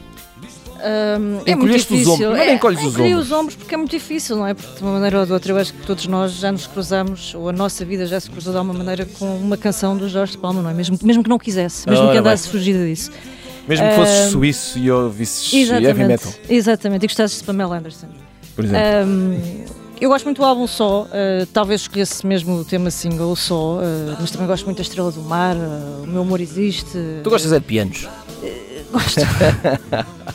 Hum, 0.79 0.83
é 0.83 1.17
muito 1.19 1.49
Encolheste 1.49 1.93
os 1.93 1.99
difícil. 1.99 2.13
ombros. 2.13 2.27
Primeiro 2.29 2.53
encolhes 2.53 2.79
os 2.83 2.95
ombros. 2.95 3.25
os 3.25 3.31
ombros 3.31 3.55
porque 3.55 3.73
é 3.75 3.77
muito 3.77 3.91
difícil, 3.91 4.35
não 4.37 4.47
é? 4.47 4.53
Porque 4.53 4.75
de 4.77 4.81
uma 4.83 4.93
maneira 4.93 5.19
ou 5.19 5.25
de 5.25 5.33
outra, 5.33 5.51
eu 5.51 5.57
acho 5.57 5.73
que 5.73 5.85
todos 5.85 6.07
nós 6.07 6.31
já 6.33 6.51
nos 6.51 6.65
cruzamos, 6.67 7.33
ou 7.35 7.49
a 7.49 7.51
nossa 7.51 7.83
vida 7.83 8.05
já 8.05 8.19
se 8.19 8.29
cruzou 8.29 8.53
de 8.53 8.57
alguma 8.57 8.77
maneira 8.77 9.05
com 9.05 9.25
uma 9.37 9.57
canção 9.57 9.97
do 9.97 10.07
Jorge 10.07 10.37
Palma, 10.37 10.61
não 10.61 10.69
é? 10.69 10.73
Mesmo, 10.73 10.97
mesmo 11.03 11.21
que 11.23 11.29
não 11.29 11.37
quisesse, 11.37 11.87
mesmo 11.87 12.03
Ora 12.05 12.11
que 12.15 12.21
bem. 12.21 12.29
andasse 12.31 12.47
fugida 12.49 12.85
disso. 12.85 13.11
Mesmo 13.67 13.87
que 13.87 13.95
fosses 13.95 14.19
Ah, 14.27 14.29
suíço 14.29 14.79
e 14.79 14.89
ouvisses 14.89 15.53
heavy 15.69 16.03
metal, 16.05 16.31
Exatamente. 16.49 17.03
E 17.03 17.07
gostasses 17.07 17.39
de 17.39 17.43
Pamela 17.43 17.77
Anderson. 17.77 18.07
por 18.55 18.65
exemplo. 18.65 19.05
Hum, 19.07 19.65
eu 20.01 20.09
gosto 20.09 20.23
muito 20.25 20.37
do 20.37 20.45
álbum 20.45 20.65
Só, 20.65 21.03
uh, 21.03 21.45
talvez 21.53 21.81
escolhesse 21.81 22.25
mesmo 22.25 22.55
o 22.55 22.63
tema 22.65 22.89
single 22.89 23.35
Só, 23.35 23.79
uh, 23.79 23.81
mas 24.19 24.31
também 24.31 24.47
gosto 24.47 24.65
muito 24.65 24.77
da 24.77 24.81
Estrela 24.83 25.11
do 25.11 25.21
Mar, 25.21 25.55
uh, 25.55 26.03
O 26.03 26.07
Meu 26.07 26.21
Amor 26.21 26.39
Existe. 26.41 26.97
tu 27.23 27.29
gostas 27.29 27.51
é 27.53 27.59
de 27.59 27.65
pianos? 27.65 28.07
Gosto. 28.91 29.21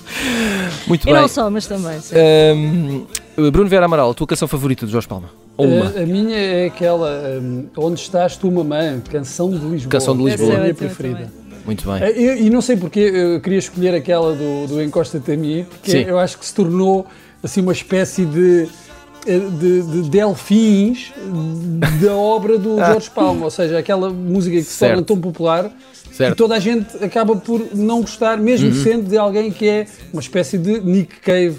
Muito 0.87 1.03
e 1.03 1.13
bem. 1.13 1.21
não 1.21 1.29
só, 1.29 1.51
mas 1.51 1.67
também. 1.67 2.01
sim. 2.01 2.15
Ahm, 2.17 3.51
Bruno 3.51 3.69
Vera 3.69 3.87
Amaral, 3.87 4.11
a 4.11 4.15
tua 4.15 4.27
canção 4.27 4.47
favorita 4.47 4.87
de 4.87 4.93
Jorge 4.93 5.09
Palma? 5.09 5.29
Ou 5.57 5.67
uma? 5.67 5.87
A, 5.87 6.03
a 6.03 6.07
minha 6.07 6.37
é 6.37 6.67
aquela 6.67 7.11
hum, 7.41 7.67
Onde 7.77 8.01
Estás 8.01 8.37
Tu 8.37 8.51
Mamãe, 8.51 9.01
Canção 9.11 9.51
de 9.51 9.59
Lisboa. 9.59 9.91
Canção 9.91 10.17
de 10.17 10.25
Lisboa. 10.25 10.53
É 10.53 10.57
a 10.57 10.61
minha 10.61 10.71
Essa 10.71 10.85
é 10.85 10.87
ótima 10.87 10.95
preferida. 10.95 11.33
Muito 11.65 11.91
bem. 11.91 12.03
Eh, 12.03 12.11
eu- 12.17 12.37
E 12.37 12.51
não 12.51 12.61
sei 12.61 12.77
porque 12.77 13.01
eu 13.01 13.41
queria 13.41 13.59
escolher 13.59 13.95
aquela 13.95 14.35
do, 14.35 14.67
do 14.67 14.83
Encosta-te 14.83 15.33
a 15.33 15.37
mim, 15.37 15.65
porque 15.69 15.91
Sim. 15.91 16.03
eu 16.03 16.19
acho 16.19 16.39
que 16.39 16.45
se 16.45 16.55
tornou 16.55 17.07
assim 17.43 17.61
uma 17.61 17.73
espécie 17.73 18.25
de, 18.27 18.69
de, 19.25 19.83
de 20.03 20.09
delfins 20.11 21.13
da 22.03 22.15
obra 22.15 22.59
do 22.59 22.77
Jorge 22.85 23.11
Palma, 23.11 23.45
ou 23.45 23.51
seja, 23.51 23.79
aquela 23.79 24.11
música 24.11 24.57
que 24.57 24.63
se 24.65 24.79
torna 24.79 25.03
tão 25.03 25.19
popular 25.21 25.71
que 26.09 26.15
Certo. 26.17 26.31
Uhum. 26.31 26.37
toda 26.37 26.55
a 26.55 26.61
gente 26.61 27.03
acaba 27.05 27.35
por 27.35 27.61
não 27.75 28.01
gostar, 28.03 28.37
mesmo 28.39 28.73
sendo 28.75 29.09
de 29.09 29.17
alguém 29.19 29.51
que 29.51 29.69
é 29.69 29.87
uma 30.13 30.21
espécie 30.21 30.57
de 30.59 30.79
Nick 30.81 31.19
Cave. 31.21 31.57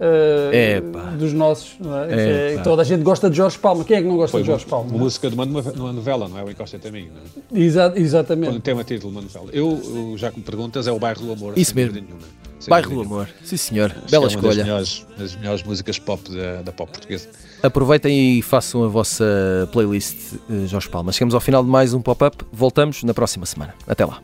eh, 0.00 0.78
Epá. 0.78 1.10
dos 1.16 1.32
nossos, 1.32 1.74
não 1.78 1.96
é? 2.02 2.08
Que 2.08 2.14
é- 2.14 2.60
toda 2.64 2.82
a 2.82 2.84
gente 2.84 3.02
gosta 3.04 3.30
de 3.30 3.36
Jorge 3.36 3.56
Palma. 3.56 3.84
Quem 3.84 3.98
é 3.98 4.02
que 4.02 4.08
não 4.08 4.16
gosta 4.16 4.32
Foi 4.32 4.40
de 4.40 4.48
Jorge 4.48 4.64
uma, 4.64 4.70
Palma? 4.70 4.90
uma 4.90 4.98
música 4.98 5.28
de 5.28 5.34
uma, 5.36 5.46
numa 5.46 5.92
novela, 5.92 6.28
não 6.28 6.36
é? 6.36 6.42
O 6.42 6.50
Encosta-te 6.50 6.88
a 6.88 6.90
mim, 6.90 7.08
não 7.14 7.60
é? 7.60 7.62
Exa- 7.64 7.88
Quando 7.90 7.98
exatamente. 7.98 8.60
tem 8.60 8.74
uma 8.74 8.82
título 8.82 9.12
de 9.12 9.18
uma 9.18 9.22
novela. 9.22 9.46
Eu, 9.52 10.14
já 10.16 10.32
que 10.32 10.38
me 10.40 10.44
perguntas, 10.44 10.88
é 10.88 10.92
o 10.92 10.98
Bairro 10.98 11.24
do 11.24 11.32
Amor. 11.32 11.52
Isso 11.56 11.72
mesmo. 11.76 11.92
nenhuma. 11.94 12.16
Sem 12.62 12.70
Bairro 12.70 12.90
dúvida 12.90 13.08
do. 13.08 13.14
Amor. 13.14 13.28
Sim, 13.42 13.56
senhor. 13.56 13.90
Acho 13.90 14.08
Bela 14.08 14.14
é 14.14 14.18
uma 14.18 14.22
das 14.28 14.34
escolha. 14.36 14.62
melhores, 14.62 15.06
das 15.18 15.34
melhores 15.34 15.62
músicas 15.64 15.98
pop 15.98 16.30
da, 16.30 16.62
da 16.62 16.70
pop 16.70 16.92
portuguesa. 16.92 17.28
Aproveitem 17.60 18.38
e 18.38 18.42
façam 18.42 18.84
a 18.84 18.88
vossa 18.88 19.68
playlist 19.72 20.16
eh, 20.48 20.66
Jorge 20.68 20.88
Palma. 20.88 21.10
Chegamos 21.10 21.34
ao 21.34 21.40
final 21.40 21.64
de 21.64 21.68
mais 21.68 21.92
um 21.92 22.00
pop-up. 22.00 22.36
Voltamos 22.52 23.02
na 23.02 23.12
próxima 23.12 23.46
semana. 23.46 23.74
Até 23.84 24.04
lá. 24.04 24.20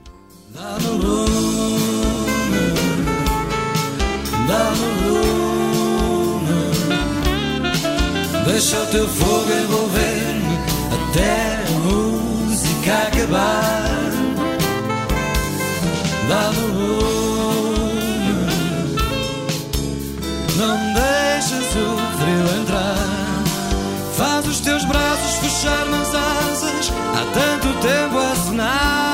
Deixa 8.47 8.81
o 8.81 8.87
teu 8.87 9.07
fogo 9.09 9.53
envolver-me 9.53 10.59
até 11.11 11.57
a 11.57 11.79
música 11.81 12.93
acabar. 13.07 13.85
Dá-me 16.29 16.68
deixas 21.49 21.77
o 21.77 21.97
frio 22.19 22.61
entrar. 22.61 22.97
Faz 24.17 24.47
os 24.47 24.61
teus 24.61 24.85
braços 24.85 25.37
fechar 25.37 25.87
nas 25.87 26.15
asas, 26.15 26.93
há 27.15 27.25
tanto 27.33 27.81
tempo 27.81 28.19
a 28.19 28.37
cenar. 28.37 29.08